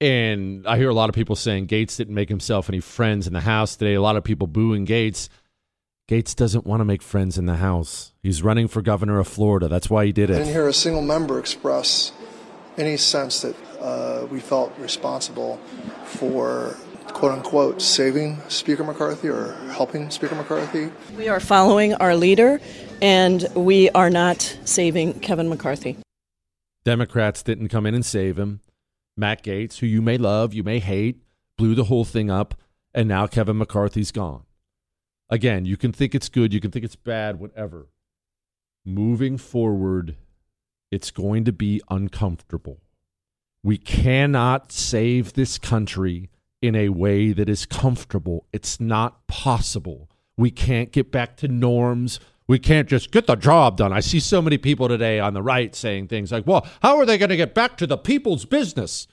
And 0.00 0.66
I 0.66 0.76
hear 0.76 0.88
a 0.88 0.94
lot 0.94 1.08
of 1.08 1.14
people 1.14 1.36
saying 1.36 1.68
Gaetz 1.68 1.96
didn't 1.96 2.14
make 2.14 2.28
himself 2.28 2.68
any 2.68 2.80
friends 2.80 3.26
in 3.26 3.32
the 3.32 3.40
House 3.40 3.76
today. 3.76 3.94
A 3.94 4.02
lot 4.02 4.16
of 4.16 4.24
people 4.24 4.46
booing 4.46 4.86
Gaetz. 4.86 5.28
Gaetz 6.08 6.34
doesn't 6.34 6.66
want 6.66 6.80
to 6.80 6.84
make 6.84 7.00
friends 7.00 7.38
in 7.38 7.46
the 7.46 7.56
House. 7.56 8.12
He's 8.22 8.42
running 8.42 8.68
for 8.68 8.82
governor 8.82 9.18
of 9.18 9.28
Florida. 9.28 9.68
That's 9.68 9.88
why 9.88 10.04
he 10.04 10.12
did 10.12 10.30
it. 10.30 10.34
I 10.34 10.38
didn't 10.38 10.52
hear 10.52 10.68
a 10.68 10.72
single 10.72 11.00
member 11.00 11.38
express 11.38 12.12
any 12.76 12.96
sense 12.96 13.42
that 13.42 13.56
uh, 13.80 14.26
we 14.30 14.40
felt 14.40 14.76
responsible 14.78 15.56
for 16.04 16.76
quote 17.14 17.32
unquote 17.32 17.80
saving 17.80 18.38
Speaker 18.48 18.84
McCarthy 18.84 19.28
or 19.28 19.54
helping 19.70 20.10
Speaker 20.10 20.34
McCarthy? 20.34 20.90
We 21.16 21.28
are 21.28 21.40
following 21.40 21.94
our 21.94 22.14
leader 22.14 22.60
and 23.00 23.46
we 23.54 23.88
are 23.90 24.10
not 24.10 24.58
saving 24.64 25.20
Kevin 25.20 25.48
McCarthy. 25.48 25.96
Democrats 26.84 27.42
didn't 27.42 27.68
come 27.68 27.86
in 27.86 27.94
and 27.94 28.04
save 28.04 28.38
him. 28.38 28.60
Matt 29.16 29.42
Gaetz, 29.42 29.78
who 29.78 29.86
you 29.86 30.02
may 30.02 30.18
love, 30.18 30.52
you 30.52 30.62
may 30.62 30.80
hate, 30.80 31.22
blew 31.56 31.74
the 31.74 31.84
whole 31.84 32.04
thing 32.04 32.30
up, 32.30 32.54
and 32.92 33.08
now 33.08 33.26
Kevin 33.26 33.56
McCarthy's 33.56 34.10
gone. 34.10 34.42
Again, 35.30 35.64
you 35.64 35.76
can 35.76 35.92
think 35.92 36.14
it's 36.14 36.28
good, 36.28 36.52
you 36.52 36.60
can 36.60 36.70
think 36.70 36.84
it's 36.84 36.96
bad, 36.96 37.38
whatever. 37.38 37.86
Moving 38.84 39.38
forward, 39.38 40.16
it's 40.90 41.10
going 41.10 41.44
to 41.44 41.52
be 41.52 41.80
uncomfortable. 41.88 42.80
We 43.62 43.78
cannot 43.78 44.72
save 44.72 45.32
this 45.32 45.58
country 45.58 46.28
in 46.66 46.74
a 46.74 46.88
way 46.88 47.32
that 47.32 47.48
is 47.48 47.66
comfortable. 47.66 48.46
It's 48.52 48.80
not 48.80 49.26
possible. 49.26 50.08
We 50.36 50.50
can't 50.50 50.92
get 50.92 51.12
back 51.12 51.36
to 51.38 51.48
norms. 51.48 52.20
We 52.46 52.58
can't 52.58 52.88
just 52.88 53.10
get 53.10 53.26
the 53.26 53.36
job 53.36 53.76
done. 53.76 53.92
I 53.92 54.00
see 54.00 54.20
so 54.20 54.42
many 54.42 54.58
people 54.58 54.88
today 54.88 55.20
on 55.20 55.34
the 55.34 55.42
right 55.42 55.74
saying 55.74 56.08
things 56.08 56.32
like, 56.32 56.46
well, 56.46 56.66
how 56.82 56.96
are 56.98 57.06
they 57.06 57.18
going 57.18 57.30
to 57.30 57.36
get 57.36 57.54
back 57.54 57.76
to 57.78 57.86
the 57.86 57.98
people's 57.98 58.44
business? 58.44 59.06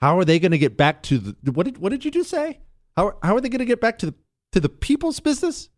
How 0.00 0.18
are 0.18 0.24
they 0.24 0.38
going 0.38 0.52
to 0.52 0.58
get 0.58 0.76
back 0.76 1.02
to 1.04 1.18
the 1.18 1.52
what 1.52 1.64
did 1.64 1.78
what 1.78 1.90
did 1.90 2.04
you 2.04 2.10
just 2.10 2.30
say? 2.30 2.60
How 2.96 3.18
how 3.22 3.36
are 3.36 3.40
they 3.40 3.48
going 3.48 3.60
to 3.60 3.64
get 3.64 3.80
back 3.80 3.98
to 3.98 4.06
the 4.06 4.14
to 4.52 4.60
the 4.60 4.68
people's 4.68 5.20
business? 5.20 5.68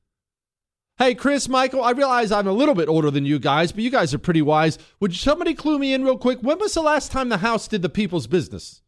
Hey, 0.96 1.14
Chris, 1.14 1.48
Michael, 1.48 1.82
I 1.82 1.90
realize 1.90 2.30
I'm 2.30 2.46
a 2.46 2.52
little 2.52 2.74
bit 2.74 2.88
older 2.88 3.10
than 3.10 3.26
you 3.26 3.40
guys, 3.40 3.72
but 3.72 3.82
you 3.82 3.90
guys 3.90 4.14
are 4.14 4.18
pretty 4.18 4.42
wise. 4.42 4.78
Would 5.00 5.14
somebody 5.14 5.52
clue 5.52 5.78
me 5.78 5.92
in 5.92 6.04
real 6.04 6.16
quick? 6.16 6.38
When 6.40 6.58
was 6.58 6.74
the 6.74 6.82
last 6.82 7.10
time 7.10 7.28
the 7.28 7.38
House 7.38 7.66
did 7.66 7.82
the 7.82 7.88
people's 7.88 8.28
business? 8.28 8.80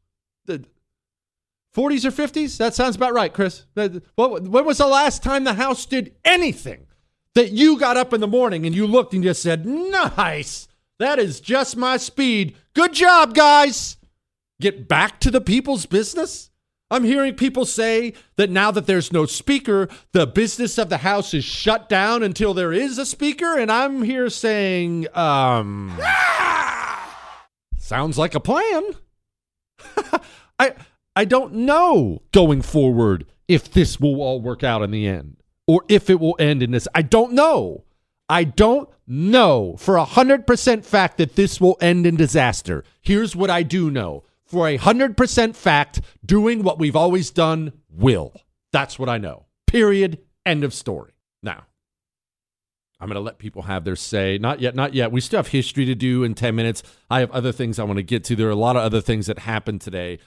40s 1.76 2.04
or 2.06 2.10
50s? 2.10 2.56
That 2.56 2.74
sounds 2.74 2.96
about 2.96 3.12
right, 3.12 3.32
Chris. 3.32 3.64
What 4.14 4.42
when 4.42 4.64
was 4.64 4.78
the 4.78 4.86
last 4.86 5.22
time 5.22 5.44
the 5.44 5.54
House 5.54 5.84
did 5.84 6.14
anything 6.24 6.86
that 7.34 7.52
you 7.52 7.78
got 7.78 7.98
up 7.98 8.14
in 8.14 8.20
the 8.20 8.26
morning 8.26 8.64
and 8.64 8.74
you 8.74 8.86
looked 8.86 9.12
and 9.12 9.22
just 9.22 9.42
said, 9.42 9.66
nice, 9.66 10.68
that 10.98 11.18
is 11.18 11.38
just 11.38 11.76
my 11.76 11.98
speed. 11.98 12.56
Good 12.74 12.94
job, 12.94 13.34
guys. 13.34 13.98
Get 14.58 14.88
back 14.88 15.20
to 15.20 15.30
the 15.30 15.42
people's 15.42 15.84
business? 15.84 16.50
I'm 16.90 17.04
hearing 17.04 17.34
people 17.34 17.66
say 17.66 18.14
that 18.36 18.48
now 18.48 18.70
that 18.70 18.86
there's 18.86 19.12
no 19.12 19.26
speaker, 19.26 19.88
the 20.12 20.26
business 20.26 20.78
of 20.78 20.88
the 20.88 20.98
House 20.98 21.34
is 21.34 21.44
shut 21.44 21.90
down 21.90 22.22
until 22.22 22.54
there 22.54 22.72
is 22.72 22.96
a 22.96 23.04
speaker. 23.04 23.58
And 23.58 23.70
I'm 23.70 24.02
here 24.02 24.30
saying, 24.30 25.08
um, 25.14 25.94
sounds 27.76 28.16
like 28.16 28.34
a 28.34 28.40
plan. 28.40 28.82
I 30.58 30.74
I 31.16 31.24
don't 31.24 31.54
know 31.54 32.20
going 32.32 32.60
forward 32.60 33.24
if 33.48 33.72
this 33.72 33.98
will 33.98 34.20
all 34.20 34.40
work 34.40 34.62
out 34.62 34.82
in 34.82 34.90
the 34.90 35.06
end 35.06 35.38
or 35.66 35.82
if 35.88 36.10
it 36.10 36.20
will 36.20 36.36
end 36.38 36.62
in 36.62 36.72
this. 36.72 36.86
I 36.94 37.00
don't 37.00 37.32
know. 37.32 37.84
I 38.28 38.44
don't 38.44 38.88
know 39.06 39.76
for 39.78 39.96
a 39.96 40.04
100% 40.04 40.84
fact 40.84 41.16
that 41.16 41.36
this 41.36 41.58
will 41.60 41.78
end 41.80 42.06
in 42.06 42.16
disaster. 42.16 42.84
Here's 43.00 43.34
what 43.34 43.50
I 43.50 43.62
do 43.62 43.90
know. 43.90 44.24
For 44.44 44.68
a 44.68 44.78
100% 44.78 45.56
fact, 45.56 46.00
doing 46.24 46.62
what 46.62 46.78
we've 46.78 46.94
always 46.94 47.30
done 47.30 47.72
will. 47.90 48.32
That's 48.72 48.98
what 48.98 49.08
I 49.08 49.18
know. 49.18 49.46
Period. 49.66 50.18
End 50.44 50.62
of 50.62 50.72
story. 50.72 51.12
Now, 51.42 51.64
I'm 53.00 53.08
going 53.08 53.16
to 53.16 53.20
let 53.20 53.38
people 53.38 53.62
have 53.62 53.84
their 53.84 53.96
say. 53.96 54.38
Not 54.38 54.60
yet, 54.60 54.74
not 54.74 54.94
yet. 54.94 55.10
We 55.10 55.20
still 55.20 55.38
have 55.38 55.48
history 55.48 55.84
to 55.86 55.94
do 55.94 56.22
in 56.22 56.34
10 56.34 56.54
minutes. 56.54 56.82
I 57.10 57.20
have 57.20 57.30
other 57.32 57.52
things 57.52 57.78
I 57.78 57.84
want 57.84 57.96
to 57.96 58.04
get 58.04 58.22
to. 58.24 58.36
There 58.36 58.46
are 58.46 58.52
a 58.52 58.54
lot 58.54 58.76
of 58.76 58.82
other 58.82 59.00
things 59.00 59.26
that 59.26 59.40
happened 59.40 59.80
today. 59.80 60.18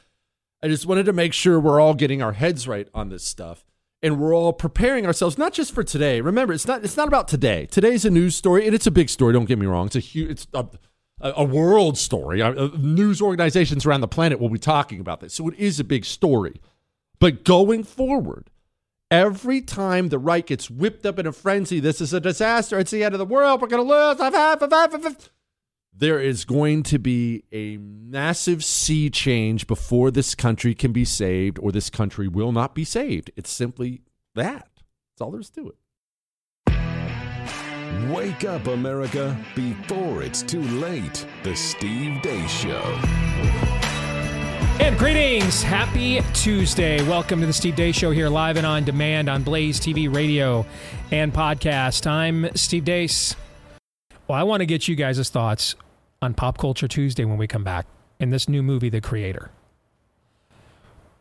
I 0.62 0.68
just 0.68 0.86
wanted 0.86 1.06
to 1.06 1.14
make 1.14 1.34
sure 1.34 1.60
we're 1.60 1.80
all 1.80 1.94
getting 1.94 2.22
our 2.22 2.34
heads 2.34 2.68
right 2.68 2.88
on 2.94 3.10
this 3.10 3.24
stuff 3.24 3.66
and 4.02 4.20
we're 4.20 4.36
all 4.36 4.54
preparing 4.54 5.06
ourselves 5.06 5.38
not 5.38 5.54
just 5.54 5.74
for 5.74 5.84
today. 5.84 6.22
Remember, 6.22 6.54
it's 6.54 6.68
not 6.68 6.84
it's 6.84 6.98
not 6.98 7.08
about 7.08 7.28
today. 7.28 7.66
Today's 7.66 8.06
a 8.06 8.10
news 8.10 8.36
story 8.36 8.66
and 8.66 8.76
it's 8.76 8.88
a 8.88 8.92
big 8.92 9.10
story, 9.10 9.34
don't 9.34 9.46
get 9.46 9.60
me 9.60 9.66
wrong. 9.66 9.88
It's 9.88 9.96
a 9.96 10.00
huge 10.02 10.32
it's 10.32 10.48
a, 10.54 10.66
a 11.22 11.44
world 11.44 11.98
story. 11.98 12.42
Uh, 12.42 12.70
news 12.78 13.22
organizations 13.22 13.86
around 13.86 14.02
the 14.02 14.08
planet 14.08 14.40
will 14.40 14.50
be 14.50 14.60
talking 14.60 15.00
about 15.00 15.22
this. 15.22 15.34
So 15.34 15.48
it 15.48 15.58
is 15.58 15.80
a 15.80 15.84
big 15.84 16.06
story. 16.06 16.62
But 17.20 17.44
going 17.44 17.84
forward, 17.84 18.50
Every 19.12 19.62
time 19.62 20.10
the 20.10 20.20
right 20.20 20.46
gets 20.46 20.70
whipped 20.70 21.04
up 21.04 21.18
in 21.18 21.26
a 21.26 21.32
frenzy, 21.32 21.80
this 21.80 22.00
is 22.00 22.14
a 22.14 22.20
disaster. 22.20 22.78
It's 22.78 22.92
the 22.92 23.04
end 23.04 23.16
of 23.16 23.20
the 23.20 23.26
world. 23.26 23.60
We're 23.60 23.68
going 23.68 23.84
to 23.84 23.90
lose. 23.90 25.30
There 26.00 26.22
is 26.22 26.46
going 26.46 26.84
to 26.84 26.98
be 26.98 27.44
a 27.52 27.76
massive 27.76 28.64
sea 28.64 29.10
change 29.10 29.68
before 29.68 30.12
this 30.12 30.34
country 30.34 30.74
can 30.74 30.94
be 30.94 31.04
saved, 31.04 31.60
or 31.60 31.74
this 31.74 31.90
country 31.90 32.30
will 32.30 32.54
not 32.54 32.74
be 32.74 32.86
saved. 32.86 33.32
It's 33.36 33.52
simply 33.52 34.04
that. 34.34 34.70
That's 34.76 35.20
all 35.20 35.32
there 35.32 35.42
is 35.42 35.50
to 35.50 35.74
it. 35.74 35.76
Wake 38.10 38.46
up, 38.46 38.68
America, 38.68 39.38
before 39.56 40.24
it's 40.24 40.42
too 40.42 40.62
late. 40.62 41.28
The 41.44 41.54
Steve 41.54 42.22
Deace 42.22 42.48
Show. 42.48 42.80
And 44.80 44.98
greetings. 44.98 45.62
Happy 45.62 46.22
Tuesday. 46.34 47.06
Welcome 47.10 47.42
to 47.42 47.46
the 47.46 47.52
Steve 47.52 47.76
Deace 47.76 47.96
Show 47.96 48.12
here 48.12 48.30
live 48.30 48.56
and 48.56 48.66
on 48.66 48.86
demand 48.86 49.28
on 49.28 49.44
Blaze 49.44 49.82
TV, 49.82 50.16
radio, 50.16 50.66
and 51.12 51.34
podcast. 51.34 52.08
I'm 52.08 52.56
Steve 52.56 52.86
Deace. 52.86 53.36
Well, 54.30 54.40
I 54.40 54.44
want 54.44 54.62
to 54.62 54.66
get 54.66 54.88
you 54.88 54.96
guys' 54.96 55.30
thoughts 55.30 55.76
on 56.22 56.34
Pop 56.34 56.58
Culture 56.58 56.88
Tuesday 56.88 57.26
when 57.26 57.38
we 57.38 57.48
come 57.48 57.64
back 57.64 57.86
in 58.20 58.30
this 58.30 58.50
new 58.50 58.62
movie, 58.62 58.90
The 58.90 59.02
Creator. 59.02 59.52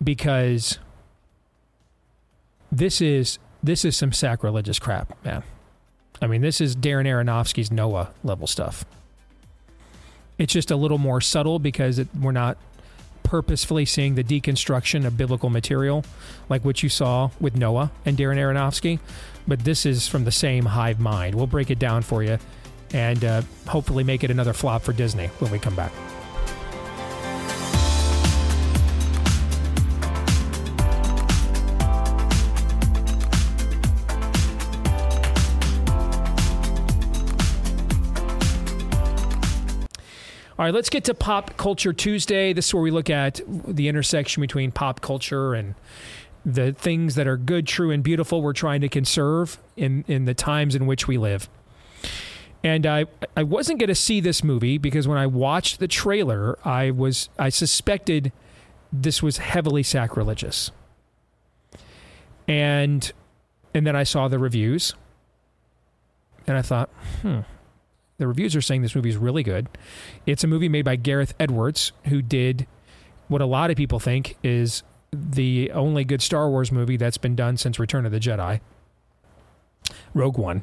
Because 0.02 0.78
this 2.70 3.00
is 3.00 3.38
this 3.62 3.84
is 3.84 3.96
some 3.96 4.12
sacrilegious 4.12 4.78
crap, 4.78 5.12
man. 5.24 5.42
I 6.22 6.26
mean, 6.26 6.42
this 6.42 6.60
is 6.60 6.76
Darren 6.76 7.06
Aronofsky's 7.06 7.72
Noah 7.72 8.12
level 8.22 8.46
stuff. 8.46 8.84
It's 10.36 10.52
just 10.52 10.70
a 10.70 10.76
little 10.76 10.98
more 10.98 11.20
subtle 11.20 11.58
because 11.58 11.98
it, 11.98 12.08
we're 12.20 12.32
not 12.32 12.56
purposefully 13.24 13.84
seeing 13.84 14.14
the 14.14 14.22
deconstruction 14.22 15.04
of 15.04 15.16
biblical 15.16 15.50
material, 15.50 16.04
like 16.48 16.64
what 16.64 16.82
you 16.82 16.88
saw 16.88 17.30
with 17.40 17.56
Noah 17.56 17.90
and 18.04 18.16
Darren 18.16 18.36
Aronofsky. 18.36 19.00
But 19.46 19.64
this 19.64 19.84
is 19.84 20.06
from 20.06 20.24
the 20.24 20.32
same 20.32 20.66
hive 20.66 21.00
mind. 21.00 21.34
We'll 21.34 21.48
break 21.48 21.70
it 21.70 21.80
down 21.80 22.02
for 22.02 22.22
you 22.22 22.38
and 22.92 23.24
uh, 23.24 23.42
hopefully 23.66 24.04
make 24.04 24.24
it 24.24 24.30
another 24.30 24.52
flop 24.52 24.82
for 24.82 24.92
Disney 24.92 25.26
when 25.38 25.50
we 25.50 25.58
come 25.58 25.74
back. 25.74 25.92
All 40.58 40.64
right, 40.64 40.74
let's 40.74 40.90
get 40.90 41.04
to 41.04 41.14
Pop 41.14 41.56
Culture 41.56 41.92
Tuesday. 41.92 42.52
This 42.52 42.66
is 42.66 42.74
where 42.74 42.82
we 42.82 42.90
look 42.90 43.08
at 43.10 43.40
the 43.46 43.86
intersection 43.86 44.40
between 44.40 44.72
pop 44.72 45.00
culture 45.00 45.54
and 45.54 45.76
the 46.44 46.72
things 46.72 47.14
that 47.14 47.28
are 47.28 47.36
good, 47.36 47.64
true, 47.64 47.92
and 47.92 48.02
beautiful 48.02 48.42
we're 48.42 48.52
trying 48.52 48.80
to 48.80 48.88
conserve 48.88 49.58
in, 49.76 50.04
in 50.08 50.24
the 50.24 50.34
times 50.34 50.74
in 50.74 50.86
which 50.86 51.06
we 51.06 51.16
live. 51.16 51.48
And 52.64 52.86
I, 52.86 53.06
I 53.36 53.44
wasn't 53.44 53.78
going 53.78 53.88
to 53.88 53.94
see 53.94 54.20
this 54.20 54.42
movie 54.42 54.78
because 54.78 55.06
when 55.06 55.18
I 55.18 55.26
watched 55.26 55.78
the 55.78 55.88
trailer, 55.88 56.58
I 56.66 56.90
was 56.90 57.28
I 57.38 57.50
suspected 57.50 58.32
this 58.92 59.22
was 59.22 59.38
heavily 59.38 59.82
sacrilegious. 59.82 60.70
And 62.48 63.12
and 63.74 63.86
then 63.86 63.94
I 63.94 64.02
saw 64.02 64.28
the 64.28 64.38
reviews 64.38 64.94
and 66.46 66.56
I 66.56 66.62
thought, 66.62 66.88
hmm, 67.22 67.40
the 68.16 68.26
reviews 68.26 68.56
are 68.56 68.60
saying 68.60 68.82
this 68.82 68.94
movie 68.94 69.10
is 69.10 69.16
really 69.16 69.42
good. 69.42 69.68
It's 70.26 70.42
a 70.42 70.46
movie 70.46 70.68
made 70.68 70.84
by 70.84 70.96
Gareth 70.96 71.34
Edwards, 71.38 71.92
who 72.06 72.22
did 72.22 72.66
what 73.28 73.40
a 73.40 73.46
lot 73.46 73.70
of 73.70 73.76
people 73.76 74.00
think 74.00 74.36
is 74.42 74.82
the 75.12 75.70
only 75.72 76.04
good 76.04 76.22
Star 76.22 76.48
Wars 76.48 76.72
movie 76.72 76.96
that's 76.96 77.18
been 77.18 77.36
done 77.36 77.56
since 77.56 77.78
Return 77.78 78.06
of 78.06 78.12
the 78.12 78.20
Jedi 78.20 78.60
Rogue 80.14 80.38
One. 80.38 80.62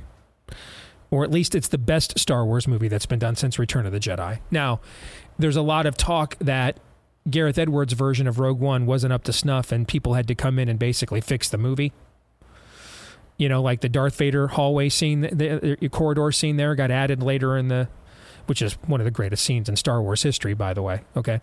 Or 1.15 1.23
at 1.23 1.31
least 1.31 1.55
it's 1.55 1.69
the 1.69 1.77
best 1.77 2.19
Star 2.19 2.45
Wars 2.45 2.67
movie 2.67 2.89
that's 2.89 3.05
been 3.05 3.19
done 3.19 3.37
since 3.37 3.57
Return 3.57 3.85
of 3.85 3.93
the 3.93 3.99
Jedi. 3.99 4.39
Now, 4.51 4.81
there's 5.39 5.55
a 5.55 5.61
lot 5.61 5.85
of 5.85 5.95
talk 5.95 6.35
that 6.39 6.77
Gareth 7.29 7.57
Edwards' 7.57 7.93
version 7.93 8.27
of 8.27 8.37
Rogue 8.37 8.59
One 8.59 8.85
wasn't 8.85 9.13
up 9.13 9.23
to 9.23 9.33
snuff 9.33 9.71
and 9.71 9.87
people 9.87 10.15
had 10.15 10.27
to 10.27 10.35
come 10.35 10.59
in 10.59 10.67
and 10.67 10.77
basically 10.77 11.21
fix 11.21 11.47
the 11.47 11.57
movie 11.57 11.93
you 13.37 13.49
know, 13.49 13.61
like 13.61 13.81
the 13.81 13.89
Darth 13.89 14.15
Vader 14.15 14.47
hallway 14.47 14.89
scene, 14.89 15.21
the, 15.21 15.77
the, 15.79 15.89
corridor 15.89 16.31
scene 16.31 16.57
there 16.57 16.73
got 16.75 16.89
added 16.89 17.21
later 17.21 17.57
in 17.57 17.67
the, 17.67 17.89
which 18.45 18.61
is 18.61 18.73
one 18.85 19.01
of 19.01 19.05
the 19.05 19.11
greatest 19.11 19.43
scenes 19.43 19.67
in 19.67 19.75
Star 19.75 20.01
Wars 20.01 20.23
history, 20.23 20.53
by 20.53 20.73
the 20.73 20.81
way. 20.81 21.01
Okay. 21.17 21.41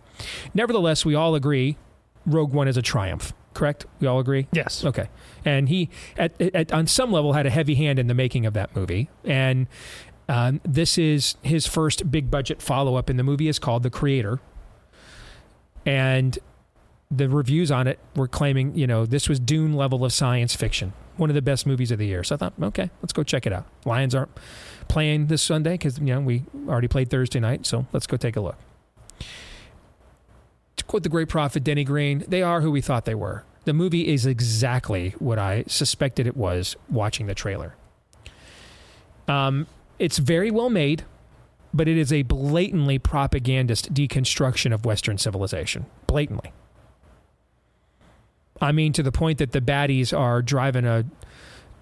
Nevertheless, 0.53 1.05
we 1.05 1.13
all 1.15 1.35
agree 1.35 1.77
Rogue 2.25 2.53
One 2.53 2.67
is 2.67 2.77
a 2.77 2.81
triumph, 2.81 3.33
correct? 3.53 3.85
We 3.99 4.07
all 4.07 4.19
agree? 4.19 4.47
Yes. 4.51 4.83
Okay. 4.83 5.09
And 5.45 5.69
he, 5.69 5.89
at, 6.17 6.39
at 6.41 6.71
on 6.71 6.87
some 6.87 7.11
level, 7.11 7.33
had 7.33 7.45
a 7.45 7.49
heavy 7.49 7.75
hand 7.75 7.99
in 7.99 8.07
the 8.07 8.13
making 8.13 8.45
of 8.45 8.53
that 8.53 8.75
movie. 8.75 9.09
And 9.23 9.67
um, 10.29 10.61
this 10.63 10.97
is 10.97 11.35
his 11.41 11.67
first 11.67 12.09
big 12.11 12.31
budget 12.31 12.61
follow 12.61 12.95
up 12.95 13.09
in 13.09 13.17
the 13.17 13.23
movie 13.23 13.47
is 13.47 13.59
called 13.59 13.83
The 13.83 13.89
Creator. 13.89 14.39
And 15.85 16.39
the 17.11 17.29
reviews 17.29 17.71
on 17.71 17.87
it 17.87 17.99
were 18.15 18.27
claiming, 18.27 18.75
you 18.75 18.87
know, 18.87 19.05
this 19.05 19.29
was 19.29 19.39
Dune 19.39 19.73
level 19.73 20.03
of 20.05 20.13
science 20.13 20.55
fiction 20.55 20.93
one 21.17 21.29
of 21.29 21.35
the 21.35 21.41
best 21.41 21.65
movies 21.65 21.91
of 21.91 21.99
the 21.99 22.07
year. 22.07 22.23
So 22.23 22.35
I 22.35 22.37
thought, 22.37 22.53
okay, 22.61 22.89
let's 23.01 23.13
go 23.13 23.23
check 23.23 23.45
it 23.45 23.53
out. 23.53 23.65
Lions 23.85 24.15
aren't 24.15 24.31
playing 24.87 25.27
this 25.27 25.41
Sunday 25.41 25.73
because 25.73 25.99
you 25.99 26.05
know 26.05 26.21
we 26.21 26.43
already 26.67 26.87
played 26.87 27.09
Thursday 27.09 27.39
night, 27.39 27.65
so 27.65 27.85
let's 27.91 28.07
go 28.07 28.17
take 28.17 28.35
a 28.35 28.41
look. 28.41 28.57
Quote 30.93 31.01
the 31.01 31.09
great 31.09 31.27
prophet 31.27 31.63
Denny 31.63 31.83
Green, 31.83 32.23
they 32.27 32.43
are 32.43 32.61
who 32.61 32.69
we 32.69 32.79
thought 32.79 33.05
they 33.05 33.15
were. 33.15 33.43
The 33.65 33.73
movie 33.73 34.13
is 34.13 34.27
exactly 34.27 35.15
what 35.17 35.39
I 35.39 35.63
suspected 35.65 36.27
it 36.27 36.37
was 36.37 36.75
watching 36.87 37.25
the 37.25 37.33
trailer. 37.33 37.75
Um, 39.27 39.65
it's 39.97 40.19
very 40.19 40.51
well 40.51 40.69
made, 40.69 41.03
but 41.73 41.87
it 41.87 41.97
is 41.97 42.13
a 42.13 42.21
blatantly 42.21 42.99
propagandist 42.99 43.91
deconstruction 43.91 44.71
of 44.71 44.85
Western 44.85 45.17
civilization. 45.17 45.87
Blatantly. 46.05 46.53
I 48.61 48.71
mean, 48.71 48.93
to 48.93 49.01
the 49.01 49.11
point 49.11 49.39
that 49.39 49.51
the 49.51 49.61
baddies 49.61 50.15
are 50.15 50.43
driving 50.43 50.85
a 50.85 51.05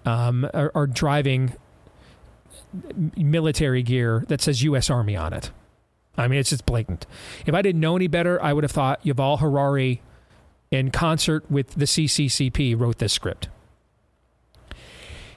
um, 0.06 0.48
are, 0.54 0.72
are 0.74 0.86
driving 0.86 1.52
military 3.18 3.82
gear 3.82 4.24
that 4.28 4.40
says 4.40 4.62
U.S. 4.62 4.88
Army 4.88 5.16
on 5.16 5.34
it. 5.34 5.50
I 6.16 6.28
mean, 6.28 6.38
it's 6.38 6.50
just 6.50 6.66
blatant. 6.66 7.06
If 7.46 7.54
I 7.54 7.62
didn't 7.62 7.80
know 7.80 7.96
any 7.96 8.06
better, 8.06 8.42
I 8.42 8.52
would 8.52 8.64
have 8.64 8.70
thought 8.70 9.02
Yuval 9.04 9.40
Harari, 9.40 10.02
in 10.70 10.90
concert 10.90 11.50
with 11.50 11.74
the 11.74 11.86
CCCP, 11.86 12.78
wrote 12.78 12.98
this 12.98 13.12
script. 13.12 13.48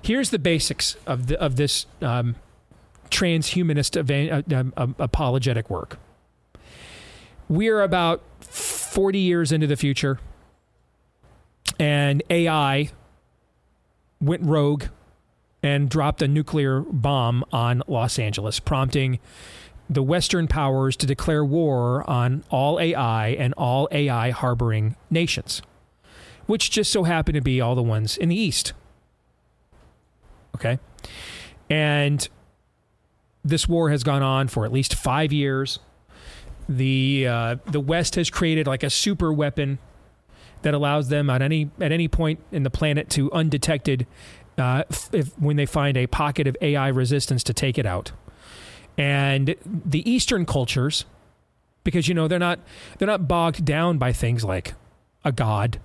Here's 0.02 0.30
the 0.30 0.40
basics 0.40 0.98
of 1.08 1.28
the, 1.28 1.40
of 1.42 1.56
this 1.56 1.88
um, 2.02 2.36
transhumanist 3.10 3.98
uh, 3.98 4.56
um, 4.56 4.74
um 4.78 4.96
apologetic 5.00 5.70
work. 5.70 5.98
We're 7.48 7.82
about 7.82 8.22
40 8.42 9.20
years 9.20 9.52
into 9.52 9.68
the 9.68 9.76
future 9.76 10.20
and 11.80 12.24
AI 12.30 12.90
went 14.22 14.44
rogue 14.44 14.86
and 15.62 15.90
dropped 15.90 16.22
a 16.22 16.28
nuclear 16.28 16.82
bomb 16.82 17.44
on 17.52 17.82
Los 17.88 18.20
Angeles, 18.20 18.60
prompting 18.60 19.20
the 19.89 20.04
Western 20.04 20.48
powers 20.48 20.95
to 20.98 21.06
declare 21.06 21.45
war 21.45 22.10
on 22.10 22.43
all 22.50 22.80
AI 22.80 23.30
and 23.30 23.54
all 23.56 23.88
AI 23.91 24.32
harboring 24.32 24.95
nations, 25.10 25.62
which 26.48 26.71
just 26.71 26.91
so 26.91 27.04
happen 27.04 27.34
to 27.36 27.41
be 27.41 27.62
all 27.62 27.76
the 27.76 27.84
ones 27.84 28.17
in 28.17 28.30
the 28.30 28.36
East. 28.36 28.74
Okay. 30.56 30.80
And 31.69 32.28
this 33.43 33.67
war 33.67 33.91
has 33.91 34.04
gone 34.04 34.24
on 34.24 34.48
for 34.48 34.65
at 34.65 34.71
least 34.71 34.95
five 34.95 35.32
years. 35.32 35.80
The 36.67 37.28
uh, 37.28 37.56
the 37.67 37.80
West 37.80 38.15
has 38.15 38.32
created 38.32 38.65
like 38.65 38.82
a 38.82 38.89
super 38.89 39.32
weapon 39.32 39.78
that 40.63 40.74
allows 40.74 41.10
them 41.10 41.30
at 41.30 41.43
any 41.43 41.69
at 41.80 41.91
any 41.91 42.08
point 42.08 42.39
in 42.52 42.63
the 42.63 42.71
planet 42.71 43.08
to 43.12 43.32
undetected 43.32 44.08
uh, 44.58 44.84
if, 45.13 45.38
when 45.39 45.58
they 45.58 45.67
find 45.67 45.95
a 45.95 46.08
pocket 46.08 46.48
of 46.48 46.58
AI 46.62 46.88
resistance 46.88 47.43
to 47.43 47.54
take 47.54 47.78
it 47.78 47.86
out. 47.86 48.13
And 48.97 49.55
the 49.65 50.10
Eastern 50.10 50.45
cultures, 50.45 51.05
because 51.84 52.08
you 52.08 52.13
know 52.13 52.27
they're 52.27 52.39
not 52.39 52.60
they're 52.97 53.08
not 53.08 53.27
bogged 53.27 53.65
down 53.65 53.97
by 53.97 54.13
things 54.13 54.43
like 54.43 54.73
a 55.23 55.31
god, 55.31 55.79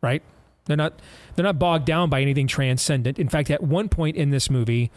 right? 0.00 0.22
They're 0.66 0.76
not 0.76 0.94
they're 1.34 1.44
not 1.44 1.58
bogged 1.58 1.84
down 1.84 2.08
by 2.08 2.22
anything 2.22 2.46
transcendent. 2.46 3.18
In 3.18 3.28
fact, 3.28 3.50
at 3.50 3.62
one 3.62 3.88
point 3.88 4.16
in 4.16 4.30
this 4.30 4.48
movie, 4.48 4.90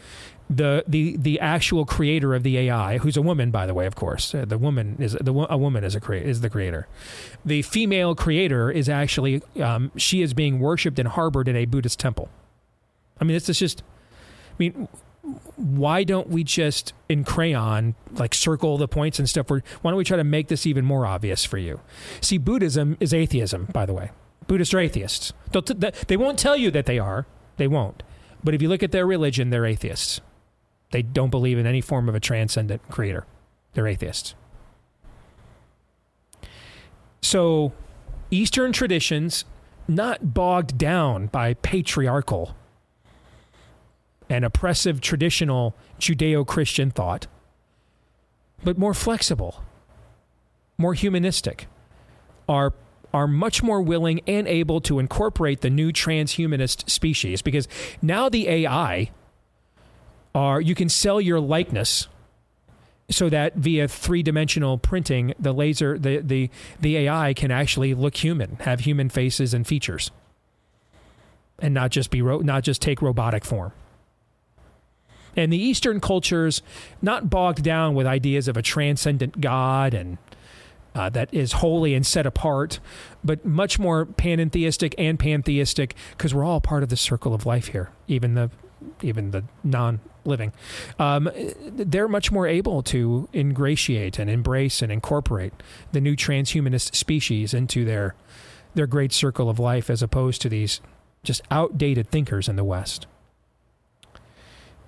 the 0.48 0.82
the 0.88 1.16
the 1.18 1.38
actual 1.40 1.84
creator 1.84 2.34
of 2.34 2.42
the 2.42 2.56
AI, 2.56 2.98
who's 2.98 3.16
a 3.16 3.22
woman, 3.22 3.50
by 3.50 3.66
the 3.66 3.74
way, 3.74 3.84
of 3.84 3.94
course, 3.94 4.34
uh, 4.34 4.46
the 4.46 4.56
woman 4.56 4.96
is 4.98 5.12
the 5.20 5.32
a 5.50 5.58
woman 5.58 5.84
is 5.84 5.94
a 5.94 6.00
crea- 6.00 6.24
is 6.24 6.40
the 6.40 6.48
creator. 6.48 6.88
The 7.44 7.62
female 7.62 8.14
creator 8.14 8.70
is 8.70 8.88
actually 8.88 9.42
um, 9.60 9.92
she 9.96 10.22
is 10.22 10.32
being 10.32 10.58
worshipped 10.58 10.98
and 10.98 11.08
harbored 11.08 11.48
in 11.48 11.56
a 11.56 11.66
Buddhist 11.66 12.00
temple. 12.00 12.30
I 13.20 13.24
mean, 13.24 13.34
this 13.34 13.48
is 13.48 13.58
just. 13.58 13.82
I 13.82 14.56
mean, 14.58 14.88
why 15.56 16.04
don't 16.04 16.28
we 16.28 16.44
just 16.44 16.92
in 17.08 17.24
crayon 17.24 17.94
like 18.12 18.34
circle 18.34 18.78
the 18.78 18.88
points 18.88 19.18
and 19.18 19.28
stuff? 19.28 19.50
Why 19.50 19.60
don't 19.82 19.96
we 19.96 20.04
try 20.04 20.16
to 20.16 20.24
make 20.24 20.48
this 20.48 20.66
even 20.66 20.84
more 20.84 21.06
obvious 21.06 21.44
for 21.44 21.58
you? 21.58 21.80
See, 22.20 22.38
Buddhism 22.38 22.96
is 23.00 23.12
atheism, 23.14 23.66
by 23.72 23.86
the 23.86 23.94
way. 23.94 24.10
Buddhists 24.46 24.74
are 24.74 24.78
atheists. 24.80 25.32
T- 25.52 25.74
they 26.06 26.16
won't 26.16 26.38
tell 26.38 26.56
you 26.56 26.70
that 26.70 26.86
they 26.86 26.98
are. 26.98 27.26
They 27.56 27.68
won't. 27.68 28.02
But 28.42 28.54
if 28.54 28.62
you 28.62 28.68
look 28.68 28.82
at 28.82 28.92
their 28.92 29.06
religion, 29.06 29.50
they're 29.50 29.66
atheists. 29.66 30.20
They 30.90 31.02
don't 31.02 31.30
believe 31.30 31.58
in 31.58 31.66
any 31.66 31.80
form 31.80 32.08
of 32.08 32.14
a 32.14 32.20
transcendent 32.20 32.88
creator. 32.88 33.26
They're 33.74 33.88
atheists. 33.88 34.34
So, 37.20 37.72
Eastern 38.30 38.72
traditions, 38.72 39.44
not 39.86 40.32
bogged 40.32 40.78
down 40.78 41.26
by 41.26 41.54
patriarchal 41.54 42.54
and 44.28 44.44
oppressive 44.44 45.00
traditional 45.00 45.74
Judeo 45.98 46.46
Christian 46.46 46.90
thought, 46.90 47.26
but 48.62 48.78
more 48.78 48.94
flexible, 48.94 49.62
more 50.76 50.94
humanistic, 50.94 51.66
are 52.48 52.72
are 53.14 53.26
much 53.26 53.62
more 53.62 53.80
willing 53.80 54.20
and 54.26 54.46
able 54.46 54.82
to 54.82 54.98
incorporate 54.98 55.62
the 55.62 55.70
new 55.70 55.90
transhumanist 55.92 56.88
species. 56.90 57.40
Because 57.40 57.66
now 58.02 58.28
the 58.28 58.48
AI 58.48 59.10
are 60.34 60.60
you 60.60 60.74
can 60.74 60.88
sell 60.88 61.20
your 61.20 61.40
likeness 61.40 62.06
so 63.10 63.28
that 63.30 63.54
via 63.54 63.88
three-dimensional 63.88 64.78
printing 64.78 65.34
the 65.38 65.52
laser 65.52 65.98
the, 65.98 66.18
the 66.18 66.50
the 66.80 66.96
AI 66.98 67.32
can 67.32 67.50
actually 67.50 67.94
look 67.94 68.16
human 68.16 68.56
have 68.60 68.80
human 68.80 69.08
faces 69.08 69.54
and 69.54 69.66
features 69.66 70.10
and 71.58 71.72
not 71.72 71.90
just 71.90 72.10
be 72.10 72.20
ro- 72.20 72.40
not 72.40 72.62
just 72.62 72.82
take 72.82 73.00
robotic 73.00 73.44
form 73.44 73.72
and 75.38 75.52
the 75.52 75.56
eastern 75.56 76.00
cultures 76.00 76.62
not 77.00 77.30
bogged 77.30 77.62
down 77.62 77.94
with 77.94 78.06
ideas 78.06 78.48
of 78.48 78.56
a 78.56 78.62
transcendent 78.62 79.40
god 79.40 79.94
and 79.94 80.18
uh, 80.94 81.08
that 81.08 81.32
is 81.32 81.52
holy 81.52 81.94
and 81.94 82.04
set 82.04 82.26
apart, 82.26 82.80
but 83.22 83.44
much 83.44 83.78
more 83.78 84.04
panentheistic 84.04 84.94
and 84.98 85.16
pantheistic 85.16 85.94
because 86.10 86.34
we're 86.34 86.44
all 86.44 86.60
part 86.60 86.82
of 86.82 86.88
the 86.88 86.96
circle 86.96 87.34
of 87.34 87.46
life 87.46 87.68
here, 87.68 87.90
even 88.08 88.34
the 88.34 88.50
even 89.02 89.30
the 89.30 89.44
non-living. 89.62 90.52
Um, 90.98 91.30
they're 91.70 92.08
much 92.08 92.32
more 92.32 92.48
able 92.48 92.82
to 92.84 93.28
ingratiate 93.32 94.18
and 94.18 94.28
embrace 94.28 94.82
and 94.82 94.90
incorporate 94.90 95.52
the 95.92 96.00
new 96.00 96.16
transhumanist 96.16 96.96
species 96.96 97.54
into 97.54 97.84
their 97.84 98.16
their 98.74 98.88
great 98.88 99.12
circle 99.12 99.48
of 99.48 99.60
life, 99.60 99.90
as 99.90 100.02
opposed 100.02 100.42
to 100.42 100.48
these 100.48 100.80
just 101.22 101.42
outdated 101.50 102.10
thinkers 102.10 102.48
in 102.48 102.56
the 102.56 102.64
West. 102.64 103.06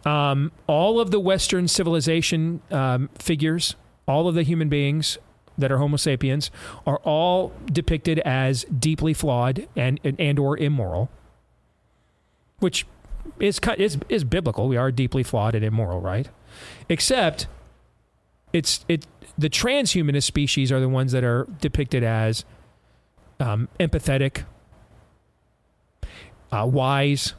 Um, 0.05 0.53
all 0.67 0.99
of 0.99 1.11
the 1.11 1.21
Western 1.21 1.69
civilization 1.69 2.63
um, 2.71 3.11
figures, 3.19 3.77
all 4.09 4.29
of 4.29 4.35
the 4.35 4.43
human 4.43 4.69
beings 4.69 5.19
that 5.59 5.71
are 5.71 5.79
Homo 5.79 5.97
sapiens 5.97 6.51
are 6.87 6.99
all 6.99 7.53
depicted 7.67 8.19
as 8.21 8.65
deeply 8.65 9.13
flawed 9.15 9.69
and 9.77 10.01
and 10.05 10.39
or 10.39 10.57
immoral, 10.57 11.11
which 12.61 12.87
is 13.39 13.61
is 13.77 13.99
is 14.09 14.25
biblical. 14.25 14.69
We 14.69 14.77
are 14.77 14.91
deeply 14.91 15.23
flawed 15.23 15.55
and 15.55 15.65
immoral, 15.65 16.01
right? 16.01 16.29
Except 16.89 17.47
it's 18.53 18.85
it 18.89 19.07
the 19.39 19.51
transhumanist 19.51 20.25
species 20.25 20.73
are 20.73 20.81
the 20.81 20.89
ones 20.89 21.13
that 21.13 21.25
are 21.25 21.47
depicted 21.61 22.03
as 22.03 22.45
um, 23.39 23.69
empathetic, 23.79 24.45
uh, 26.53 26.67
wise, 26.71 27.35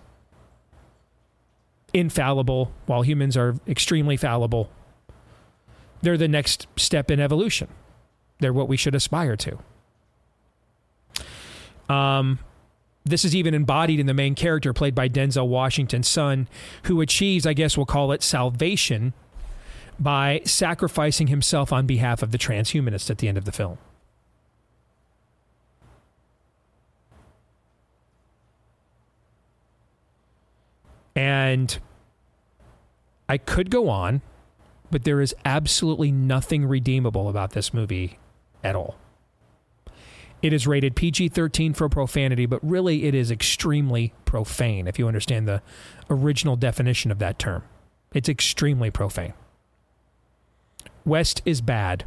infallible, 1.93 2.71
while 2.85 3.01
humans 3.01 3.35
are 3.37 3.55
extremely 3.67 4.17
fallible. 4.17 4.69
They're 6.01 6.17
the 6.17 6.27
next 6.27 6.67
step 6.77 7.11
in 7.11 7.19
evolution. 7.19 7.67
They're 8.39 8.53
what 8.53 8.67
we 8.67 8.77
should 8.77 8.95
aspire 8.95 9.37
to. 9.37 9.59
Um, 11.93 12.39
this 13.03 13.25
is 13.25 13.35
even 13.35 13.53
embodied 13.53 13.99
in 13.99 14.05
the 14.05 14.13
main 14.13 14.35
character 14.35 14.73
played 14.73 14.95
by 14.95 15.09
Denzel 15.09 15.47
Washington's 15.47 16.07
son, 16.07 16.47
who 16.83 17.01
achieves, 17.01 17.45
I 17.45 17.53
guess 17.53 17.75
we'll 17.75 17.85
call 17.85 18.11
it 18.11 18.23
salvation, 18.23 19.13
by 19.99 20.41
sacrificing 20.45 21.27
himself 21.27 21.71
on 21.71 21.85
behalf 21.85 22.23
of 22.23 22.31
the 22.31 22.37
transhumanists 22.37 23.09
at 23.09 23.19
the 23.19 23.27
end 23.27 23.37
of 23.37 23.45
the 23.45 23.51
film. 23.51 23.77
And 31.21 31.77
I 33.29 33.37
could 33.37 33.69
go 33.69 33.89
on, 33.89 34.23
but 34.89 35.03
there 35.03 35.21
is 35.21 35.35
absolutely 35.45 36.11
nothing 36.11 36.65
redeemable 36.65 37.29
about 37.29 37.51
this 37.51 37.75
movie 37.75 38.17
at 38.63 38.75
all. 38.75 38.95
It 40.41 40.51
is 40.51 40.65
rated 40.65 40.95
PG 40.95 41.29
13 41.29 41.75
for 41.75 41.87
profanity, 41.89 42.47
but 42.47 42.59
really 42.67 43.03
it 43.03 43.13
is 43.13 43.29
extremely 43.29 44.15
profane 44.25 44.87
if 44.87 44.97
you 44.97 45.07
understand 45.07 45.47
the 45.47 45.61
original 46.09 46.55
definition 46.55 47.11
of 47.11 47.19
that 47.19 47.37
term. 47.37 47.61
It's 48.15 48.27
extremely 48.27 48.89
profane. 48.89 49.33
West 51.05 51.43
is 51.45 51.61
bad. 51.61 52.05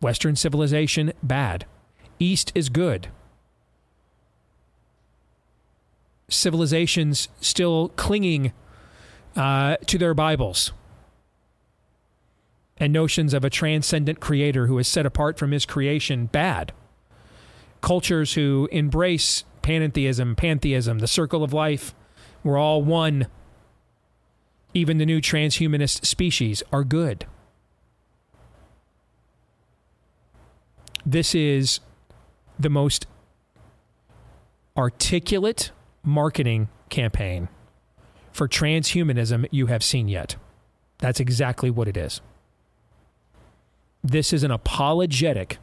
Western 0.00 0.34
civilization, 0.34 1.12
bad. 1.22 1.66
East 2.18 2.50
is 2.56 2.68
good. 2.68 3.10
Civilizations 6.30 7.28
still 7.40 7.90
clinging 7.90 8.52
uh, 9.36 9.76
to 9.86 9.98
their 9.98 10.14
Bibles 10.14 10.72
and 12.80 12.92
notions 12.92 13.34
of 13.34 13.44
a 13.44 13.50
transcendent 13.50 14.20
creator 14.20 14.66
who 14.66 14.78
is 14.78 14.88
set 14.88 15.04
apart 15.04 15.38
from 15.38 15.52
his 15.52 15.66
creation 15.66 16.26
bad. 16.26 16.72
Cultures 17.82 18.34
who 18.34 18.68
embrace 18.72 19.44
panentheism, 19.62 20.36
pantheism, 20.36 20.98
the 20.98 21.06
circle 21.06 21.44
of 21.44 21.52
life, 21.52 21.94
we're 22.42 22.58
all 22.58 22.82
one. 22.82 23.26
Even 24.72 24.98
the 24.98 25.06
new 25.06 25.20
transhumanist 25.20 26.06
species 26.06 26.62
are 26.72 26.84
good. 26.84 27.26
This 31.04 31.34
is 31.34 31.80
the 32.58 32.70
most 32.70 33.06
articulate 34.76 35.72
marketing 36.02 36.68
campaign 36.88 37.48
for 38.32 38.48
transhumanism 38.48 39.46
you 39.50 39.66
have 39.66 39.82
seen 39.82 40.08
yet. 40.08 40.36
That's 40.98 41.20
exactly 41.20 41.70
what 41.70 41.88
it 41.88 41.96
is. 41.96 42.20
This 44.02 44.32
is 44.32 44.42
an 44.42 44.50
apologetic. 44.50 45.58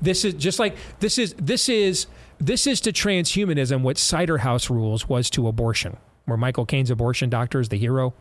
This 0.00 0.24
is 0.24 0.34
just 0.34 0.58
like 0.58 0.76
this 1.00 1.18
is 1.18 1.34
this 1.34 1.68
is 1.68 2.06
this 2.38 2.66
is 2.66 2.80
to 2.82 2.92
transhumanism 2.92 3.82
what 3.82 3.98
cider 3.98 4.38
house 4.38 4.70
rules 4.70 5.08
was 5.08 5.30
to 5.30 5.48
abortion, 5.48 5.96
where 6.26 6.38
Michael 6.38 6.66
Caine's 6.66 6.90
abortion 6.90 7.30
doctor 7.30 7.60
is 7.60 7.68
the 7.68 7.78
hero. 7.78 8.14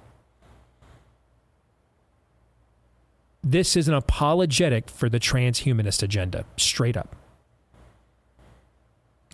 This 3.44 3.78
is 3.78 3.88
an 3.88 3.94
apologetic 3.94 4.90
for 4.90 5.08
the 5.08 5.20
transhumanist 5.20 6.04
agenda, 6.04 6.46
straight 6.58 6.98
up. 6.98 7.16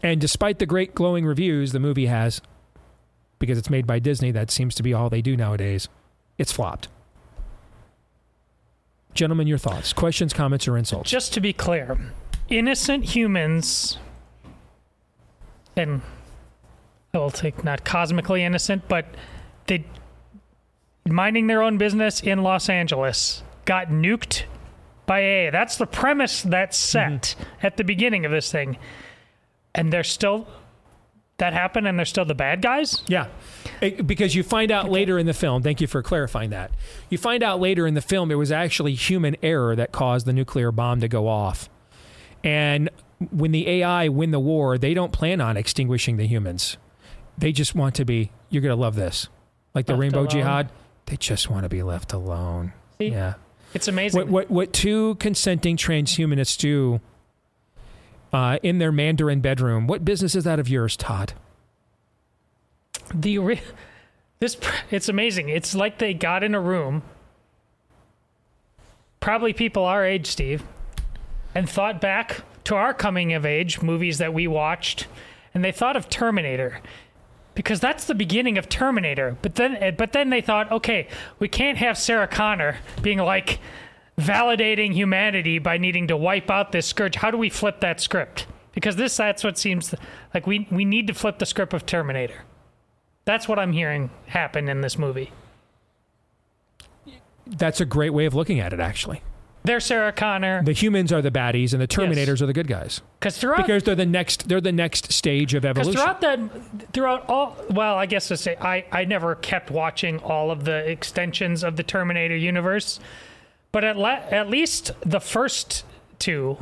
And 0.03 0.19
despite 0.19 0.59
the 0.59 0.65
great 0.65 0.93
glowing 0.93 1.25
reviews 1.25 1.71
the 1.71 1.79
movie 1.79 2.07
has, 2.07 2.41
because 3.39 3.57
it's 3.57 3.69
made 3.69 3.87
by 3.87 3.99
Disney, 3.99 4.31
that 4.31 4.51
seems 4.51 4.75
to 4.75 4.83
be 4.83 4.93
all 4.93 5.09
they 5.09 5.21
do 5.21 5.37
nowadays, 5.37 5.87
it's 6.37 6.51
flopped. 6.51 6.89
Gentlemen, 9.13 9.47
your 9.47 9.57
thoughts, 9.57 9.93
questions, 9.93 10.33
comments, 10.33 10.67
or 10.67 10.77
insults? 10.77 11.09
Just 11.09 11.33
to 11.33 11.39
be 11.39 11.53
clear, 11.53 11.97
innocent 12.49 13.05
humans, 13.05 13.97
and 15.77 16.01
I 17.13 17.19
will 17.19 17.31
take 17.31 17.63
not 17.63 17.85
cosmically 17.85 18.43
innocent, 18.43 18.87
but 18.87 19.05
they 19.67 19.85
minding 21.07 21.47
their 21.47 21.61
own 21.61 21.77
business 21.77 22.21
in 22.21 22.43
Los 22.43 22.69
Angeles 22.69 23.43
got 23.65 23.87
nuked 23.87 24.43
by 25.05 25.19
A. 25.19 25.49
That's 25.51 25.77
the 25.77 25.85
premise 25.85 26.41
that's 26.41 26.77
set 26.77 27.21
mm-hmm. 27.21 27.65
at 27.65 27.77
the 27.77 27.83
beginning 27.83 28.25
of 28.25 28.31
this 28.31 28.51
thing. 28.51 28.77
And 29.75 29.91
they're 29.91 30.03
still 30.03 30.47
that 31.37 31.53
happened 31.53 31.87
and 31.87 31.97
they're 31.97 32.05
still 32.05 32.25
the 32.25 32.35
bad 32.35 32.61
guys? 32.61 33.01
Yeah. 33.07 33.27
It- 33.81 34.05
because 34.05 34.35
you 34.35 34.43
find 34.43 34.71
out 34.71 34.89
later 34.89 35.17
in 35.17 35.25
the 35.25 35.33
film, 35.33 35.63
thank 35.63 35.81
you 35.81 35.87
for 35.87 36.01
clarifying 36.03 36.51
that. 36.51 36.71
You 37.09 37.17
find 37.17 37.41
out 37.43 37.59
later 37.59 37.87
in 37.87 37.95
the 37.95 38.01
film 38.01 38.31
it 38.31 38.35
was 38.35 38.51
actually 38.51 38.93
human 38.93 39.35
error 39.41 39.75
that 39.75 39.91
caused 39.91 40.25
the 40.25 40.33
nuclear 40.33 40.71
bomb 40.71 41.01
to 41.01 41.07
go 41.07 41.27
off. 41.27 41.69
And 42.43 42.89
when 43.31 43.51
the 43.51 43.67
AI 43.67 44.09
win 44.09 44.31
the 44.31 44.39
war, 44.39 44.77
they 44.77 44.93
don't 44.93 45.11
plan 45.11 45.41
on 45.41 45.57
extinguishing 45.57 46.17
the 46.17 46.27
humans. 46.27 46.77
They 47.37 47.51
just 47.51 47.73
want 47.73 47.95
to 47.95 48.05
be, 48.05 48.31
you're 48.49 48.61
going 48.61 48.75
to 48.75 48.79
love 48.81 48.95
this. 48.95 49.27
Like 49.73 49.87
the 49.87 49.93
Left 49.93 50.01
Rainbow 50.01 50.19
alone. 50.19 50.29
Jihad, 50.29 50.69
they 51.07 51.17
just 51.17 51.49
want 51.49 51.63
to 51.63 51.69
be 51.69 51.81
left 51.81 52.13
alone. 52.13 52.73
See? 52.99 53.07
Yeah. 53.07 53.33
It's 53.73 53.87
amazing. 53.87 54.19
What, 54.19 54.29
what, 54.29 54.51
what 54.51 54.73
two 54.73 55.15
consenting 55.15 55.77
transhumanists 55.77 56.57
do 56.59 57.01
uh, 58.33 58.57
in 58.63 58.79
their 58.79 58.91
Mandarin 58.91 59.39
bedroom, 59.39 59.87
what 59.87 60.03
business 60.03 60.35
is 60.35 60.43
that 60.43 60.59
of 60.59 60.67
yours, 60.67 60.97
Todd? 60.97 61.33
the 63.13 63.59
this 64.39 64.57
it's 64.91 65.09
amazing. 65.09 65.49
It's 65.49 65.75
like 65.75 65.99
they 65.99 66.13
got 66.13 66.43
in 66.43 66.55
a 66.55 66.61
room, 66.61 67.03
probably 69.19 69.53
people 69.53 69.85
our 69.85 70.05
age, 70.05 70.27
Steve, 70.27 70.63
and 71.55 71.69
thought 71.69 72.01
back 72.01 72.41
to 72.65 72.75
our 72.75 72.93
coming 72.93 73.33
of 73.33 73.45
age 73.45 73.81
movies 73.81 74.17
that 74.17 74.33
we 74.33 74.47
watched, 74.47 75.07
and 75.53 75.63
they 75.63 75.71
thought 75.71 75.95
of 75.95 76.09
Terminator. 76.09 76.81
Because 77.55 77.79
that's 77.79 78.05
the 78.05 78.15
beginning 78.15 78.57
of 78.57 78.67
Terminator, 78.67 79.37
but 79.43 79.55
then, 79.55 79.75
eh, 79.75 79.91
but 79.91 80.11
then 80.11 80.31
they 80.31 80.41
thought, 80.41 80.71
okay, 80.71 81.07
we 81.37 81.47
can't 81.47 81.77
have 81.77 81.99
Sarah 81.99 82.27
Connor 82.27 82.77
being 83.03 83.19
like 83.19 83.59
validating 84.17 84.93
humanity 84.93 85.59
by 85.59 85.77
needing 85.77 86.07
to 86.07 86.17
wipe 86.17 86.49
out 86.49 86.71
this 86.71 86.85
scourge. 86.85 87.15
How 87.15 87.31
do 87.31 87.37
we 87.37 87.49
flip 87.49 87.79
that 87.79 87.99
script? 87.99 88.47
Because 88.73 88.95
this, 88.95 89.15
that's 89.17 89.43
what 89.43 89.57
seems 89.57 89.93
like 90.33 90.47
we 90.47 90.67
we 90.71 90.85
need 90.85 91.07
to 91.07 91.13
flip 91.13 91.39
the 91.39 91.45
script 91.45 91.73
of 91.73 91.85
Terminator. 91.85 92.43
That's 93.25 93.47
what 93.47 93.59
I'm 93.59 93.71
hearing 93.71 94.09
happen 94.27 94.67
in 94.67 94.81
this 94.81 94.97
movie. 94.97 95.31
That's 97.45 97.81
a 97.81 97.85
great 97.85 98.11
way 98.11 98.25
of 98.25 98.33
looking 98.33 98.59
at 98.59 98.73
it, 98.73 98.79
actually. 98.79 99.21
They're 99.65 99.79
Sarah 99.79 100.11
Connor. 100.11 100.61
The 100.63 100.73
humans 100.73 101.13
are 101.13 101.21
the 101.21 101.31
baddies, 101.31 101.71
and 101.71 101.81
the 101.81 101.87
Terminators 101.87 102.41
are 102.41 102.45
the 102.45 102.53
good 102.53 102.67
guys. 102.67 103.01
Because 103.19 103.37
throughout, 103.37 103.65
Because 103.65 103.83
they're 103.83 103.95
the 103.95 104.05
next, 104.05 104.49
they're 104.49 104.59
the 104.59 104.73
next 104.73 105.13
stage 105.13 105.53
of 105.53 105.63
evolution. 105.63 105.93
throughout 105.93 106.19
that, 106.21 106.39
throughout 106.91 107.29
all, 107.29 107.55
well, 107.69 107.95
I 107.95 108.05
guess 108.05 108.27
to 108.27 108.35
say, 108.35 108.57
I 108.59 108.85
I 108.91 109.05
never 109.05 109.35
kept 109.35 109.71
watching 109.71 110.19
all 110.19 110.51
of 110.51 110.65
the 110.65 110.89
extensions 110.89 111.63
of 111.63 111.77
the 111.77 111.83
Terminator 111.83 112.35
universe, 112.35 112.99
but 113.73 113.83
at 113.83 113.97
at 113.97 114.49
least 114.49 114.91
the 115.01 115.19
first 115.19 115.83
two, 116.19 116.57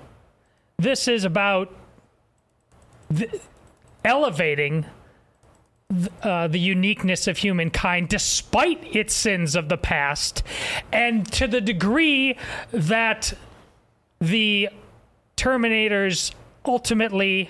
this 0.78 1.07
is 1.07 1.24
about 1.26 1.72
the, 3.12 3.39
elevating 4.03 4.86
th- 5.91 6.09
uh, 6.24 6.47
the 6.47 6.59
uniqueness 6.59 7.28
of 7.28 7.38
humankind 7.38 8.07
despite 8.07 8.95
its 8.95 9.14
sins 9.14 9.55
of 9.55 9.70
the 9.70 9.78
past, 9.78 10.41
and 10.91 11.32
to 11.34 11.47
the 11.47 11.62
degree 11.62 12.36
that 12.72 13.34
the 14.20 14.70
Terminators 15.36 16.34
ultimately 16.66 17.49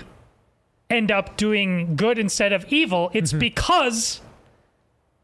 end 0.89 1.12
up 1.12 1.38
doing 1.38 1.95
good 1.95 2.18
instead 2.18 2.51
of 2.51 2.66
evil, 2.74 3.12
it's 3.14 3.34
because 3.34 4.22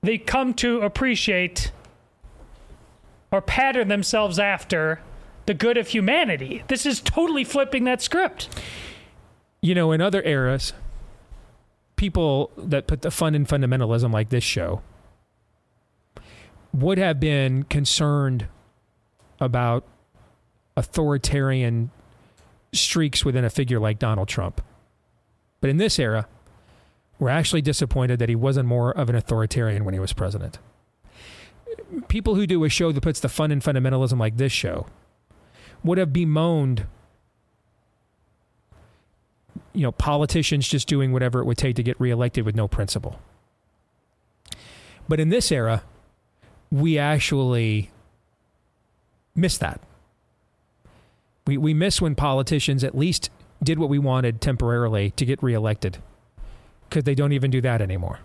they 0.01 0.17
come 0.17 0.53
to 0.53 0.81
appreciate 0.81 1.71
or 3.31 3.41
pattern 3.41 3.87
themselves 3.87 4.39
after 4.39 5.01
the 5.45 5.53
good 5.53 5.77
of 5.77 5.89
humanity. 5.89 6.63
This 6.67 6.85
is 6.85 6.99
totally 7.01 7.43
flipping 7.43 7.83
that 7.85 8.01
script. 8.01 8.49
you 9.61 9.73
know, 9.75 9.91
in 9.91 10.01
other 10.01 10.21
eras, 10.23 10.73
people 11.95 12.51
that 12.57 12.87
put 12.87 13.01
the 13.01 13.11
fun 13.11 13.33
in 13.35 13.45
fundamentalism, 13.45 14.11
like 14.13 14.29
this 14.29 14.43
show, 14.43 14.81
would 16.73 16.97
have 16.97 17.19
been 17.19 17.63
concerned 17.63 18.47
about 19.39 19.83
authoritarian 20.75 21.89
streaks 22.73 23.25
within 23.25 23.43
a 23.43 23.49
figure 23.49 23.79
like 23.79 23.97
Donald 23.97 24.27
Trump. 24.27 24.61
But 25.59 25.69
in 25.69 25.77
this 25.77 25.97
era, 25.97 26.27
we're 27.19 27.29
actually 27.29 27.63
disappointed 27.63 28.19
that 28.19 28.29
he 28.29 28.35
wasn't 28.35 28.67
more 28.67 28.91
of 28.91 29.09
an 29.09 29.15
authoritarian 29.15 29.85
when 29.85 29.95
he 29.95 29.99
was 29.99 30.13
president. 30.13 30.59
People 32.07 32.35
who 32.35 32.47
do 32.47 32.63
a 32.63 32.69
show 32.69 32.91
that 32.91 33.01
puts 33.01 33.19
the 33.19 33.29
fun 33.29 33.51
in 33.51 33.59
fundamentalism 33.59 34.19
like 34.19 34.37
this 34.37 34.51
show 34.51 34.87
would 35.83 35.97
have 35.97 36.11
bemoaned 36.11 36.85
you 39.73 39.83
know, 39.83 39.91
politicians 39.91 40.67
just 40.67 40.87
doing 40.87 41.11
whatever 41.11 41.39
it 41.39 41.45
would 41.45 41.57
take 41.57 41.75
to 41.75 41.83
get 41.83 41.99
reelected 41.99 42.43
with 42.45 42.55
no 42.55 42.67
principle. 42.67 43.19
But 45.07 45.19
in 45.19 45.29
this 45.29 45.51
era, 45.51 45.83
we 46.71 46.97
actually 46.97 47.91
miss 49.35 49.57
that. 49.59 49.79
We, 51.45 51.57
we 51.57 51.73
miss 51.75 52.01
when 52.01 52.15
politicians 52.15 52.83
at 52.83 52.97
least 52.97 53.29
did 53.61 53.79
what 53.79 53.89
we 53.89 53.99
wanted 53.99 54.41
temporarily 54.41 55.11
to 55.11 55.25
get 55.25 55.41
reelected 55.43 55.99
because 56.89 57.03
they 57.03 57.15
don't 57.15 57.31
even 57.31 57.51
do 57.51 57.61
that 57.61 57.79
anymore. 57.79 58.19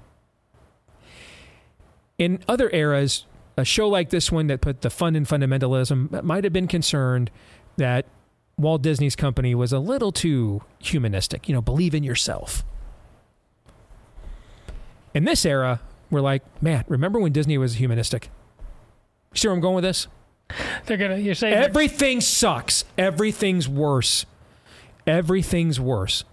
In 2.18 2.42
other 2.48 2.70
eras, 2.70 3.26
a 3.56 3.64
show 3.64 3.88
like 3.88 4.10
this 4.10 4.32
one 4.32 4.46
that 4.46 4.60
put 4.60 4.80
the 4.80 4.90
fun 4.90 5.14
in 5.14 5.24
fundamentalism 5.24 6.22
might 6.22 6.44
have 6.44 6.52
been 6.52 6.68
concerned 6.68 7.30
that 7.76 8.06
Walt 8.56 8.82
Disney's 8.82 9.16
company 9.16 9.54
was 9.54 9.72
a 9.72 9.78
little 9.78 10.12
too 10.12 10.62
humanistic. 10.78 11.48
You 11.48 11.54
know, 11.54 11.60
believe 11.60 11.94
in 11.94 12.02
yourself. 12.02 12.64
In 15.14 15.24
this 15.24 15.44
era, 15.44 15.80
we're 16.10 16.20
like, 16.20 16.42
man, 16.62 16.84
remember 16.88 17.20
when 17.20 17.32
Disney 17.32 17.58
was 17.58 17.74
humanistic? 17.74 18.30
You 19.32 19.38
see 19.38 19.48
where 19.48 19.54
I'm 19.54 19.60
going 19.60 19.74
with 19.74 19.84
this? 19.84 20.06
They're 20.86 20.96
gonna. 20.96 21.16
You're 21.16 21.34
saying 21.34 21.54
Everything 21.54 22.20
sucks. 22.20 22.84
Everything's 22.98 23.68
worse. 23.68 24.26
Everything's 25.06 25.80
worse. 25.80 26.24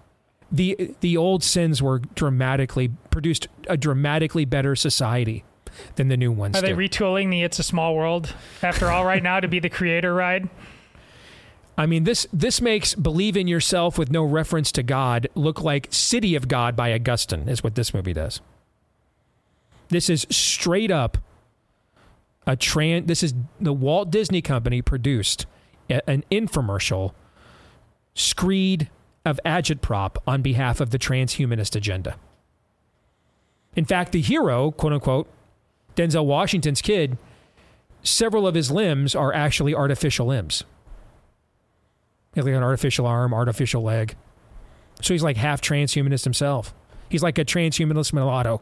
The 0.51 0.95
the 0.99 1.15
old 1.15 1.43
sins 1.43 1.81
were 1.81 1.99
dramatically 1.99 2.89
produced 3.11 3.47
a 3.67 3.77
dramatically 3.77 4.45
better 4.45 4.75
society 4.75 5.43
than 5.95 6.07
the 6.07 6.17
new 6.17 6.31
ones 6.31 6.57
Are 6.57 6.61
they 6.61 6.69
do. 6.69 6.75
retooling 6.75 7.29
the 7.29 7.43
"It's 7.43 7.59
a 7.59 7.63
Small 7.63 7.95
World" 7.95 8.33
after 8.63 8.89
all 8.91 9.05
right 9.05 9.23
now 9.23 9.39
to 9.39 9.47
be 9.47 9.59
the 9.59 9.69
creator 9.69 10.13
ride? 10.13 10.49
I 11.77 11.85
mean, 11.85 12.03
this 12.03 12.27
this 12.33 12.59
makes 12.61 12.93
"Believe 12.95 13.37
in 13.37 13.47
Yourself" 13.47 13.97
with 13.97 14.11
no 14.11 14.23
reference 14.23 14.71
to 14.73 14.83
God 14.83 15.27
look 15.35 15.61
like 15.61 15.87
"City 15.91 16.35
of 16.35 16.47
God" 16.47 16.75
by 16.75 16.93
Augustine. 16.93 17.47
Is 17.47 17.63
what 17.63 17.75
this 17.75 17.93
movie 17.93 18.13
does. 18.13 18.41
This 19.89 20.09
is 20.09 20.27
straight 20.29 20.91
up 20.91 21.17
a 22.45 22.55
tran. 22.57 23.07
This 23.07 23.23
is 23.23 23.33
the 23.59 23.73
Walt 23.73 24.11
Disney 24.11 24.41
Company 24.41 24.81
produced 24.81 25.45
a- 25.89 26.07
an 26.09 26.23
infomercial 26.31 27.13
screed 28.13 28.89
of 29.25 29.39
agitprop 29.45 30.17
on 30.27 30.41
behalf 30.41 30.79
of 30.81 30.89
the 30.89 30.99
transhumanist 30.99 31.75
agenda. 31.75 32.15
In 33.75 33.85
fact, 33.85 34.11
the 34.11 34.21
hero, 34.21 34.71
quote 34.71 34.93
unquote, 34.93 35.29
Denzel 35.95 36.25
Washington's 36.25 36.81
kid, 36.81 37.17
several 38.03 38.47
of 38.47 38.55
his 38.55 38.71
limbs 38.71 39.15
are 39.15 39.33
actually 39.33 39.75
artificial 39.75 40.27
limbs. 40.27 40.63
He 42.33 42.39
has 42.39 42.45
like 42.45 42.55
an 42.55 42.63
artificial 42.63 43.05
arm, 43.05 43.33
artificial 43.33 43.81
leg. 43.81 44.15
So 45.01 45.13
he's 45.13 45.23
like 45.23 45.37
half 45.37 45.61
transhumanist 45.61 46.23
himself. 46.23 46.73
He's 47.09 47.23
like 47.23 47.37
a 47.37 47.45
transhumanist 47.45 48.13
mulatto. 48.13 48.61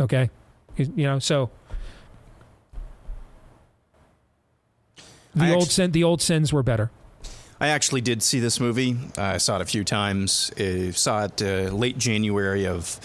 Okay? 0.00 0.30
He's, 0.74 0.90
you 0.94 1.04
know, 1.04 1.18
so 1.18 1.50
the 5.34 5.44
I 5.44 5.50
old 5.50 5.62
actu- 5.62 5.72
sin, 5.72 5.92
the 5.92 6.04
old 6.04 6.20
sins 6.20 6.52
were 6.52 6.62
better. 6.62 6.90
I 7.60 7.68
actually 7.68 8.00
did 8.00 8.22
see 8.22 8.40
this 8.40 8.58
movie. 8.58 8.96
Uh, 9.16 9.22
I 9.22 9.36
saw 9.38 9.56
it 9.56 9.62
a 9.62 9.64
few 9.64 9.84
times. 9.84 10.50
I 10.58 10.90
saw 10.90 11.24
it 11.24 11.40
uh, 11.40 11.72
late 11.74 11.96
January 11.96 12.66
of 12.66 12.98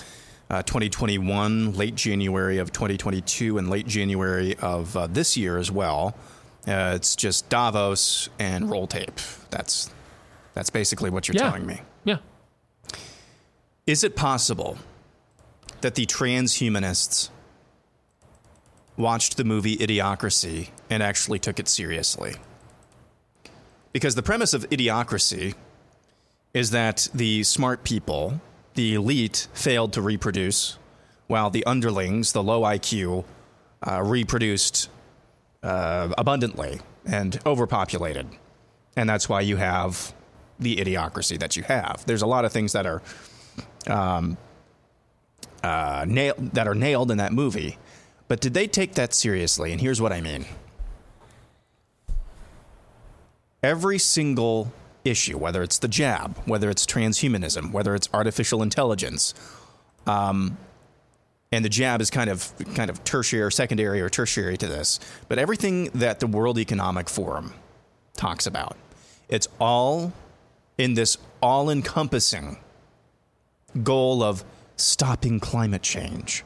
uh, 0.50 0.62
2021, 0.64 1.74
late 1.74 1.95
January 1.95 2.58
of 2.58 2.72
2022, 2.72 3.58
and 3.58 3.70
late 3.70 3.88
January 3.88 4.56
of 4.56 4.95
uh, 4.95 5.08
this 5.08 5.36
year 5.38 5.58
as 5.58 5.72
well. 5.72 6.16
Uh, 6.68 6.93
it's 6.95 7.16
just 7.16 7.50
Davos 7.50 8.30
and 8.39 8.70
roll 8.70 8.88
tape. 8.88 9.20
That's 9.50 9.89
that's 10.54 10.70
basically 10.70 11.10
what 11.10 11.28
you're 11.28 11.36
Yeah. 11.36 11.43
telling 11.43 11.66
me. 11.66 11.82
Yeah. 12.04 12.18
Is 13.86 14.04
it 14.04 14.16
possible 14.16 14.78
that 15.82 15.95
the 15.95 16.06
transhumanists 16.06 17.30
watched 18.98 19.38
the 19.38 19.43
movie 19.43 19.78
Idiocracy 19.78 20.70
and 20.89 21.04
actually 21.04 21.39
took 21.39 21.60
it 21.60 21.68
seriously? 21.68 22.36
Because 23.93 24.16
the 24.16 24.24
premise 24.24 24.54
of 24.54 24.68
Idiocracy 24.70 25.56
is 26.54 26.72
that 26.72 27.08
the 27.14 27.43
smart 27.43 27.84
people, 27.84 28.41
the 28.78 28.93
elite, 28.93 29.47
failed 29.53 29.91
to 29.91 30.01
reproduce, 30.03 30.78
while 31.25 31.49
the 31.49 31.65
underlings, 31.65 32.32
the 32.32 32.43
low 32.43 32.61
IQ, 32.61 33.25
uh, 33.86 34.03
reproduced 34.03 34.89
uh, 35.63 36.13
abundantly 36.15 36.80
and 37.03 37.39
overpopulated. 37.43 38.28
And 38.95 39.09
that's 39.09 39.28
why 39.28 39.41
you 39.41 39.57
have 39.57 40.13
the 40.59 40.75
idiocracy 40.75 41.39
that 41.39 41.57
you 41.57 41.63
have. 41.63 42.03
There's 42.05 42.21
a 42.21 42.28
lot 42.28 42.45
of 42.45 42.53
things 42.53 42.73
that 42.73 42.86
are 42.86 43.01
um, 43.88 44.38
uh, 45.63 46.05
that 46.05 46.67
are 46.67 46.75
nailed 46.75 47.09
in 47.09 47.17
that 47.17 47.34
movie. 47.34 47.80
But 48.28 48.41
did 48.41 48.53
they 48.53 48.67
take 48.67 48.93
that 48.93 49.11
seriously? 49.11 49.71
And 49.71 49.82
here's 49.82 49.99
what 49.99 50.13
I 50.13 50.21
mean. 50.21 50.45
Every 53.63 53.97
single 53.97 54.71
issue, 55.10 55.38
whether 55.38 55.64
it's 55.64 55.80
the 55.80 55.88
jab, 55.88 56.38
whether 56.45 56.70
it's 56.70 56.86
transhumanism, 56.86 57.72
whether 57.72 57.95
it's 57.95 58.10
artificial 58.14 58.62
intelligence, 58.62 59.34
um, 60.05 60.58
and 61.51 61.64
the 61.64 61.70
jab 61.70 62.01
is 62.01 62.10
kind 62.10 62.30
of 62.30 62.53
kind 62.76 62.89
of 62.89 63.03
tertiary 63.03 63.41
or 63.41 63.51
secondary 63.51 64.01
or 64.01 64.10
tertiary 64.10 64.58
to 64.58 64.68
this, 64.68 64.99
but 65.28 65.39
everything 65.39 65.86
that 65.93 66.20
the 66.20 66.28
World 66.28 66.58
Economic 66.60 67.10
Forum 67.10 67.53
talks 68.16 68.45
about, 68.45 68.76
it's 69.30 69.47
all 69.60 70.12
in 70.78 70.93
this 70.93 71.18
all-encompassing 71.41 72.58
goal 73.84 74.24
of 74.24 74.43
stopping 74.76 75.39
climate 75.39 75.82
change. 75.82 76.43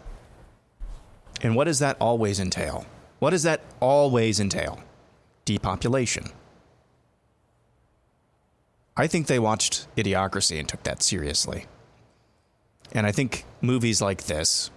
And 1.42 1.56
what 1.56 1.66
does 1.66 1.80
that 1.80 1.98
always 2.00 2.40
entail? 2.40 2.86
What 3.20 3.32
does 3.32 3.44
that 3.44 3.62
always 3.80 4.40
entail? 4.40 4.80
Depopulation. 5.46 6.26
I 9.02 9.08
think 9.08 9.26
they 9.26 9.40
watched 9.40 9.88
Idiocracy 9.96 10.60
and 10.60 10.70
took 10.70 10.84
that 10.84 11.02
seriously. 11.02 11.66
And 12.92 13.08
I 13.08 13.12
think 13.12 13.46
movies 13.60 14.00
like 14.00 14.26
this 14.26 14.70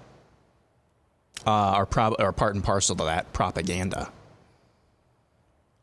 uh, 1.46 1.50
are, 1.50 1.84
prob- 1.84 2.18
are 2.18 2.32
part 2.32 2.54
and 2.54 2.64
parcel 2.64 2.96
to 2.96 3.04
that 3.04 3.34
propaganda. 3.34 4.10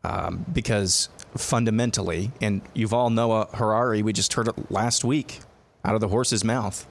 Um, 0.03 0.43
because 0.51 1.09
fundamentally, 1.37 2.31
and 2.41 2.63
Yuval 2.73 3.13
Noah 3.13 3.47
Harari, 3.53 4.01
we 4.01 4.11
just 4.11 4.33
heard 4.33 4.47
it 4.47 4.71
last 4.71 5.05
week 5.05 5.41
out 5.85 5.93
of 5.93 6.01
the 6.01 6.07
horse's 6.07 6.43
mouth. 6.43 6.87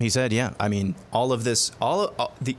He 0.00 0.10
said, 0.10 0.32
"Yeah, 0.32 0.54
I 0.58 0.66
mean, 0.66 0.96
all 1.12 1.32
of 1.32 1.44
this, 1.44 1.70
all, 1.80 2.12
all 2.18 2.34
the, 2.40 2.56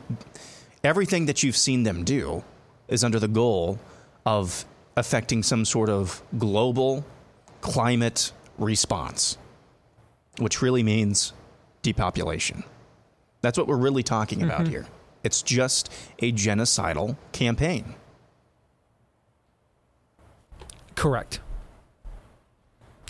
everything 0.85 1.25
that 1.25 1.43
you've 1.43 1.57
seen 1.57 1.83
them 1.83 2.05
do 2.05 2.45
is 2.87 3.03
under 3.03 3.19
the 3.19 3.27
goal 3.27 3.77
of 4.25 4.63
affecting 4.95 5.43
some 5.43 5.65
sort 5.65 5.89
of 5.89 6.23
global 6.37 7.03
climate 7.61 8.31
response, 8.57 9.37
which 10.39 10.61
really 10.61 10.83
means 10.83 11.33
depopulation. 11.81 12.63
That's 13.41 13.57
what 13.57 13.67
we're 13.67 13.77
really 13.77 14.03
talking 14.03 14.41
about 14.43 14.61
Mhm. 14.65 14.69
here. 14.69 14.87
It's 15.23 15.41
just 15.41 15.91
a 16.19 16.31
genocidal 16.31 17.17
campaign. 17.31 17.95
Correct. 20.95 21.39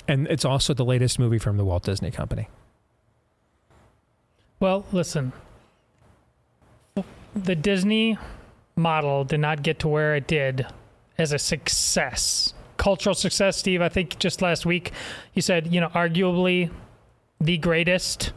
And 0.07 0.27
it's 0.27 0.45
also 0.45 0.73
the 0.73 0.85
latest 0.85 1.19
movie 1.19 1.37
from 1.37 1.57
the 1.57 1.65
Walt 1.65 1.83
Disney 1.83 2.11
Company. 2.11 2.49
Well, 4.59 4.85
listen. 4.91 5.33
The 7.35 7.55
Disney 7.55 8.17
model 8.75 9.23
did 9.23 9.39
not 9.39 9.61
get 9.63 9.79
to 9.79 9.87
where 9.87 10.15
it 10.15 10.27
did 10.27 10.65
as 11.17 11.31
a 11.31 11.39
success. 11.39 12.53
Cultural 12.77 13.15
success, 13.15 13.57
Steve. 13.57 13.81
I 13.81 13.89
think 13.89 14.19
just 14.19 14.41
last 14.41 14.65
week 14.65 14.91
you 15.33 15.41
said, 15.41 15.73
you 15.73 15.81
know, 15.81 15.89
arguably 15.89 16.69
the 17.41 17.57
greatest 17.57 18.31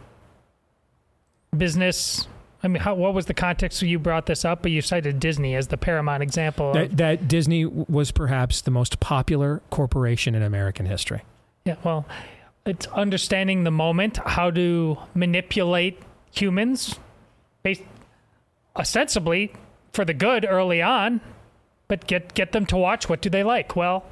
business. 1.56 2.26
I 2.62 2.68
mean, 2.68 2.82
how, 2.82 2.94
what 2.94 3.14
was 3.14 3.26
the 3.26 3.34
context 3.34 3.80
you 3.82 3.98
brought 3.98 4.26
this 4.26 4.44
up? 4.44 4.62
But 4.62 4.70
you 4.70 4.82
cited 4.82 5.18
Disney 5.18 5.54
as 5.54 5.68
the 5.68 5.76
paramount 5.76 6.22
example. 6.22 6.72
That, 6.74 6.84
Of, 6.86 6.96
that 6.98 7.28
Disney 7.28 7.64
was 7.64 8.10
perhaps 8.10 8.60
the 8.60 8.70
most 8.70 9.00
popular 9.00 9.62
corporation 9.70 10.34
in 10.34 10.42
American 10.42 10.86
history. 10.86 11.22
yeah, 11.64 11.76
well, 11.84 12.04
it's 12.66 12.86
understanding 12.88 13.64
the 13.64 13.70
moment, 13.70 14.18
how 14.18 14.50
to 14.50 14.98
manipulate 15.14 15.98
humans, 16.30 16.98
based 17.62 17.82
ostensibly 18.76 19.52
for 19.94 20.04
the 20.04 20.12
good 20.14 20.46
early 20.48 20.82
on, 20.82 21.20
but 21.88 22.06
get 22.06 22.34
get 22.34 22.52
them 22.52 22.66
to 22.66 22.76
watch 22.76 23.08
what 23.08 23.22
do 23.22 23.30
they 23.30 23.42
like. 23.42 23.74
Well, 23.74 24.04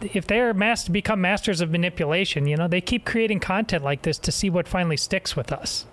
if 0.00 0.26
they're 0.26 0.54
mas- 0.54 0.88
become 0.88 1.20
masters 1.20 1.60
of 1.60 1.70
manipulation, 1.70 2.46
you 2.46 2.56
know, 2.56 2.68
they 2.68 2.80
keep 2.80 3.04
creating 3.04 3.40
content 3.40 3.82
like 3.82 4.02
this 4.02 4.18
to 4.18 4.32
see 4.32 4.48
what 4.48 4.68
finally 4.68 4.96
sticks 4.96 5.34
with 5.36 5.52
us. 5.52 5.86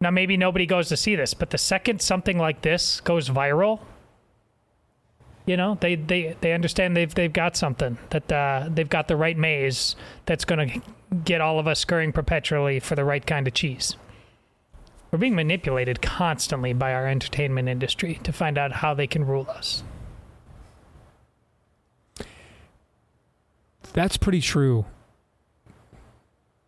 Now, 0.00 0.10
maybe 0.10 0.36
nobody 0.36 0.66
goes 0.66 0.88
to 0.88 0.96
see 0.96 1.16
this, 1.16 1.34
but 1.34 1.50
the 1.50 1.58
second 1.58 2.00
something 2.00 2.38
like 2.38 2.62
this 2.62 3.00
goes 3.00 3.28
viral, 3.28 3.80
you 5.46 5.56
know, 5.56 5.78
they 5.80 5.94
they, 5.94 6.36
they 6.40 6.52
understand 6.52 6.96
they've 6.96 7.14
they've 7.14 7.32
got 7.32 7.56
something 7.56 7.98
that 8.10 8.30
uh, 8.30 8.68
they've 8.68 8.88
got 8.88 9.08
the 9.08 9.16
right 9.16 9.36
maze 9.36 9.96
that's 10.26 10.44
going 10.44 10.68
to 10.68 10.80
get 11.24 11.40
all 11.40 11.58
of 11.58 11.66
us 11.66 11.80
scurrying 11.80 12.12
perpetually 12.12 12.80
for 12.80 12.94
the 12.94 13.04
right 13.04 13.26
kind 13.26 13.48
of 13.48 13.54
cheese. 13.54 13.96
We're 15.10 15.18
being 15.18 15.34
manipulated 15.34 16.02
constantly 16.02 16.74
by 16.74 16.92
our 16.92 17.08
entertainment 17.08 17.68
industry 17.68 18.20
to 18.24 18.32
find 18.32 18.58
out 18.58 18.72
how 18.72 18.92
they 18.92 19.06
can 19.06 19.26
rule 19.26 19.48
us. 19.48 19.82
That's 23.92 24.16
pretty 24.16 24.40
true 24.40 24.84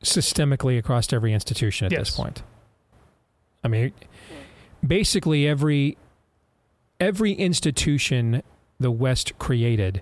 systemically 0.03 0.79
across 0.79 1.13
every 1.13 1.33
institution 1.33 1.87
at 1.87 1.99
this 1.99 2.17
point. 2.17 2.43
I 3.63 3.69
mean, 3.69 3.93
basically 4.87 5.47
every 5.47 5.99
every 6.99 7.33
institution 7.33 8.43
the 8.79 8.91
West 8.91 9.39
created 9.39 10.01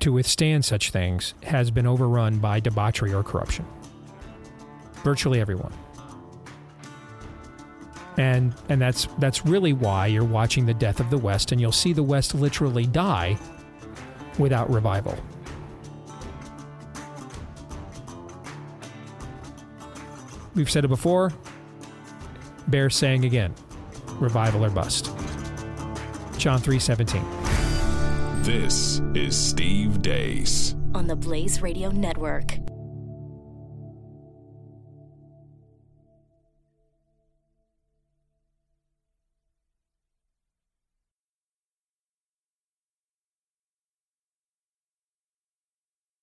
to 0.00 0.12
withstand 0.12 0.64
such 0.64 0.90
things 0.90 1.34
has 1.44 1.70
been 1.70 1.86
overrun 1.86 2.38
by 2.38 2.60
debauchery 2.60 3.12
or 3.12 3.22
corruption. 3.22 3.66
Virtually 5.04 5.40
everyone. 5.40 5.72
And 8.18 8.54
and 8.68 8.80
that's 8.80 9.06
that's 9.18 9.44
really 9.46 9.72
why 9.72 10.06
you're 10.06 10.24
watching 10.24 10.66
the 10.66 10.74
death 10.74 11.00
of 11.00 11.10
the 11.10 11.18
West 11.18 11.52
and 11.52 11.60
you'll 11.60 11.72
see 11.72 11.92
the 11.92 12.02
West 12.02 12.34
literally 12.34 12.86
die 12.86 13.38
without 14.38 14.70
revival. 14.70 15.16
We've 20.54 20.70
said 20.70 20.84
it 20.84 20.88
before. 20.88 21.32
Bear 22.68 22.90
saying 22.90 23.24
again, 23.24 23.54
revival 24.20 24.64
or 24.64 24.70
bust. 24.70 25.06
John 26.38 26.60
3:17. 26.60 27.22
This 28.42 29.00
is 29.14 29.36
Steve 29.36 30.02
Deace. 30.02 30.74
on 30.94 31.06
the 31.06 31.16
Blaze 31.16 31.62
Radio 31.62 31.90
Network. 31.90 32.58